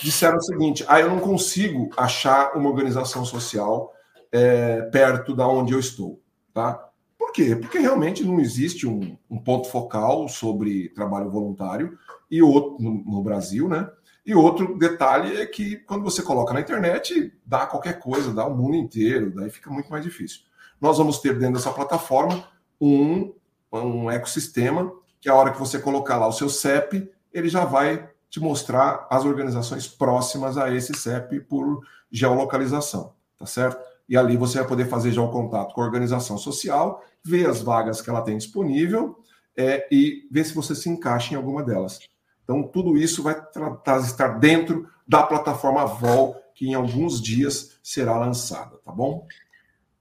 disseram 0.03 0.39
o 0.39 0.43
seguinte: 0.43 0.85
ah, 0.89 1.01
eu 1.01 1.09
não 1.09 1.21
consigo 1.21 1.91
achar 1.97 2.57
uma 2.57 2.69
organização 2.69 3.25
social 3.25 3.93
é, 4.31 4.83
perto 4.83 5.35
da 5.35 5.47
onde 5.47 5.73
eu 5.73 5.81
estou. 5.81 6.21
Tá? 6.53 6.91
Por 7.17 7.33
quê? 7.33 7.57
Porque 7.57 7.79
realmente 7.79 8.25
não 8.25 8.41
existe 8.41 8.87
um, 8.87 9.17
um 9.31 9.39
ponto 9.39 9.69
focal 9.69 10.29
sobre 10.29 10.89
trabalho 10.91 11.31
voluntário 11.31 11.99
e 12.31 12.43
outro 12.43 12.83
no, 12.83 13.05
no, 13.05 13.23
Brasil, 13.23 13.69
né? 13.69 13.89
E 14.25 14.35
outro 14.35 14.77
detalhe 14.77 15.41
é 15.41 15.47
que 15.47 15.77
quando 15.77 16.03
você 16.03 16.23
coloca 16.23 16.53
na 16.53 16.61
internet, 16.61 17.33
dá 17.47 17.67
qualquer 17.67 17.99
coisa, 17.99 18.35
dá 18.35 18.47
o 18.47 18.55
mundo 18.55 18.77
inteiro, 18.77 19.33
daí 19.35 19.49
fica 19.49 19.71
muito 19.71 19.91
mais 19.91 20.05
difícil. 20.05 20.41
Nós 20.81 20.99
vamos 20.99 21.19
ter 21.19 21.39
dentro 21.39 21.55
dessa 21.55 21.73
plataforma 21.73 22.45
um, 22.81 23.33
um 23.73 24.11
ecossistema 24.11 24.93
que 25.21 25.29
a 25.29 25.35
hora 25.35 25.51
que 25.51 25.59
você 25.59 25.79
colocar 25.79 26.17
lá 26.17 26.27
o 26.27 26.33
seu 26.33 26.49
CEP, 26.49 27.11
ele 27.33 27.49
já 27.49 27.65
vai 27.65 28.09
te 28.31 28.41
mostrar 28.41 29.07
as 29.11 29.25
organizações 29.25 29.89
próximas 29.89 30.57
a 30.57 30.73
esse 30.73 30.95
CEP 30.95 31.41
por 31.41 31.83
geolocalização, 32.11 33.13
tá 33.39 33.47
certo? 33.47 33.83
E 34.09 34.17
ali 34.17 34.37
você 34.37 34.59
vai 34.59 34.69
poder 34.69 34.87
fazer 34.87 35.13
já 35.13 35.21
o 35.21 35.31
contato 35.31 35.75
com 35.75 35.83
a 35.83 35.85
organização 35.85 36.39
social, 36.39 37.03
ver 37.25 37.49
as 37.49 37.61
vagas 37.61 38.01
que 38.01 38.09
ela 38.09 38.23
tem 38.23 38.39
disponível 38.39 39.19
é, 39.57 39.87
e 39.91 40.27
ver 40.31 40.45
se 40.45 40.55
você 40.55 40.75
se 40.75 40.89
encaixa 40.89 41.35
em 41.35 41.37
alguma 41.37 41.63
delas. 41.63 41.99
Então, 42.43 42.63
tudo 42.63 42.97
isso 42.97 43.23
vai 43.23 43.39
estar 43.39 44.39
dentro 44.39 44.89
da 45.07 45.23
plataforma 45.23 45.85
VOL, 45.85 46.37
que 46.55 46.67
em 46.67 46.75
alguns 46.75 47.21
dias 47.21 47.79
será 47.83 48.17
lançada, 48.19 48.79
tá 48.79 48.91
bom? 48.91 49.27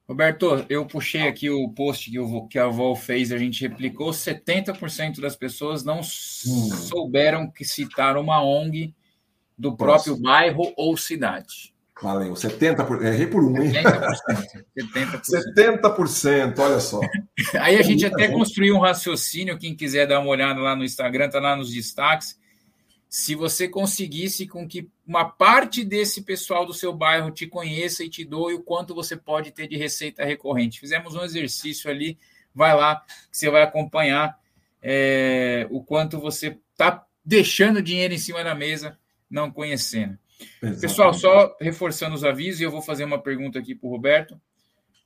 Roberto, 0.08 0.66
eu 0.70 0.86
puxei 0.86 1.28
aqui 1.28 1.50
o 1.50 1.68
post 1.70 2.10
que, 2.10 2.18
o, 2.18 2.48
que 2.48 2.58
a 2.58 2.68
VOL 2.68 2.96
fez, 2.96 3.32
a 3.32 3.38
gente 3.38 3.68
replicou, 3.68 4.12
70% 4.12 5.20
das 5.20 5.36
pessoas 5.36 5.84
não 5.84 6.00
hum. 6.00 6.04
souberam 6.04 7.52
que 7.52 7.66
citar 7.66 8.16
uma 8.16 8.42
ONG 8.42 8.96
do 9.58 9.76
próprio 9.76 10.16
bairro 10.16 10.72
ou 10.78 10.96
cidade. 10.96 11.74
Valeu, 12.02 12.34
70%. 12.34 13.02
Errei 13.04 13.28
por 13.28 13.44
um, 13.44 13.62
hein? 13.62 13.72
70%. 14.78 15.22
70%, 15.58 16.60
olha 16.60 16.80
só. 16.80 17.02
Aí 17.60 17.76
a 17.76 17.82
gente 17.82 18.06
até 18.06 18.28
construiu 18.30 18.76
um 18.76 18.80
raciocínio, 18.80 19.58
quem 19.58 19.76
quiser 19.76 20.08
dar 20.08 20.20
uma 20.20 20.30
olhada 20.30 20.62
lá 20.62 20.76
no 20.76 20.86
Instagram, 20.86 21.30
tá 21.30 21.40
lá 21.40 21.56
nos 21.56 21.74
destaques. 21.74 22.40
Se 23.10 23.36
você 23.36 23.68
conseguisse 23.68 24.48
com 24.48 24.68
que 24.68 24.90
uma 25.08 25.24
parte 25.24 25.86
desse 25.86 26.22
pessoal 26.22 26.66
do 26.66 26.74
seu 26.74 26.92
bairro 26.92 27.32
te 27.32 27.48
conheça 27.48 28.04
e 28.04 28.10
te 28.10 28.26
doe 28.26 28.56
o 28.56 28.62
quanto 28.62 28.94
você 28.94 29.16
pode 29.16 29.52
ter 29.52 29.66
de 29.66 29.78
receita 29.78 30.26
recorrente. 30.26 30.82
Fizemos 30.82 31.16
um 31.16 31.24
exercício 31.24 31.90
ali, 31.90 32.20
vai 32.54 32.76
lá, 32.76 32.98
que 33.32 33.38
você 33.38 33.50
vai 33.50 33.64
acompanhar 33.64 34.38
é, 34.82 35.66
o 35.72 35.82
quanto 35.82 36.20
você 36.20 36.60
está 36.72 37.06
deixando 37.24 37.82
dinheiro 37.82 38.14
em 38.14 38.18
cima 38.18 38.44
da 38.44 38.54
mesa, 38.54 39.00
não 39.30 39.50
conhecendo. 39.50 40.18
Exatamente. 40.40 40.82
Pessoal, 40.82 41.14
só 41.14 41.56
reforçando 41.60 42.14
os 42.14 42.26
avisos, 42.26 42.60
e 42.60 42.64
eu 42.66 42.72
vou 42.72 42.82
fazer 42.82 43.06
uma 43.06 43.22
pergunta 43.22 43.58
aqui 43.58 43.74
para 43.74 43.88
o 43.88 43.92
Roberto. 43.92 44.40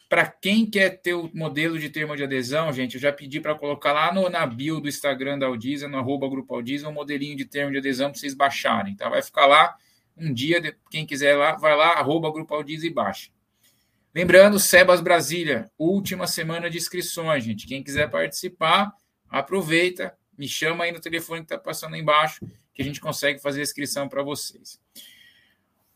Para 0.10 0.26
quem 0.26 0.66
quer 0.66 1.02
ter 1.02 1.14
o 1.14 1.30
modelo 1.34 1.80
de 1.80 1.90
termo 1.90 2.18
de 2.18 2.24
adesão, 2.24 2.74
gente, 2.74 2.96
eu 2.96 3.02
já 3.02 3.14
pedi 3.14 3.40
para 3.40 3.56
colocar 3.56 3.94
lá 3.94 4.14
no, 4.14 4.28
na 4.30 4.46
bio 4.46 4.82
do 4.82 4.90
Instagram 4.90 5.38
da 5.38 5.46
Aldiza, 5.46 5.88
no 5.88 6.00
arroba 6.00 6.28
Grupo 6.28 6.54
Aldiza, 6.56 6.90
um 6.90 6.94
modelinho 6.94 7.38
de 7.38 7.46
termo 7.46 7.72
de 7.72 7.78
adesão 7.78 8.10
para 8.10 8.20
vocês 8.20 8.34
baixarem, 8.34 8.96
tá? 8.96 9.08
Vai 9.08 9.22
ficar 9.22 9.46
lá 9.46 9.76
um 10.18 10.34
dia, 10.34 10.76
quem 10.90 11.06
quiser 11.06 11.36
lá, 11.36 11.56
vai 11.56 11.76
lá, 11.76 11.94
arroba 11.94 12.32
Grupo 12.32 12.54
Aldiza 12.54 12.86
e 12.86 12.94
baixa. 12.94 13.30
Lembrando, 14.14 14.60
Sebas 14.60 15.00
Brasília, 15.00 15.72
última 15.78 16.28
semana 16.28 16.70
de 16.70 16.78
inscrições, 16.78 17.44
gente. 17.44 17.66
Quem 17.66 17.82
quiser 17.82 18.10
participar, 18.10 18.94
aproveita, 19.30 20.14
me 20.38 20.48
chama 20.48 20.84
aí 20.84 20.92
no 20.92 21.00
telefone 21.00 21.42
que 21.42 21.54
está 21.54 21.58
passando 21.58 21.96
aí 21.96 22.02
embaixo, 22.02 22.46
que 22.74 22.82
a 22.82 22.86
gente 22.86 23.00
consegue 23.00 23.40
fazer 23.40 23.62
a 23.62 23.64
inscrição 23.64 24.10
para 24.10 24.22
vocês. 24.22 24.80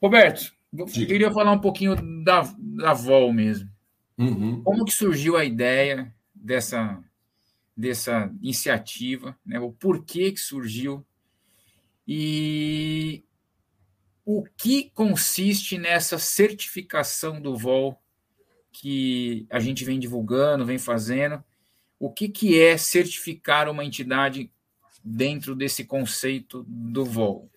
Roberto, 0.02 0.54
eu 0.78 0.86
queria 0.86 1.32
falar 1.32 1.52
um 1.52 1.60
pouquinho 1.60 1.96
da, 2.24 2.42
da 2.58 2.94
VOL 2.94 3.34
mesmo. 3.34 3.70
Uhum. 4.18 4.62
Como 4.64 4.86
que 4.86 4.92
surgiu 4.92 5.36
a 5.36 5.44
ideia 5.44 6.14
dessa, 6.34 7.04
dessa 7.76 8.32
iniciativa, 8.42 9.38
né? 9.46 9.60
o 9.60 9.72
porquê 9.72 10.32
que 10.32 10.40
surgiu 10.40 11.06
e 12.08 13.24
o 14.26 14.44
que 14.58 14.90
consiste 14.96 15.78
nessa 15.78 16.18
certificação 16.18 17.40
do 17.40 17.56
VOL 17.56 18.02
que 18.72 19.46
a 19.50 19.60
gente 19.60 19.86
vem 19.86 20.00
divulgando, 20.00 20.66
vem 20.66 20.80
fazendo. 20.80 21.44
O 22.00 22.12
que, 22.12 22.28
que 22.28 22.60
é 22.60 22.76
certificar 22.76 23.70
uma 23.70 23.86
entidade 23.86 24.52
dentro 25.04 25.56
desse 25.56 25.86
conceito 25.86 26.66
do 26.68 27.06
VOL? 27.06 27.50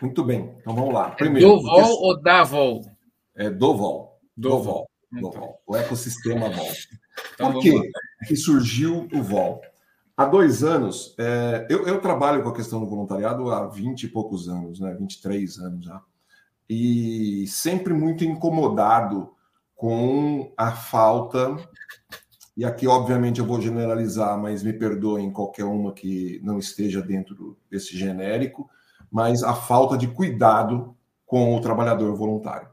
Muito 0.00 0.24
bem, 0.24 0.56
então 0.60 0.74
vamos 0.74 0.92
lá. 0.92 1.10
Primeiro, 1.10 1.46
é 1.46 1.50
do 1.50 1.62
vol 1.62 1.80
porque... 1.80 2.04
ou 2.04 2.22
da 2.22 2.42
vol? 2.42 2.90
É 3.36 3.50
do 3.50 3.76
vol. 3.76 4.20
Do, 4.36 4.48
do 4.48 4.62
vol. 4.62 4.90
Do 5.12 5.18
então. 5.18 5.30
vol. 5.30 5.62
O 5.66 5.76
ecossistema 5.76 6.48
vol. 6.48 6.72
Então, 7.34 7.52
Por 7.52 7.62
que, 7.62 7.92
que 8.26 8.36
surgiu 8.36 9.08
o 9.12 9.22
vol? 9.22 9.62
Há 10.16 10.26
dois 10.26 10.62
anos, 10.62 11.14
é, 11.18 11.66
eu, 11.70 11.86
eu, 11.86 12.00
trabalho 12.00 12.42
com 12.42 12.50
a 12.50 12.54
questão 12.54 12.80
do 12.80 12.86
voluntariado 12.86 13.50
há 13.50 13.66
20 13.66 14.04
e 14.04 14.08
poucos 14.08 14.46
anos, 14.46 14.78
né? 14.78 14.94
23 14.94 15.58
anos 15.58 15.86
já. 15.86 16.02
E 16.68 17.46
sempre 17.48 17.94
muito 17.94 18.22
incomodado 18.22 19.32
com 19.74 20.52
a 20.56 20.70
falta, 20.72 21.56
e 22.56 22.64
aqui 22.64 22.86
obviamente 22.86 23.40
eu 23.40 23.46
vou 23.46 23.60
generalizar, 23.60 24.38
mas 24.38 24.62
me 24.62 24.72
perdoem 24.72 25.32
qualquer 25.32 25.64
uma 25.64 25.92
que 25.92 26.40
não 26.44 26.58
esteja 26.58 27.00
dentro 27.02 27.56
desse 27.70 27.96
genérico, 27.96 28.68
mas 29.10 29.42
a 29.42 29.54
falta 29.54 29.96
de 29.96 30.06
cuidado 30.06 30.94
com 31.26 31.56
o 31.56 31.60
trabalhador 31.60 32.14
voluntário. 32.14 32.68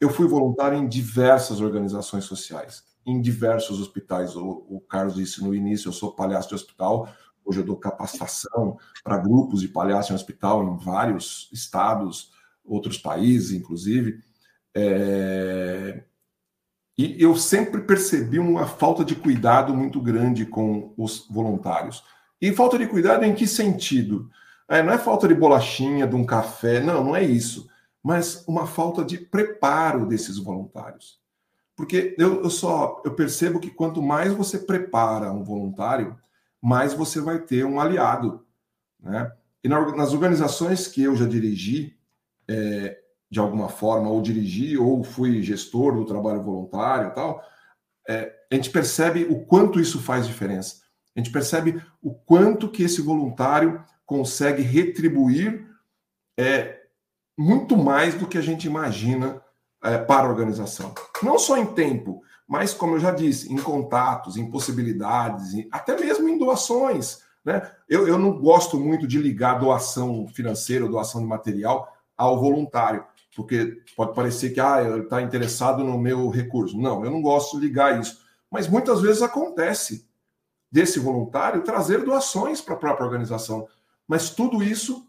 Eu 0.00 0.10
fui 0.10 0.28
voluntário 0.28 0.78
em 0.78 0.88
diversas 0.88 1.60
organizações 1.60 2.24
sociais, 2.24 2.84
em 3.08 3.20
diversos 3.20 3.80
hospitais. 3.80 4.36
O, 4.36 4.66
o 4.68 4.80
Carlos 4.80 5.14
disse 5.14 5.42
no 5.42 5.54
início: 5.54 5.88
eu 5.88 5.92
sou 5.92 6.12
palhaço 6.12 6.48
de 6.48 6.54
hospital. 6.54 7.08
Hoje 7.44 7.60
eu 7.60 7.64
dou 7.64 7.76
capacitação 7.76 8.76
para 9.02 9.16
grupos 9.16 9.62
de 9.62 9.68
palhaço 9.68 10.12
em 10.12 10.14
hospital 10.14 10.62
em 10.62 10.76
vários 10.76 11.48
estados, 11.50 12.30
outros 12.62 12.98
países, 12.98 13.52
inclusive. 13.52 14.20
É... 14.74 16.04
E 16.98 17.16
eu 17.22 17.34
sempre 17.36 17.80
percebi 17.80 18.38
uma 18.38 18.66
falta 18.66 19.04
de 19.04 19.14
cuidado 19.14 19.74
muito 19.74 20.00
grande 20.00 20.44
com 20.44 20.92
os 20.96 21.26
voluntários. 21.30 22.04
E 22.40 22.52
falta 22.52 22.76
de 22.76 22.86
cuidado 22.86 23.24
em 23.24 23.34
que 23.34 23.46
sentido? 23.46 24.28
É, 24.68 24.82
não 24.82 24.92
é 24.92 24.98
falta 24.98 25.26
de 25.26 25.34
bolachinha, 25.34 26.06
de 26.06 26.14
um 26.14 26.26
café, 26.26 26.80
não, 26.80 27.02
não 27.02 27.16
é 27.16 27.24
isso. 27.24 27.68
Mas 28.02 28.44
uma 28.46 28.66
falta 28.66 29.04
de 29.04 29.16
preparo 29.16 30.06
desses 30.06 30.36
voluntários. 30.38 31.18
Porque 31.78 32.16
eu, 32.18 32.42
eu 32.42 32.50
só 32.50 33.00
eu 33.04 33.14
percebo 33.14 33.60
que 33.60 33.70
quanto 33.70 34.02
mais 34.02 34.32
você 34.32 34.58
prepara 34.58 35.30
um 35.30 35.44
voluntário, 35.44 36.18
mais 36.60 36.92
você 36.92 37.20
vai 37.20 37.38
ter 37.38 37.64
um 37.64 37.78
aliado. 37.78 38.44
Né? 39.00 39.30
E 39.62 39.68
na, 39.68 39.94
nas 39.94 40.12
organizações 40.12 40.88
que 40.88 41.04
eu 41.04 41.14
já 41.14 41.24
dirigi, 41.24 41.96
é, 42.48 42.98
de 43.30 43.38
alguma 43.38 43.68
forma, 43.68 44.10
ou 44.10 44.20
dirigi, 44.20 44.76
ou 44.76 45.04
fui 45.04 45.40
gestor 45.40 45.94
do 45.94 46.04
trabalho 46.04 46.42
voluntário 46.42 47.10
e 47.10 47.14
tal, 47.14 47.44
é, 48.08 48.34
a 48.50 48.54
gente 48.56 48.70
percebe 48.70 49.28
o 49.30 49.44
quanto 49.44 49.78
isso 49.78 50.00
faz 50.00 50.26
diferença. 50.26 50.82
A 51.14 51.20
gente 51.20 51.30
percebe 51.30 51.80
o 52.02 52.12
quanto 52.12 52.68
que 52.68 52.82
esse 52.82 53.00
voluntário 53.00 53.84
consegue 54.04 54.62
retribuir 54.62 55.64
é, 56.36 56.80
muito 57.38 57.76
mais 57.76 58.16
do 58.16 58.26
que 58.26 58.36
a 58.36 58.42
gente 58.42 58.66
imagina 58.66 59.40
é, 59.82 59.98
para 59.98 60.26
a 60.26 60.30
organização. 60.30 60.94
Não 61.22 61.38
só 61.38 61.56
em 61.56 61.66
tempo, 61.66 62.22
mas, 62.46 62.72
como 62.72 62.96
eu 62.96 63.00
já 63.00 63.10
disse, 63.10 63.52
em 63.52 63.58
contatos, 63.58 64.36
em 64.36 64.50
possibilidades, 64.50 65.66
até 65.70 65.98
mesmo 65.98 66.28
em 66.28 66.38
doações. 66.38 67.22
Né? 67.44 67.70
Eu, 67.88 68.08
eu 68.08 68.18
não 68.18 68.38
gosto 68.38 68.78
muito 68.78 69.06
de 69.06 69.18
ligar 69.18 69.60
doação 69.60 70.26
financeira 70.28 70.84
ou 70.84 70.90
doação 70.90 71.20
de 71.20 71.26
material 71.26 71.92
ao 72.16 72.40
voluntário, 72.40 73.04
porque 73.36 73.82
pode 73.96 74.14
parecer 74.14 74.50
que 74.50 74.60
ah, 74.60 74.82
ele 74.82 75.02
está 75.02 75.22
interessado 75.22 75.84
no 75.84 75.98
meu 75.98 76.28
recurso. 76.30 76.76
Não, 76.76 77.04
eu 77.04 77.10
não 77.10 77.22
gosto 77.22 77.60
de 77.60 77.66
ligar 77.66 78.00
isso. 78.00 78.20
Mas 78.50 78.66
muitas 78.66 79.02
vezes 79.02 79.22
acontece 79.22 80.08
desse 80.72 80.98
voluntário 80.98 81.62
trazer 81.62 82.04
doações 82.04 82.60
para 82.60 82.74
a 82.74 82.78
própria 82.78 83.04
organização. 83.04 83.68
Mas 84.06 84.30
tudo 84.30 84.62
isso 84.62 85.06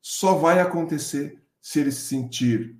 só 0.00 0.34
vai 0.34 0.58
acontecer 0.58 1.42
se 1.60 1.80
ele 1.80 1.92
se 1.92 2.00
sentir 2.00 2.77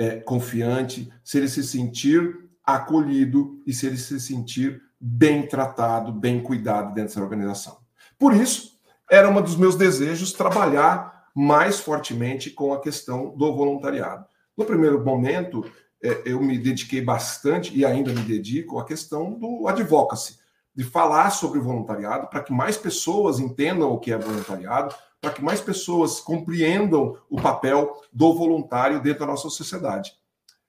é, 0.00 0.18
confiante, 0.18 1.12
se 1.22 1.36
ele 1.36 1.48
se 1.48 1.62
sentir 1.62 2.48
acolhido 2.64 3.60
e 3.66 3.72
se 3.74 3.86
ele 3.86 3.98
se 3.98 4.18
sentir 4.18 4.80
bem 4.98 5.46
tratado, 5.46 6.10
bem 6.10 6.42
cuidado 6.42 6.94
dentro 6.94 7.10
dessa 7.10 7.20
organização. 7.20 7.76
Por 8.18 8.34
isso, 8.34 8.78
era 9.10 9.28
um 9.28 9.42
dos 9.42 9.56
meus 9.56 9.76
desejos 9.76 10.32
trabalhar 10.32 11.26
mais 11.34 11.80
fortemente 11.80 12.48
com 12.48 12.72
a 12.72 12.80
questão 12.80 13.36
do 13.36 13.54
voluntariado. 13.54 14.24
No 14.56 14.64
primeiro 14.64 15.04
momento, 15.04 15.70
é, 16.02 16.22
eu 16.24 16.40
me 16.40 16.56
dediquei 16.56 17.02
bastante 17.02 17.76
e 17.76 17.84
ainda 17.84 18.10
me 18.10 18.22
dedico 18.22 18.78
à 18.78 18.86
questão 18.86 19.38
do 19.38 19.68
advocacy, 19.68 20.38
de 20.74 20.82
falar 20.82 21.28
sobre 21.28 21.60
voluntariado 21.60 22.28
para 22.28 22.42
que 22.42 22.54
mais 22.54 22.78
pessoas 22.78 23.38
entendam 23.38 23.92
o 23.92 23.98
que 23.98 24.12
é 24.12 24.16
voluntariado, 24.16 24.94
para 25.20 25.32
que 25.32 25.42
mais 25.42 25.60
pessoas 25.60 26.20
compreendam 26.20 27.18
o 27.28 27.40
papel 27.40 28.02
do 28.12 28.34
voluntário 28.34 29.02
dentro 29.02 29.20
da 29.20 29.26
nossa 29.26 29.50
sociedade. 29.50 30.12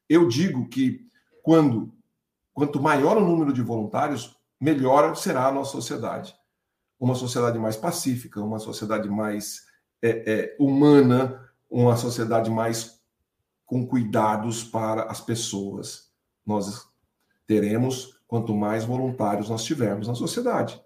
Eu 0.10 0.28
digo 0.28 0.68
que 0.68 1.08
quando 1.42 1.94
quanto 2.54 2.82
maior 2.82 3.18
o 3.18 3.26
número 3.26 3.54
de 3.54 3.62
voluntários, 3.62 4.38
melhor 4.60 5.16
será 5.16 5.48
a 5.48 5.52
nossa 5.52 5.72
sociedade. 5.72 6.36
Uma 7.00 7.16
sociedade 7.16 7.58
mais 7.58 7.76
pacífica, 7.76 8.42
uma 8.42 8.60
sociedade 8.60 9.10
mais 9.10 9.66
é, 10.02 10.32
é, 10.32 10.56
humana, 10.60 11.50
uma 11.70 11.96
sociedade 11.96 12.50
mais 12.50 13.02
com 13.66 13.88
cuidados 13.88 14.64
para 14.64 15.04
as 15.04 15.22
pessoas. 15.22 16.12
Nós 16.46 16.88
teremos 17.48 18.20
quanto 18.28 18.54
mais 18.54 18.84
voluntários 18.84 19.50
nós 19.50 19.64
tivermos 19.64 20.08
na 20.08 20.16
sociedade, 20.16 20.82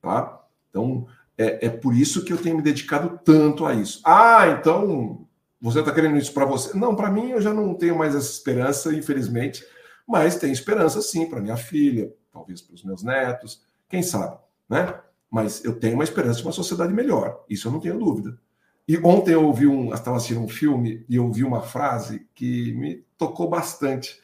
tá? 0.00 0.44
Então 0.68 1.06
é, 1.36 1.66
é 1.66 1.70
por 1.70 1.94
isso 1.94 2.24
que 2.24 2.32
eu 2.32 2.38
tenho 2.38 2.56
me 2.56 2.62
dedicado 2.62 3.20
tanto 3.24 3.66
a 3.66 3.74
isso. 3.74 4.00
Ah, 4.04 4.56
então 4.58 5.26
você 5.60 5.80
está 5.80 5.92
querendo 5.92 6.18
isso 6.18 6.32
para 6.32 6.44
você? 6.44 6.76
Não, 6.76 6.94
para 6.94 7.10
mim 7.10 7.30
eu 7.30 7.40
já 7.40 7.52
não 7.52 7.74
tenho 7.74 7.96
mais 7.96 8.14
essa 8.14 8.30
esperança, 8.30 8.94
infelizmente 8.94 9.64
mas 10.06 10.36
tem 10.36 10.52
esperança 10.52 11.00
sim 11.00 11.26
para 11.26 11.40
minha 11.40 11.56
filha, 11.56 12.12
talvez 12.30 12.60
para 12.60 12.74
os 12.74 12.84
meus 12.84 13.02
netos, 13.02 13.62
quem 13.88 14.02
sabe, 14.02 14.36
né? 14.68 15.00
Mas 15.30 15.64
eu 15.64 15.78
tenho 15.78 15.94
uma 15.94 16.04
esperança 16.04 16.38
de 16.38 16.46
uma 16.46 16.52
sociedade 16.52 16.92
melhor, 16.92 17.44
isso 17.48 17.68
eu 17.68 17.72
não 17.72 17.80
tenho 17.80 17.98
dúvida. 17.98 18.38
E 18.86 18.98
ontem 18.98 19.32
eu 19.32 19.44
ouvi 19.44 19.66
um, 19.66 19.94
estava 19.94 20.18
assistindo 20.18 20.40
um 20.40 20.48
filme 20.48 21.04
e 21.08 21.16
eu 21.16 21.24
ouvi 21.24 21.42
uma 21.42 21.62
frase 21.62 22.26
que 22.34 22.74
me 22.74 23.04
tocou 23.16 23.48
bastante, 23.48 24.20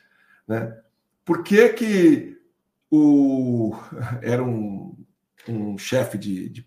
né? 0.46 0.76
Por 1.24 1.42
que 1.42 1.68
que 1.70 2.38
o 2.90 3.74
era 4.22 4.42
um, 4.42 4.94
um 5.48 5.78
chefe 5.78 6.18
de, 6.18 6.48
de, 6.48 6.66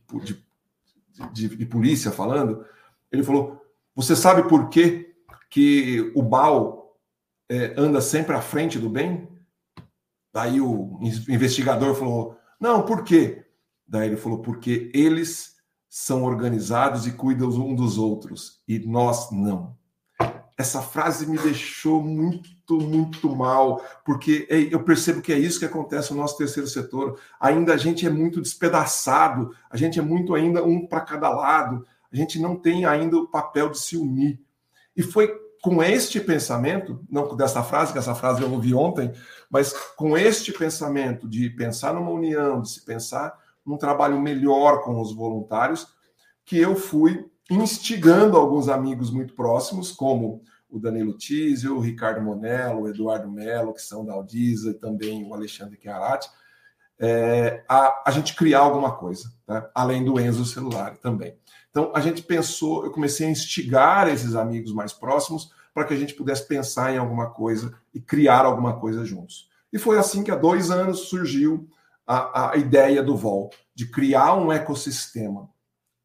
de, 1.31 1.55
de, 1.55 1.65
polícia 1.65 2.11
falando, 2.11 2.65
ele 3.11 3.23
falou: 3.23 3.61
você 3.95 4.15
sabe 4.15 4.47
por 4.47 4.69
que 4.69 5.13
que 5.49 6.11
o 6.15 6.23
mal 6.23 6.97
é, 7.49 7.73
anda 7.77 8.01
sempre 8.01 8.35
à 8.35 8.41
frente 8.41 8.79
do 8.79 8.89
bem? 8.89 9.27
Daí 10.33 10.59
o 10.59 10.99
investigador 11.29 11.93
falou: 11.93 12.37
Não, 12.59 12.83
por 12.83 13.03
quê? 13.03 13.45
Daí 13.87 14.07
ele 14.07 14.17
falou: 14.17 14.39
Porque 14.39 14.91
eles 14.93 15.53
são 15.87 16.23
organizados 16.23 17.05
e 17.05 17.11
cuidam 17.11 17.49
um 17.49 17.75
dos 17.75 17.99
outros, 17.99 18.63
e 18.67 18.79
nós 18.79 19.31
não. 19.31 19.77
Essa 20.57 20.81
frase 20.81 21.27
me 21.27 21.37
deixou 21.37 22.01
muito, 22.01 22.79
muito 22.79 23.35
mal, 23.35 23.83
porque 24.05 24.47
é, 24.49 24.73
eu 24.73 24.83
percebo 24.83 25.21
que 25.21 25.33
é 25.33 25.37
isso 25.37 25.59
que 25.59 25.65
acontece 25.65 26.11
no 26.11 26.19
nosso 26.19 26.37
terceiro 26.37 26.69
setor. 26.69 27.19
Ainda 27.39 27.73
a 27.73 27.77
gente 27.77 28.05
é 28.05 28.09
muito 28.09 28.41
despedaçado, 28.41 29.55
a 29.69 29.77
gente 29.77 29.97
é 29.97 30.01
muito 30.01 30.35
ainda 30.35 30.63
um 30.63 30.85
para 30.85 31.01
cada 31.01 31.29
lado, 31.29 31.85
a 32.11 32.15
gente 32.15 32.39
não 32.39 32.55
tem 32.55 32.85
ainda 32.85 33.17
o 33.17 33.27
papel 33.27 33.69
de 33.69 33.79
se 33.79 33.97
unir. 33.97 34.39
E 34.95 35.01
foi 35.01 35.33
com 35.63 35.81
este 35.81 36.19
pensamento, 36.19 37.03
não 37.09 37.35
dessa 37.35 37.63
frase, 37.63 37.93
que 37.93 37.97
essa 37.97 38.13
frase 38.13 38.41
eu 38.41 38.51
ouvi 38.51 38.73
ontem, 38.73 39.11
mas 39.49 39.73
com 39.95 40.17
este 40.17 40.51
pensamento 40.51 41.27
de 41.27 41.49
pensar 41.49 41.93
numa 41.93 42.11
união, 42.11 42.61
de 42.61 42.69
se 42.69 42.83
pensar 42.83 43.33
num 43.65 43.77
trabalho 43.77 44.19
melhor 44.19 44.81
com 44.81 44.99
os 44.99 45.15
voluntários, 45.15 45.87
que 46.45 46.57
eu 46.57 46.75
fui 46.75 47.25
instigando 47.53 48.37
alguns 48.37 48.67
amigos 48.67 49.11
muito 49.11 49.33
próximos, 49.33 49.91
como 49.91 50.41
o 50.69 50.79
Danilo 50.79 51.17
Tizio, 51.17 51.77
o 51.77 51.79
Ricardo 51.79 52.21
Monello, 52.21 52.81
o 52.81 52.89
Eduardo 52.89 53.29
Mello, 53.29 53.73
que 53.73 53.81
são 53.81 54.03
da 54.03 54.13
Aldisa, 54.13 54.71
e 54.71 54.73
também 54.73 55.23
o 55.23 55.33
Alexandre 55.33 55.79
Chiarati, 55.79 56.29
é, 56.99 57.63
a, 57.67 58.03
a 58.07 58.11
gente 58.11 58.35
criar 58.35 58.59
alguma 58.59 58.95
coisa, 58.95 59.31
né? 59.47 59.63
além 59.75 60.03
do 60.03 60.19
Enzo 60.19 60.45
celular 60.45 60.97
também. 60.97 61.37
Então, 61.69 61.91
a 61.93 61.99
gente 61.99 62.21
pensou, 62.21 62.85
eu 62.85 62.91
comecei 62.91 63.27
a 63.27 63.31
instigar 63.31 64.07
esses 64.07 64.35
amigos 64.35 64.73
mais 64.73 64.93
próximos 64.93 65.51
para 65.73 65.85
que 65.85 65.93
a 65.93 65.97
gente 65.97 66.13
pudesse 66.13 66.47
pensar 66.47 66.93
em 66.93 66.97
alguma 66.97 67.29
coisa 67.31 67.73
e 67.93 67.99
criar 67.99 68.45
alguma 68.45 68.79
coisa 68.79 69.03
juntos. 69.03 69.49
E 69.71 69.79
foi 69.79 69.97
assim 69.97 70.23
que 70.23 70.31
há 70.31 70.35
dois 70.35 70.69
anos 70.69 71.09
surgiu 71.09 71.67
a, 72.05 72.51
a 72.51 72.57
ideia 72.57 73.01
do 73.01 73.17
VOL, 73.17 73.49
de 73.73 73.87
criar 73.87 74.35
um 74.35 74.51
ecossistema, 74.51 75.49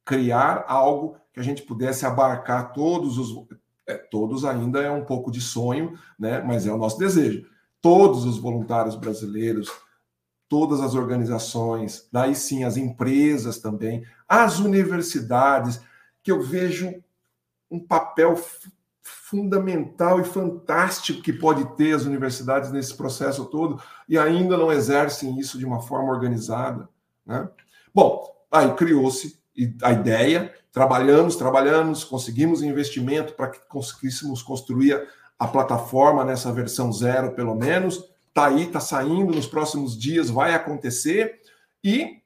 criar 0.08 0.64
algo 0.66 1.16
que 1.34 1.38
a 1.38 1.42
gente 1.42 1.60
pudesse 1.60 2.06
abarcar 2.06 2.72
todos 2.72 3.18
os. 3.18 3.46
É, 3.86 3.94
todos 3.94 4.42
ainda 4.42 4.80
é 4.80 4.90
um 4.90 5.04
pouco 5.04 5.30
de 5.30 5.38
sonho, 5.38 5.98
né? 6.18 6.40
mas 6.40 6.66
é 6.66 6.72
o 6.72 6.78
nosso 6.78 6.98
desejo. 6.98 7.46
Todos 7.78 8.24
os 8.24 8.38
voluntários 8.38 8.96
brasileiros, 8.96 9.70
todas 10.48 10.80
as 10.80 10.94
organizações, 10.94 12.08
daí 12.10 12.34
sim 12.34 12.64
as 12.64 12.78
empresas 12.78 13.58
também, 13.58 14.02
as 14.26 14.58
universidades, 14.58 15.78
que 16.22 16.32
eu 16.32 16.42
vejo 16.42 17.02
um 17.70 17.78
papel 17.78 18.34
fundamental 19.02 20.20
e 20.20 20.24
fantástico 20.24 21.20
que 21.20 21.34
pode 21.34 21.76
ter 21.76 21.94
as 21.94 22.04
universidades 22.04 22.72
nesse 22.72 22.96
processo 22.96 23.44
todo 23.44 23.82
e 24.08 24.16
ainda 24.18 24.56
não 24.56 24.72
exercem 24.72 25.38
isso 25.38 25.58
de 25.58 25.66
uma 25.66 25.82
forma 25.82 26.10
organizada. 26.10 26.88
Né? 27.26 27.46
Bom, 27.94 28.34
aí 28.50 28.74
criou-se 28.74 29.37
a 29.82 29.92
ideia, 29.92 30.54
trabalhamos, 30.72 31.36
trabalhamos, 31.36 32.04
conseguimos 32.04 32.62
investimento 32.62 33.34
para 33.34 33.48
que 33.48 33.60
conseguíssemos 33.68 34.42
construir 34.42 35.08
a 35.38 35.46
plataforma 35.46 36.24
nessa 36.24 36.52
versão 36.52 36.92
zero, 36.92 37.32
pelo 37.32 37.54
menos, 37.54 38.08
Está 38.38 38.46
aí, 38.46 38.66
está 38.66 38.78
saindo, 38.78 39.34
nos 39.34 39.48
próximos 39.48 39.98
dias 39.98 40.30
vai 40.30 40.54
acontecer. 40.54 41.40
E 41.82 42.22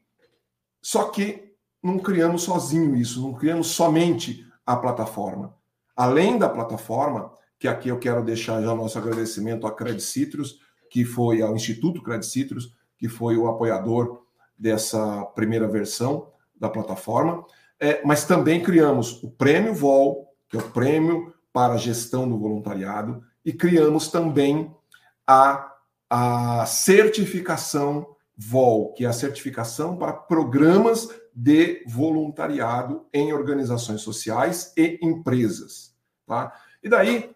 só 0.83 1.05
que 1.05 1.55
não 1.83 1.99
criamos 1.99 2.43
sozinho 2.43 2.95
isso, 2.95 3.23
não 3.23 3.33
criamos 3.33 3.69
somente 3.69 4.47
a 4.67 4.77
plataforma. 4.77 5.57
Além 5.97 6.39
da 6.39 6.51
plataforma, 6.51 7.33
que 7.59 7.67
aqui 7.67 7.89
eu 7.89 7.99
quero 7.99 8.23
deixar 8.23 8.61
já 8.61 8.75
nosso 8.75 8.99
agradecimento 8.99 9.67
à 9.67 9.73
Credit 9.73 10.03
Citrus, 10.03 10.59
que 10.91 11.03
foi 11.03 11.41
ao 11.41 11.57
Instituto 11.57 12.03
Credit 12.03 12.27
Citrus, 12.27 12.77
que 12.99 13.09
foi 13.09 13.39
o 13.39 13.49
apoiador 13.49 14.23
dessa 14.59 15.25
primeira 15.35 15.67
versão 15.67 16.29
da 16.63 16.71
plataforma. 16.71 17.45
É, 17.79 18.01
mas 18.07 18.25
também 18.25 18.63
criamos 18.63 19.23
o 19.23 19.31
Prêmio 19.31 19.75
VOL, 19.75 20.33
que 20.49 20.57
é 20.57 20.61
o 20.61 20.71
prêmio 20.71 21.35
para 21.53 21.75
a 21.75 21.77
gestão 21.77 22.27
do 22.27 22.39
voluntariado, 22.39 23.23
e 23.45 23.53
criamos 23.53 24.09
também 24.09 24.75
a 25.27 25.73
a 26.15 26.67
certificação 26.67 28.07
VOL, 28.37 28.93
que 28.93 29.07
é 29.07 29.09
a 29.09 29.15
certificação 29.15 29.97
para 29.97 30.13
programas 30.13 31.09
de 31.35 31.83
voluntariado 31.87 33.07
em 33.15 33.33
organizações 33.33 34.03
sociais 34.03 34.75
e 34.77 34.99
empresas. 35.01 35.97
Tá? 36.27 36.53
E 36.83 36.89
daí, 36.91 37.35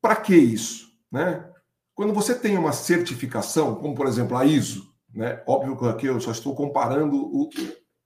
para 0.00 0.16
que 0.16 0.34
isso? 0.34 0.90
Né? 1.12 1.46
Quando 1.94 2.14
você 2.14 2.34
tem 2.34 2.56
uma 2.56 2.72
certificação, 2.72 3.74
como 3.74 3.94
por 3.94 4.06
exemplo 4.06 4.34
a 4.34 4.46
ISO, 4.46 4.90
né? 5.14 5.42
óbvio 5.46 5.76
que 5.76 5.84
aqui 5.84 6.06
eu 6.06 6.18
só 6.22 6.30
estou 6.30 6.54
comparando 6.54 7.16
o, 7.16 7.50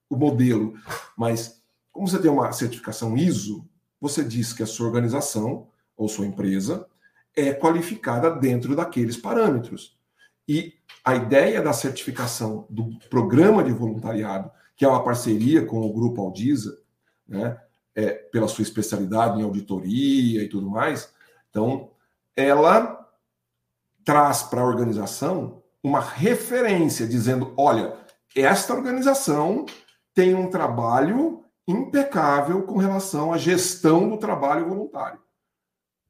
o 0.09 0.15
modelo, 0.15 0.73
mas 1.17 1.61
como 1.91 2.07
você 2.07 2.19
tem 2.19 2.29
uma 2.29 2.51
certificação 2.51 3.17
ISO, 3.17 3.67
você 3.99 4.23
diz 4.23 4.53
que 4.53 4.61
a 4.61 4.67
sua 4.67 4.87
organização 4.87 5.67
ou 5.95 6.07
sua 6.07 6.25
empresa 6.25 6.85
é 7.35 7.53
qualificada 7.53 8.29
dentro 8.31 8.75
daqueles 8.75 9.17
parâmetros. 9.17 9.97
E 10.47 10.73
a 11.03 11.15
ideia 11.15 11.61
da 11.61 11.73
certificação 11.73 12.67
do 12.69 12.99
programa 13.09 13.63
de 13.63 13.71
voluntariado, 13.71 14.51
que 14.75 14.85
é 14.85 14.87
uma 14.87 15.03
parceria 15.03 15.65
com 15.65 15.81
o 15.81 15.93
Grupo 15.93 16.21
Aldisa, 16.21 16.77
né, 17.27 17.57
é, 17.95 18.11
pela 18.11 18.47
sua 18.47 18.63
especialidade 18.63 19.39
em 19.39 19.43
auditoria 19.43 20.43
e 20.43 20.49
tudo 20.49 20.69
mais, 20.69 21.13
então, 21.49 21.91
ela 22.35 23.09
traz 24.03 24.43
para 24.43 24.59
a 24.59 24.65
organização 24.65 25.63
uma 25.81 26.01
referência 26.01 27.07
dizendo: 27.07 27.53
olha, 27.55 27.95
esta 28.35 28.73
organização 28.73 29.65
tem 30.15 30.33
um 30.33 30.49
trabalho 30.49 31.43
impecável 31.67 32.63
com 32.63 32.77
relação 32.77 33.33
à 33.33 33.37
gestão 33.37 34.09
do 34.09 34.17
trabalho 34.17 34.69
voluntário, 34.69 35.19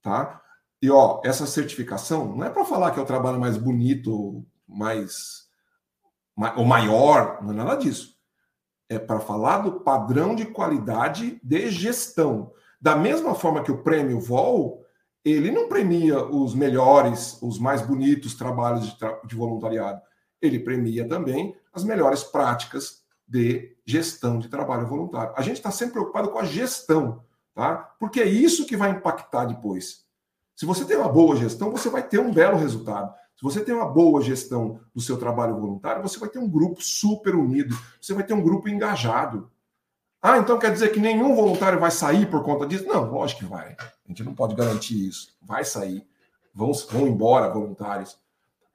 tá? 0.02 0.42
E 0.82 0.92
ó, 0.92 1.20
essa 1.24 1.48
certificação 1.48 2.36
não 2.36 2.46
é 2.46 2.50
para 2.50 2.64
falar 2.64 2.92
que 2.92 3.00
é 3.00 3.02
o 3.02 3.08
trabalho 3.08 3.40
mais 3.40 3.58
bonito, 3.58 4.46
mais 4.68 5.50
o 6.56 6.64
maior, 6.64 7.42
não 7.42 7.52
é 7.52 7.56
nada 7.56 7.76
disso. 7.76 8.16
É 8.88 9.00
para 9.00 9.20
falar 9.20 9.60
do 9.60 9.80
padrão 9.80 10.36
de 10.36 10.46
qualidade 10.46 11.40
de 11.44 11.72
gestão. 11.72 12.52
Da 12.80 12.96
mesma 12.96 13.34
forma 13.34 13.64
que 13.64 13.72
o 13.72 13.82
prêmio 13.82 14.20
VOL, 14.20 14.86
ele 15.24 15.50
não 15.50 15.68
premia 15.68 16.24
os 16.24 16.54
melhores, 16.54 17.42
os 17.42 17.58
mais 17.58 17.82
bonitos 17.82 18.36
trabalhos 18.36 18.86
de, 18.86 19.00
tra 19.00 19.20
de 19.26 19.36
voluntariado. 19.36 20.02
Ele 20.40 20.60
premia 20.60 21.08
também 21.08 21.56
as 21.74 21.84
melhores 21.84 22.24
práticas 22.24 23.05
de 23.28 23.76
gestão 23.86 24.40
de 24.40 24.48
trabalho 24.48 24.88
voluntário. 24.88 25.34
A 25.36 25.42
gente 25.42 25.58
está 25.58 25.72
sempre 25.72 25.94
preocupado 25.94 26.30
com 26.30 26.40
a 26.40 26.46
gestão, 26.46 27.24
tá? 27.54 27.76
Porque 28.00 28.22
é 28.22 28.26
isso 28.26 28.66
que 28.66 28.78
vai 28.78 28.92
impactar 28.92 29.46
depois. 29.46 30.06
Se 30.56 30.66
você 30.66 30.86
tem 30.86 30.96
uma 30.96 31.10
boa 31.10 31.36
gestão, 31.36 31.72
você 31.72 31.90
vai 31.90 32.02
ter 32.02 32.20
um 32.20 32.32
belo 32.32 32.58
resultado. 32.58 33.14
Se 33.36 33.44
você 33.44 33.60
tem 33.60 33.76
uma 33.76 33.88
boa 33.88 34.22
gestão 34.22 34.80
do 34.94 35.02
seu 35.02 35.18
trabalho 35.18 35.60
voluntário, 35.60 36.02
você 36.02 36.18
vai 36.18 36.30
ter 36.30 36.40
um 36.40 36.50
grupo 36.50 36.82
super 36.82 37.36
unido, 37.36 37.78
você 38.00 38.14
vai 38.14 38.24
ter 38.24 38.34
um 38.34 38.42
grupo 38.42 38.70
engajado. 38.70 39.52
Ah, 40.22 40.38
então 40.38 40.58
quer 40.58 40.72
dizer 40.72 40.90
que 40.92 41.00
nenhum 41.00 41.36
voluntário 41.36 41.80
vai 41.80 41.92
sair 41.92 42.30
por 42.30 42.44
conta 42.44 42.66
disso? 42.66 42.88
Não, 42.88 43.12
lógico 43.12 43.42
que 43.42 43.46
vai. 43.46 43.76
A 43.78 44.08
gente 44.08 44.24
não 44.24 44.34
pode 44.34 44.56
garantir 44.56 45.08
isso. 45.08 45.36
Vai 45.42 45.64
sair. 45.64 46.08
Vão, 46.54 46.72
vão 46.90 47.08
embora 47.08 47.54
voluntários. 47.54 48.18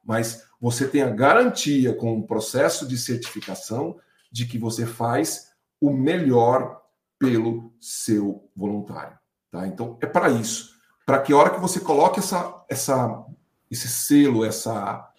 Mas 0.04 0.44
você 0.60 0.86
tem 0.86 1.02
a 1.02 1.10
garantia 1.10 1.94
com 1.94 2.18
o 2.18 2.26
processo 2.26 2.86
de 2.86 2.96
certificação 2.98 3.96
de 4.30 4.46
que 4.46 4.58
você 4.58 4.86
faz 4.86 5.50
o 5.80 5.90
melhor 5.90 6.80
pelo 7.18 7.72
seu 7.80 8.50
voluntário. 8.54 9.18
Tá? 9.50 9.66
Então, 9.66 9.98
é 10.00 10.06
para 10.06 10.30
isso. 10.30 10.70
Para 11.04 11.20
que 11.20 11.32
a 11.32 11.36
hora 11.36 11.50
que 11.50 11.60
você 11.60 11.80
coloque 11.80 12.20
essa, 12.20 12.64
essa, 12.68 13.26
esse 13.70 13.88
selo, 13.88 14.44
essa, 14.44 15.10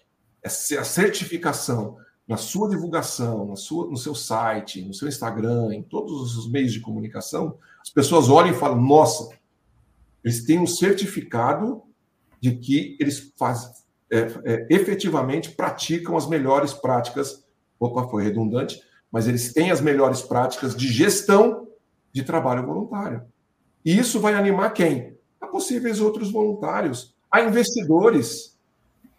essa 0.42 0.84
certificação 0.84 1.96
na 2.26 2.36
sua 2.36 2.68
divulgação, 2.68 3.46
na 3.46 3.56
sua, 3.56 3.88
no 3.88 3.96
seu 3.96 4.14
site, 4.14 4.82
no 4.82 4.94
seu 4.94 5.08
Instagram, 5.08 5.74
em 5.74 5.82
todos 5.82 6.36
os 6.36 6.50
meios 6.50 6.72
de 6.72 6.80
comunicação, 6.80 7.58
as 7.80 7.90
pessoas 7.90 8.28
olham 8.28 8.54
e 8.54 8.58
falam: 8.58 8.80
nossa, 8.80 9.28
eles 10.24 10.44
têm 10.44 10.58
um 10.58 10.66
certificado 10.66 11.82
de 12.40 12.56
que 12.56 12.96
eles 13.00 13.32
fazem, 13.36 13.70
é, 14.10 14.18
é, 14.44 14.66
efetivamente 14.70 15.50
praticam 15.50 16.16
as 16.16 16.26
melhores 16.26 16.72
práticas. 16.72 17.44
Opa, 17.78 18.08
foi 18.08 18.22
redundante, 18.22 18.80
mas 19.12 19.28
eles 19.28 19.52
têm 19.52 19.70
as 19.70 19.82
melhores 19.82 20.22
práticas 20.22 20.74
de 20.74 20.88
gestão 20.88 21.68
de 22.10 22.22
trabalho 22.22 22.66
voluntário. 22.66 23.22
E 23.84 23.96
isso 23.96 24.18
vai 24.18 24.34
animar 24.34 24.72
quem? 24.72 25.16
A 25.38 25.46
possíveis 25.46 26.00
outros 26.00 26.32
voluntários, 26.32 27.14
a 27.30 27.42
investidores, 27.42 28.58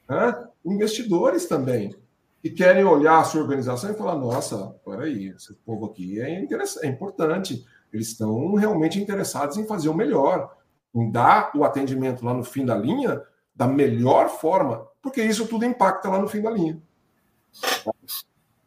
né? 0.09 0.47
investidores 0.65 1.45
também, 1.45 1.95
que 2.41 2.49
querem 2.49 2.83
olhar 2.83 3.19
a 3.19 3.23
sua 3.23 3.41
organização 3.41 3.91
e 3.91 3.95
falar: 3.95 4.15
nossa, 4.15 4.75
peraí, 4.83 5.29
esse 5.29 5.53
povo 5.65 5.85
aqui 5.85 6.19
é, 6.19 6.45
é 6.81 6.87
importante, 6.87 7.63
eles 7.91 8.07
estão 8.07 8.55
realmente 8.55 8.99
interessados 8.99 9.57
em 9.57 9.67
fazer 9.67 9.89
o 9.89 9.93
melhor, 9.93 10.55
em 10.95 11.11
dar 11.11 11.51
o 11.55 11.63
atendimento 11.63 12.25
lá 12.25 12.33
no 12.33 12.43
fim 12.43 12.65
da 12.65 12.75
linha 12.75 13.21
da 13.55 13.67
melhor 13.67 14.29
forma, 14.29 14.87
porque 15.01 15.21
isso 15.21 15.47
tudo 15.47 15.63
impacta 15.63 16.09
lá 16.09 16.19
no 16.19 16.27
fim 16.27 16.41
da 16.41 16.49
linha. 16.49 16.81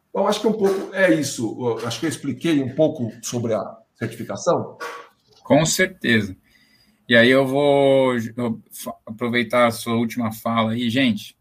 Então, 0.09 0.27
acho 0.27 0.41
que 0.41 0.47
um 0.47 0.53
pouco 0.53 0.93
é 0.93 1.13
isso. 1.13 1.77
Acho 1.85 1.99
que 1.99 2.05
eu 2.05 2.09
expliquei 2.09 2.61
um 2.61 2.73
pouco 2.73 3.11
sobre 3.21 3.53
a 3.53 3.77
certificação. 3.95 4.77
Com 5.43 5.65
certeza. 5.65 6.35
E 7.07 7.15
aí 7.15 7.29
eu 7.29 7.47
vou 7.47 8.13
aproveitar 9.05 9.67
a 9.67 9.71
sua 9.71 9.95
última 9.95 10.31
fala 10.31 10.71
aí, 10.71 10.89
gente. 10.89 11.37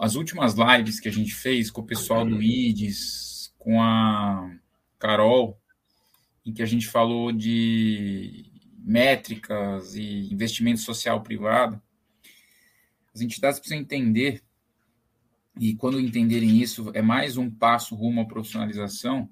As 0.00 0.16
últimas 0.16 0.54
lives 0.54 1.00
que 1.00 1.08
a 1.08 1.12
gente 1.12 1.34
fez 1.34 1.70
com 1.70 1.80
o 1.80 1.86
pessoal 1.86 2.26
do 2.26 2.42
IDES, 2.42 3.54
com 3.58 3.80
a 3.80 4.50
Carol, 4.98 5.58
em 6.44 6.52
que 6.52 6.62
a 6.62 6.66
gente 6.66 6.86
falou 6.86 7.32
de 7.32 8.50
métricas 8.78 9.94
e 9.94 10.32
investimento 10.32 10.80
social 10.80 11.22
privado, 11.22 11.80
as 13.14 13.20
entidades 13.20 13.58
precisam 13.58 13.82
entender 13.82 14.42
e 15.58 15.74
quando 15.74 16.00
entenderem 16.00 16.58
isso, 16.60 16.90
é 16.94 17.02
mais 17.02 17.36
um 17.36 17.50
passo 17.50 17.94
rumo 17.94 18.20
à 18.20 18.24
profissionalização, 18.24 19.28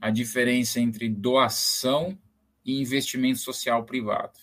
a 0.00 0.10
diferença 0.10 0.80
entre 0.80 1.08
doação 1.08 2.18
e 2.64 2.80
investimento 2.80 3.38
social 3.38 3.84
privado. 3.84 4.38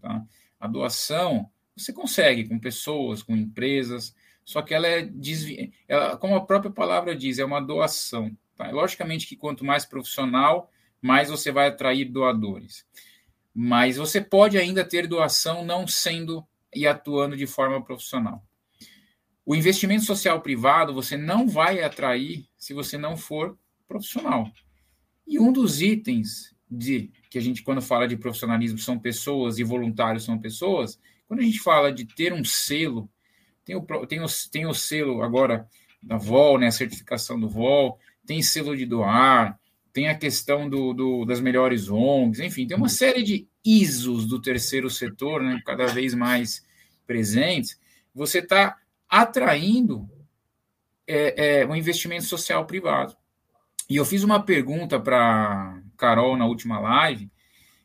Tá? 0.00 0.24
A 0.58 0.66
doação 0.66 1.50
você 1.76 1.92
consegue 1.92 2.48
com 2.48 2.58
pessoas, 2.58 3.22
com 3.22 3.36
empresas, 3.36 4.14
só 4.44 4.60
que 4.62 4.74
ela 4.74 4.86
é, 4.86 5.02
desvi... 5.02 5.72
ela, 5.86 6.16
como 6.16 6.34
a 6.34 6.44
própria 6.44 6.70
palavra 6.70 7.14
diz, 7.14 7.38
é 7.38 7.44
uma 7.44 7.60
doação. 7.60 8.36
Tá? 8.56 8.70
Logicamente 8.70 9.26
que 9.26 9.36
quanto 9.36 9.64
mais 9.64 9.84
profissional, 9.84 10.70
mais 11.00 11.30
você 11.30 11.52
vai 11.52 11.68
atrair 11.68 12.04
doadores. 12.06 12.84
Mas 13.54 13.96
você 13.96 14.20
pode 14.20 14.58
ainda 14.58 14.84
ter 14.84 15.06
doação 15.06 15.64
não 15.64 15.86
sendo 15.86 16.46
e 16.74 16.86
atuando 16.86 17.36
de 17.36 17.46
forma 17.46 17.82
profissional. 17.82 18.44
O 19.50 19.54
investimento 19.56 20.04
social 20.04 20.40
privado 20.40 20.94
você 20.94 21.16
não 21.16 21.48
vai 21.48 21.82
atrair 21.82 22.46
se 22.56 22.72
você 22.72 22.96
não 22.96 23.16
for 23.16 23.58
profissional. 23.88 24.48
E 25.26 25.40
um 25.40 25.52
dos 25.52 25.82
itens 25.82 26.54
de 26.70 27.10
que 27.28 27.36
a 27.36 27.40
gente, 27.40 27.64
quando 27.64 27.82
fala 27.82 28.06
de 28.06 28.16
profissionalismo, 28.16 28.78
são 28.78 28.96
pessoas 28.96 29.58
e 29.58 29.64
voluntários 29.64 30.22
são 30.22 30.38
pessoas, 30.38 31.00
quando 31.26 31.40
a 31.40 31.42
gente 31.42 31.58
fala 31.58 31.92
de 31.92 32.04
ter 32.04 32.32
um 32.32 32.44
selo, 32.44 33.10
tem 33.64 33.74
o, 33.74 33.84
tem 34.06 34.22
o, 34.22 34.26
tem 34.52 34.66
o 34.66 34.72
selo 34.72 35.20
agora 35.20 35.66
da 36.00 36.16
VOL, 36.16 36.56
né, 36.56 36.68
a 36.68 36.70
certificação 36.70 37.40
do 37.40 37.48
VOL, 37.48 37.98
tem 38.24 38.40
selo 38.42 38.76
de 38.76 38.86
doar, 38.86 39.58
tem 39.92 40.08
a 40.08 40.16
questão 40.16 40.70
do, 40.70 40.92
do, 40.92 41.24
das 41.24 41.40
melhores 41.40 41.88
ONGs, 41.90 42.38
enfim, 42.38 42.68
tem 42.68 42.76
uma 42.76 42.88
série 42.88 43.24
de 43.24 43.48
ISOs 43.64 44.28
do 44.28 44.40
terceiro 44.40 44.88
setor, 44.88 45.42
né, 45.42 45.60
cada 45.66 45.86
vez 45.86 46.14
mais 46.14 46.64
presentes. 47.04 47.76
Você 48.14 48.38
está 48.38 48.76
atraindo 49.10 50.08
é, 51.06 51.62
é, 51.62 51.66
um 51.66 51.74
investimento 51.74 52.24
social 52.24 52.64
privado. 52.64 53.16
E 53.88 53.96
eu 53.96 54.04
fiz 54.04 54.22
uma 54.22 54.40
pergunta 54.40 55.00
para 55.00 55.82
Carol 55.96 56.36
na 56.36 56.46
última 56.46 56.78
live, 56.78 57.28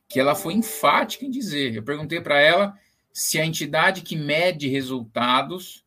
que 0.07 0.19
ela 0.19 0.35
foi 0.35 0.53
enfática 0.53 1.25
em 1.25 1.31
dizer. 1.31 1.73
Eu 1.73 1.83
perguntei 1.83 2.21
para 2.21 2.39
ela 2.39 2.77
se 3.11 3.39
a 3.39 3.45
entidade 3.45 4.03
que 4.03 4.15
mede 4.15 4.67
resultados, 4.67 5.83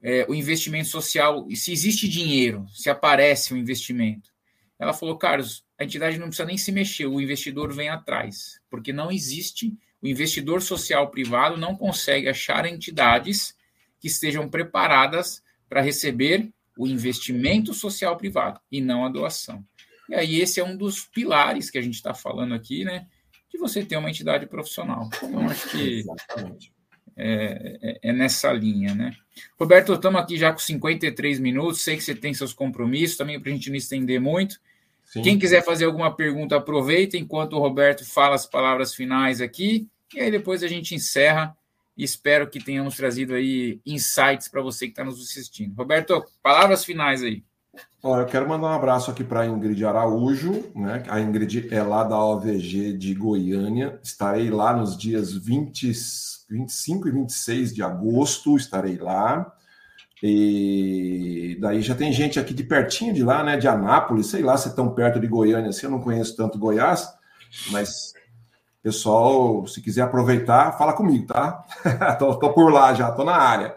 é, 0.00 0.24
o 0.28 0.34
investimento 0.34 0.88
social, 0.88 1.48
se 1.54 1.72
existe 1.72 2.08
dinheiro, 2.08 2.64
se 2.72 2.88
aparece 2.88 3.52
o 3.52 3.56
um 3.56 3.58
investimento. 3.58 4.30
Ela 4.78 4.92
falou, 4.92 5.16
Carlos, 5.16 5.64
a 5.78 5.84
entidade 5.84 6.18
não 6.18 6.28
precisa 6.28 6.46
nem 6.46 6.58
se 6.58 6.70
mexer, 6.70 7.06
o 7.06 7.20
investidor 7.20 7.72
vem 7.72 7.88
atrás, 7.88 8.60
porque 8.70 8.92
não 8.92 9.10
existe, 9.10 9.76
o 10.00 10.06
investidor 10.06 10.62
social 10.62 11.10
privado 11.10 11.56
não 11.56 11.76
consegue 11.76 12.28
achar 12.28 12.66
entidades 12.66 13.56
que 14.02 14.08
estejam 14.08 14.48
preparadas 14.48 15.40
para 15.68 15.80
receber 15.80 16.52
o 16.76 16.88
investimento 16.88 17.72
social 17.72 18.16
privado 18.16 18.60
e 18.70 18.80
não 18.80 19.06
a 19.06 19.08
doação. 19.08 19.64
E 20.08 20.14
aí 20.14 20.40
esse 20.40 20.58
é 20.58 20.64
um 20.64 20.76
dos 20.76 21.04
pilares 21.04 21.70
que 21.70 21.78
a 21.78 21.82
gente 21.82 21.94
está 21.94 22.12
falando 22.12 22.52
aqui, 22.52 22.84
né? 22.84 23.06
De 23.48 23.58
você 23.58 23.84
ter 23.84 23.96
uma 23.96 24.10
entidade 24.10 24.44
profissional. 24.46 25.08
Então, 25.22 25.48
acho 25.48 25.70
que 25.70 26.02
é, 27.16 27.78
é, 27.80 27.98
é, 28.02 28.12
nessa 28.12 28.52
linha, 28.52 28.92
né? 28.92 29.14
Roberto, 29.58 29.92
estamos 29.92 30.20
aqui 30.20 30.36
já 30.36 30.52
com 30.52 30.58
53 30.58 31.38
minutos. 31.38 31.82
Sei 31.82 31.96
que 31.96 32.02
você 32.02 32.14
tem 32.14 32.34
seus 32.34 32.52
compromissos 32.52 33.16
também 33.16 33.38
para 33.38 33.52
a 33.52 33.54
gente 33.54 33.70
não 33.70 33.76
estender 33.76 34.20
muito. 34.20 34.58
Sim. 35.04 35.22
Quem 35.22 35.38
quiser 35.38 35.64
fazer 35.64 35.84
alguma 35.84 36.14
pergunta, 36.14 36.56
aproveita 36.56 37.16
enquanto 37.16 37.52
o 37.52 37.60
Roberto 37.60 38.04
fala 38.04 38.34
as 38.34 38.46
palavras 38.46 38.94
finais 38.94 39.40
aqui. 39.40 39.86
E 40.12 40.20
aí 40.20 40.30
depois 40.30 40.64
a 40.64 40.68
gente 40.68 40.94
encerra 40.94 41.56
espero 41.96 42.48
que 42.48 42.62
tenhamos 42.62 42.96
trazido 42.96 43.34
aí 43.34 43.80
insights 43.84 44.48
para 44.48 44.62
você 44.62 44.86
que 44.86 44.92
está 44.92 45.04
nos 45.04 45.20
assistindo. 45.20 45.74
Roberto, 45.74 46.24
palavras 46.42 46.84
finais 46.84 47.22
aí. 47.22 47.42
Olha, 48.02 48.22
eu 48.22 48.26
quero 48.26 48.48
mandar 48.48 48.68
um 48.68 48.74
abraço 48.74 49.10
aqui 49.10 49.22
para 49.22 49.40
a 49.40 49.46
Ingrid 49.46 49.84
Araújo, 49.84 50.72
né? 50.74 51.04
A 51.08 51.20
Ingrid 51.20 51.68
é 51.72 51.82
lá 51.82 52.04
da 52.04 52.18
OVG 52.18 52.94
de 52.94 53.14
Goiânia. 53.14 53.98
Estarei 54.02 54.50
lá 54.50 54.76
nos 54.76 54.96
dias 54.96 55.32
20, 55.32 55.92
25 56.50 57.08
e 57.08 57.10
26 57.12 57.74
de 57.74 57.82
agosto, 57.82 58.56
estarei 58.56 58.96
lá. 58.96 59.54
E 60.22 61.56
daí 61.60 61.80
já 61.80 61.94
tem 61.94 62.12
gente 62.12 62.38
aqui 62.38 62.52
de 62.52 62.62
pertinho 62.62 63.14
de 63.14 63.24
lá, 63.24 63.42
né? 63.42 63.56
De 63.56 63.66
Anápolis, 63.66 64.26
sei 64.26 64.42
lá 64.42 64.56
se 64.56 64.68
é 64.68 64.72
tão 64.72 64.94
perto 64.94 65.18
de 65.18 65.26
Goiânia 65.26 65.70
assim, 65.70 65.86
eu 65.86 65.90
não 65.90 66.00
conheço 66.00 66.36
tanto 66.36 66.58
Goiás, 66.58 67.08
mas 67.70 68.12
Pessoal, 68.82 69.66
se 69.66 69.80
quiser 69.80 70.02
aproveitar, 70.02 70.76
fala 70.76 70.92
comigo, 70.92 71.26
tá? 71.26 71.64
tô, 72.18 72.36
tô, 72.38 72.52
por 72.52 72.72
lá 72.72 72.92
já, 72.92 73.12
tô 73.12 73.24
na 73.24 73.36
área. 73.36 73.76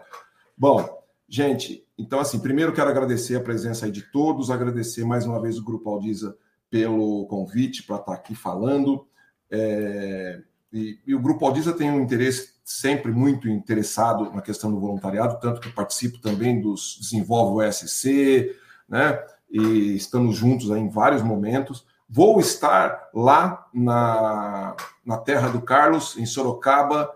Bom, 0.58 0.96
Gente, 1.28 1.84
então, 1.98 2.20
assim, 2.20 2.38
primeiro 2.38 2.72
quero 2.72 2.88
agradecer 2.88 3.36
a 3.36 3.40
presença 3.40 3.86
aí 3.86 3.90
de 3.90 4.02
todos, 4.02 4.50
agradecer 4.50 5.04
mais 5.04 5.26
uma 5.26 5.40
vez 5.40 5.58
o 5.58 5.64
Grupo 5.64 5.90
Aldiza 5.90 6.36
pelo 6.70 7.26
convite 7.26 7.82
para 7.82 7.96
estar 7.96 8.14
aqui 8.14 8.34
falando. 8.34 9.06
É, 9.50 10.40
e, 10.72 11.00
e, 11.04 11.14
o 11.14 11.20
Grupo 11.20 11.44
Aldiza 11.44 11.72
tem 11.72 11.90
um 11.90 12.00
interesse 12.00 12.54
sempre 12.64 13.10
muito 13.10 13.48
interessado 13.48 14.30
na 14.32 14.40
questão 14.40 14.70
do 14.70 14.78
voluntariado, 14.78 15.40
tanto 15.40 15.60
que 15.60 15.72
participo 15.72 16.20
também 16.20 16.60
dos 16.60 16.98
Desenvolve 17.00 17.56
o 17.56 17.62
ESC, 17.62 18.54
né? 18.88 19.18
E 19.50 19.96
estamos 19.96 20.36
juntos 20.36 20.70
em 20.70 20.88
vários 20.88 21.22
momentos. 21.22 21.84
Vou 22.08 22.38
estar 22.40 23.08
lá 23.12 23.66
na, 23.74 24.76
na 25.04 25.18
terra 25.18 25.48
do 25.48 25.60
Carlos, 25.60 26.16
em 26.16 26.26
Sorocaba, 26.26 27.10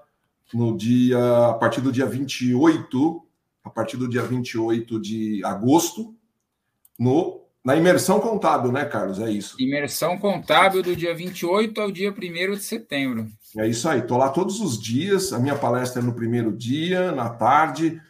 no 0.52 0.76
dia 0.76 1.18
a 1.48 1.54
partir 1.54 1.80
do 1.80 1.92
dia 1.92 2.06
28 2.06 3.30
a 3.64 3.70
partir 3.70 3.96
do 3.96 4.08
dia 4.08 4.22
28 4.22 5.00
de 5.00 5.44
agosto, 5.44 6.14
no, 6.98 7.42
na 7.64 7.76
imersão 7.76 8.20
contábil, 8.20 8.72
né, 8.72 8.84
Carlos? 8.84 9.20
É 9.20 9.30
isso. 9.30 9.60
Imersão 9.60 10.18
contábil 10.18 10.82
do 10.82 10.96
dia 10.96 11.14
28 11.14 11.80
ao 11.80 11.90
dia 11.90 12.10
1 12.10 12.54
de 12.54 12.62
setembro. 12.62 13.28
É 13.56 13.68
isso 13.68 13.88
aí. 13.88 14.00
Estou 14.00 14.18
lá 14.18 14.30
todos 14.30 14.60
os 14.60 14.80
dias. 14.80 15.32
A 15.32 15.38
minha 15.38 15.56
palestra 15.56 16.00
é 16.00 16.04
no 16.04 16.14
primeiro 16.14 16.52
dia, 16.52 17.12
na 17.12 17.28
tarde. 17.28 18.00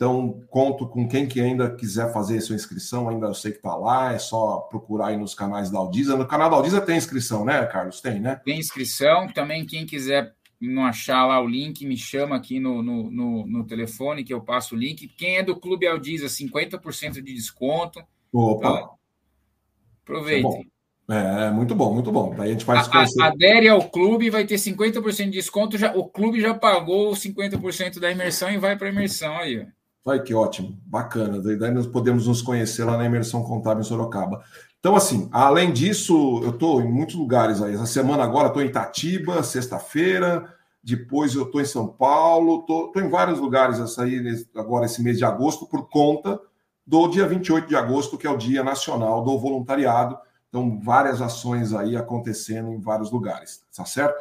Então, 0.00 0.40
conto 0.48 0.88
com 0.88 1.06
quem 1.06 1.28
que 1.28 1.38
ainda 1.42 1.76
quiser 1.76 2.10
fazer 2.10 2.40
sua 2.40 2.56
inscrição, 2.56 3.10
ainda 3.10 3.26
eu 3.26 3.34
sei 3.34 3.50
que 3.50 3.58
está 3.58 3.76
lá, 3.76 4.14
é 4.14 4.18
só 4.18 4.56
procurar 4.60 5.08
aí 5.08 5.16
nos 5.18 5.34
canais 5.34 5.70
da 5.70 5.78
Aldiza. 5.78 6.16
No 6.16 6.26
canal 6.26 6.48
da 6.48 6.56
Aldiza 6.56 6.80
tem 6.80 6.96
inscrição, 6.96 7.44
né, 7.44 7.66
Carlos? 7.66 8.00
Tem, 8.00 8.18
né? 8.18 8.40
Tem 8.42 8.58
inscrição. 8.58 9.28
Também 9.28 9.66
quem 9.66 9.84
quiser 9.84 10.34
não 10.58 10.86
achar 10.86 11.26
lá 11.26 11.38
o 11.38 11.46
link, 11.46 11.84
me 11.84 11.98
chama 11.98 12.34
aqui 12.34 12.58
no, 12.58 12.82
no, 12.82 13.10
no, 13.10 13.46
no 13.46 13.66
telefone 13.66 14.24
que 14.24 14.32
eu 14.32 14.40
passo 14.40 14.74
o 14.74 14.78
link. 14.78 15.06
Quem 15.06 15.36
é 15.36 15.42
do 15.42 15.54
Clube 15.54 15.86
Aldiza, 15.86 16.28
50% 16.28 17.20
de 17.22 17.34
desconto. 17.34 18.02
Opa! 18.32 18.68
Então, 18.68 18.90
aproveitem. 20.02 20.66
É, 21.10 21.48
é, 21.48 21.50
muito 21.50 21.74
bom, 21.74 21.92
muito 21.92 22.10
bom. 22.10 22.34
Daí 22.34 22.48
a 22.48 22.52
gente 22.52 22.64
faz 22.64 22.88
a, 22.90 23.26
Adere 23.26 23.68
ao 23.68 23.86
clube, 23.90 24.30
vai 24.30 24.46
ter 24.46 24.54
50% 24.54 25.24
de 25.24 25.30
desconto. 25.32 25.76
Já, 25.76 25.92
o 25.94 26.08
clube 26.08 26.40
já 26.40 26.54
pagou 26.54 27.12
50% 27.12 28.00
da 28.00 28.10
imersão 28.10 28.50
e 28.50 28.56
vai 28.56 28.78
para 28.78 28.88
a 28.88 28.92
imersão 28.92 29.36
aí. 29.36 29.66
Vai 30.04 30.22
que 30.22 30.34
ótimo, 30.34 30.78
bacana. 30.86 31.40
Daí 31.40 31.70
nós 31.70 31.86
podemos 31.86 32.26
nos 32.26 32.40
conhecer 32.40 32.84
lá 32.84 32.96
na 32.96 33.04
imersão 33.04 33.42
contábil 33.42 33.82
em 33.82 33.84
Sorocaba. 33.84 34.42
Então, 34.78 34.96
assim, 34.96 35.28
além 35.30 35.72
disso, 35.72 36.40
eu 36.42 36.50
estou 36.50 36.80
em 36.80 36.90
muitos 36.90 37.14
lugares 37.14 37.60
aí. 37.60 37.74
Essa 37.74 37.84
semana 37.84 38.24
agora 38.24 38.48
estou 38.48 38.62
em 38.62 38.66
Itatiba, 38.66 39.42
sexta-feira. 39.42 40.54
Depois 40.82 41.34
eu 41.34 41.42
estou 41.42 41.60
em 41.60 41.66
São 41.66 41.86
Paulo. 41.86 42.60
Estou 42.60 42.92
em 42.96 43.10
vários 43.10 43.38
lugares 43.38 43.78
essa 43.78 44.04
aí, 44.04 44.46
agora 44.56 44.86
esse 44.86 45.02
mês 45.02 45.18
de 45.18 45.24
agosto, 45.24 45.66
por 45.66 45.86
conta 45.88 46.40
do 46.86 47.06
dia 47.08 47.26
28 47.26 47.68
de 47.68 47.76
agosto, 47.76 48.16
que 48.16 48.26
é 48.26 48.30
o 48.30 48.38
Dia 48.38 48.64
Nacional 48.64 49.22
do 49.22 49.38
Voluntariado. 49.38 50.18
Então, 50.48 50.80
várias 50.82 51.20
ações 51.20 51.74
aí 51.74 51.94
acontecendo 51.94 52.72
em 52.72 52.80
vários 52.80 53.10
lugares, 53.10 53.62
tá 53.76 53.84
certo? 53.84 54.18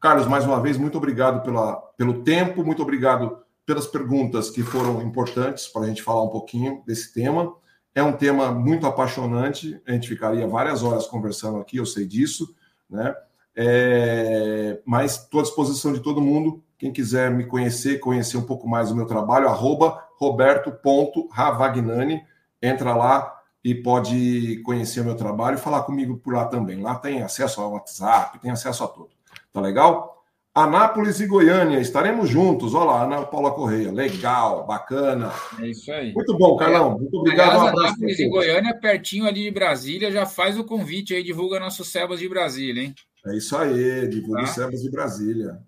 Carlos, 0.00 0.26
mais 0.26 0.44
uma 0.44 0.60
vez, 0.60 0.78
muito 0.78 0.96
obrigado 0.96 1.42
pela, 1.42 1.76
pelo 1.96 2.22
tempo, 2.22 2.64
muito 2.64 2.82
obrigado 2.82 3.38
pelas 3.68 3.86
perguntas 3.86 4.48
que 4.48 4.62
foram 4.62 5.02
importantes 5.02 5.68
para 5.68 5.82
a 5.82 5.86
gente 5.86 6.02
falar 6.02 6.22
um 6.22 6.30
pouquinho 6.30 6.82
desse 6.86 7.12
tema. 7.12 7.54
É 7.94 8.02
um 8.02 8.14
tema 8.14 8.50
muito 8.50 8.86
apaixonante, 8.86 9.78
a 9.86 9.92
gente 9.92 10.08
ficaria 10.08 10.46
várias 10.46 10.82
horas 10.82 11.06
conversando 11.06 11.58
aqui, 11.58 11.76
eu 11.76 11.84
sei 11.84 12.06
disso, 12.06 12.56
né? 12.88 13.14
É, 13.54 14.80
mas 14.86 15.16
estou 15.16 15.40
à 15.40 15.42
disposição 15.42 15.92
de 15.92 16.00
todo 16.00 16.18
mundo. 16.18 16.64
Quem 16.78 16.90
quiser 16.90 17.30
me 17.30 17.44
conhecer, 17.44 17.98
conhecer 17.98 18.38
um 18.38 18.46
pouco 18.46 18.66
mais 18.66 18.88
do 18.88 18.96
meu 18.96 19.04
trabalho, 19.04 19.48
arroba 19.48 20.02
roberto.ravagnani, 20.16 22.22
entra 22.62 22.96
lá 22.96 23.38
e 23.62 23.74
pode 23.74 24.62
conhecer 24.64 25.02
o 25.02 25.04
meu 25.04 25.14
trabalho 25.14 25.58
e 25.58 25.60
falar 25.60 25.82
comigo 25.82 26.16
por 26.16 26.32
lá 26.32 26.46
também. 26.46 26.80
Lá 26.80 26.94
tem 26.94 27.20
acesso 27.20 27.60
ao 27.60 27.72
WhatsApp, 27.72 28.38
tem 28.38 28.50
acesso 28.50 28.82
a 28.82 28.88
tudo. 28.88 29.10
Tá 29.52 29.60
legal? 29.60 30.17
Anápolis 30.64 31.20
e 31.20 31.26
Goiânia, 31.26 31.78
estaremos 31.78 32.28
juntos. 32.28 32.74
Olha 32.74 32.84
lá, 32.84 33.04
Ana 33.04 33.22
Paula 33.22 33.50
Correia. 33.52 33.92
Legal, 33.92 34.66
bacana. 34.66 35.32
É 35.60 35.66
isso 35.66 35.90
aí. 35.92 36.12
Muito 36.12 36.36
bom, 36.36 36.56
Carlão. 36.56 36.98
Muito 36.98 37.18
obrigado. 37.18 37.50
Aliás, 37.50 37.62
um 37.62 37.68
abraço 37.68 37.86
Anápolis 37.86 38.18
e 38.18 38.28
Goiânia, 38.28 38.74
pertinho 38.74 39.26
ali 39.26 39.44
de 39.44 39.50
Brasília, 39.50 40.10
já 40.10 40.26
faz 40.26 40.58
o 40.58 40.64
convite 40.64 41.14
aí, 41.14 41.22
divulga 41.22 41.60
nossos 41.60 41.88
Sebas 41.88 42.20
de 42.20 42.28
Brasília, 42.28 42.82
hein? 42.82 42.94
É 43.26 43.36
isso 43.36 43.56
aí, 43.56 44.08
divulga 44.08 44.42
tá? 44.42 44.44
os 44.44 44.50
Sebas 44.50 44.82
de 44.82 44.90
Brasília. 44.90 45.58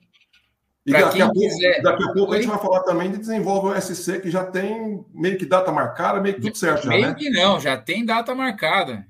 E 0.86 0.92
daqui 0.92 1.20
a, 1.20 1.26
pouco, 1.26 1.40
quiser... 1.40 1.82
daqui 1.82 2.02
a 2.02 2.12
pouco 2.12 2.32
a 2.32 2.36
gente 2.36 2.48
vai 2.48 2.58
falar 2.58 2.80
também 2.80 3.10
de 3.10 3.18
desenvolve 3.18 3.68
o 3.68 3.80
SC, 3.80 4.20
que 4.20 4.30
já 4.30 4.44
tem 4.44 5.04
meio 5.12 5.36
que 5.36 5.44
data 5.44 5.70
marcada, 5.70 6.20
meio 6.20 6.34
que 6.36 6.40
tudo 6.40 6.56
certo. 6.56 6.88
Meio 6.88 7.02
já, 7.02 7.08
né? 7.08 7.14
que 7.14 7.30
não, 7.30 7.60
já 7.60 7.76
tem 7.76 8.04
data 8.04 8.34
marcada. 8.34 9.06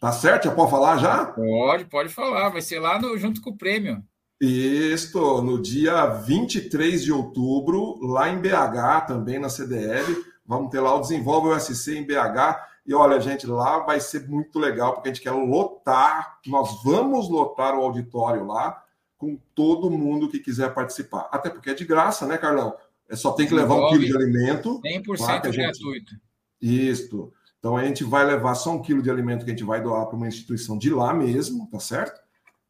Tá 0.00 0.10
certo? 0.12 0.44
Já 0.44 0.50
pode 0.52 0.70
falar 0.70 0.96
já? 0.96 1.26
Pode, 1.26 1.84
pode 1.84 2.08
falar. 2.08 2.48
Vai 2.48 2.62
ser 2.62 2.80
lá 2.80 2.98
no, 2.98 3.18
junto 3.18 3.42
com 3.42 3.50
o 3.50 3.56
prêmio. 3.56 4.02
Isso, 4.40 5.42
no 5.42 5.60
dia 5.60 6.06
23 6.06 7.02
de 7.02 7.12
outubro, 7.12 7.98
lá 8.00 8.30
em 8.30 8.40
BH, 8.40 9.06
também 9.06 9.38
na 9.38 9.50
CDL, 9.50 10.24
vamos 10.46 10.70
ter 10.70 10.80
lá 10.80 10.94
o 10.94 11.00
Desenvolve 11.00 11.48
o 11.48 11.60
SC 11.60 11.98
em 11.98 12.06
BH. 12.06 12.70
E 12.86 12.94
olha, 12.94 13.20
gente, 13.20 13.46
lá 13.46 13.80
vai 13.80 14.00
ser 14.00 14.26
muito 14.26 14.58
legal, 14.58 14.94
porque 14.94 15.10
a 15.10 15.12
gente 15.12 15.22
quer 15.22 15.32
lotar, 15.32 16.38
nós 16.46 16.82
vamos 16.82 17.28
lotar 17.28 17.74
o 17.74 17.82
auditório 17.82 18.46
lá 18.46 18.82
com 19.18 19.38
todo 19.54 19.90
mundo 19.90 20.30
que 20.30 20.38
quiser 20.38 20.72
participar. 20.72 21.28
Até 21.30 21.50
porque 21.50 21.70
é 21.70 21.74
de 21.74 21.84
graça, 21.84 22.26
né, 22.26 22.38
Carlão? 22.38 22.74
É 23.10 23.16
só 23.16 23.32
tem 23.32 23.46
que 23.46 23.54
levar 23.54 23.74
um 23.74 23.88
quilo 23.90 24.06
de 24.06 24.16
alimento. 24.16 24.80
100% 24.80 25.44
gente... 25.44 25.56
gratuito. 25.56 26.14
Isso. 26.60 27.30
Então 27.58 27.76
a 27.76 27.84
gente 27.84 28.02
vai 28.04 28.24
levar 28.24 28.54
só 28.54 28.72
um 28.72 28.80
quilo 28.80 29.02
de 29.02 29.10
alimento 29.10 29.44
que 29.44 29.50
a 29.50 29.54
gente 29.54 29.64
vai 29.64 29.82
doar 29.82 30.06
para 30.06 30.16
uma 30.16 30.28
instituição 30.28 30.78
de 30.78 30.88
lá 30.88 31.12
mesmo, 31.12 31.68
tá 31.70 31.78
certo? 31.78 32.19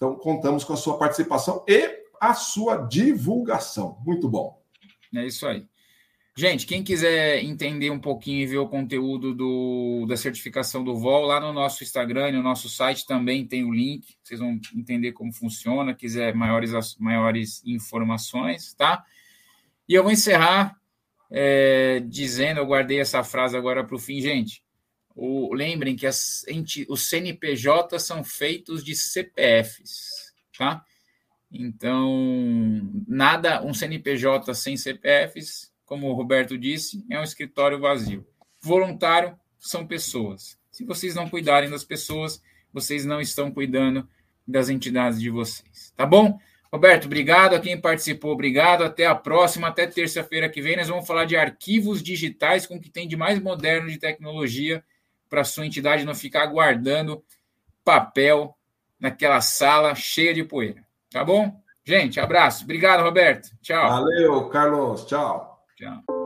Então, 0.01 0.15
contamos 0.15 0.65
com 0.65 0.73
a 0.73 0.79
sua 0.79 0.97
participação 0.97 1.63
e 1.69 2.01
a 2.19 2.33
sua 2.33 2.79
divulgação. 2.79 3.99
Muito 4.03 4.31
bom. 4.31 4.59
É 5.15 5.27
isso 5.27 5.47
aí. 5.47 5.69
Gente, 6.35 6.65
quem 6.65 6.83
quiser 6.83 7.45
entender 7.45 7.91
um 7.91 7.99
pouquinho 7.99 8.41
e 8.41 8.47
ver 8.47 8.57
o 8.57 8.67
conteúdo 8.67 9.35
do, 9.35 10.07
da 10.09 10.17
certificação 10.17 10.83
do 10.83 10.97
VOL, 10.97 11.27
lá 11.27 11.39
no 11.39 11.53
nosso 11.53 11.85
Instagram, 11.85 12.33
no 12.33 12.43
nosso 12.43 12.67
site 12.67 13.07
também 13.07 13.47
tem 13.47 13.63
o 13.63 13.75
link. 13.75 14.17
Vocês 14.23 14.41
vão 14.41 14.59
entender 14.75 15.13
como 15.13 15.35
funciona, 15.35 15.95
quiser 15.95 16.35
maiores, 16.35 16.97
maiores 16.99 17.63
informações, 17.67 18.73
tá? 18.73 19.05
E 19.87 19.93
eu 19.93 20.03
vou 20.03 20.13
encerrar 20.13 20.81
é, 21.31 22.01
dizendo, 22.07 22.61
eu 22.61 22.67
guardei 22.67 23.01
essa 23.01 23.23
frase 23.23 23.55
agora 23.55 23.85
para 23.85 23.97
o 23.97 23.99
fim, 23.99 24.19
gente. 24.23 24.65
O, 25.23 25.53
lembrem 25.53 25.95
que 25.95 26.07
as, 26.07 26.47
os 26.89 27.11
CNPJ 27.11 27.99
são 27.99 28.25
feitos 28.25 28.83
de 28.83 28.95
CPFs, 28.95 30.33
tá? 30.57 30.83
Então, 31.53 32.91
nada, 33.07 33.63
um 33.63 33.75
CNPJ 33.75 34.55
sem 34.55 34.79
CPFs, 34.79 35.71
como 35.85 36.09
o 36.09 36.15
Roberto 36.15 36.57
disse, 36.57 37.05
é 37.11 37.21
um 37.21 37.23
escritório 37.23 37.79
vazio. 37.79 38.27
Voluntário 38.63 39.39
são 39.59 39.87
pessoas. 39.87 40.59
Se 40.73 40.87
vocês 40.87 41.15
não 41.15 41.29
cuidarem 41.29 41.69
das 41.69 41.85
pessoas, 41.85 42.43
vocês 42.73 43.05
não 43.05 43.21
estão 43.21 43.51
cuidando 43.51 44.09
das 44.49 44.71
entidades 44.71 45.21
de 45.21 45.29
vocês, 45.29 45.93
tá 45.95 46.07
bom? 46.07 46.39
Roberto, 46.73 47.05
obrigado 47.05 47.55
a 47.55 47.61
quem 47.61 47.79
participou, 47.79 48.33
obrigado. 48.33 48.85
Até 48.85 49.05
a 49.05 49.15
próxima, 49.15 49.69
até 49.69 49.87
terça-feira 49.87 50.49
que 50.49 50.63
vem. 50.63 50.79
Nós 50.79 50.89
vamos 50.89 51.07
falar 51.07 51.27
de 51.27 51.37
arquivos 51.37 52.03
digitais 52.03 52.67
com 52.67 52.77
o 52.77 52.81
que 52.81 52.89
tem 52.89 53.07
de 53.07 53.19
mais 53.19 53.39
moderno 53.39 53.91
de 53.91 53.99
tecnologia 53.99 54.83
para 55.31 55.45
sua 55.45 55.65
entidade 55.65 56.05
não 56.05 56.15
ficar 56.15 56.45
guardando 56.47 57.25
papel 57.85 58.55
naquela 58.99 59.41
sala 59.41 59.95
cheia 59.95 60.35
de 60.35 60.45
poeira. 60.45 60.85
Tá 61.11 61.25
bom? 61.25 61.59
Gente, 61.85 62.21
abraço. 62.21 62.65
Obrigado, 62.65 63.03
Roberto. 63.03 63.49
Tchau. 63.63 63.89
Valeu, 63.89 64.49
Carlos. 64.49 65.07
Tchau. 65.07 65.65
Tchau. 65.77 66.20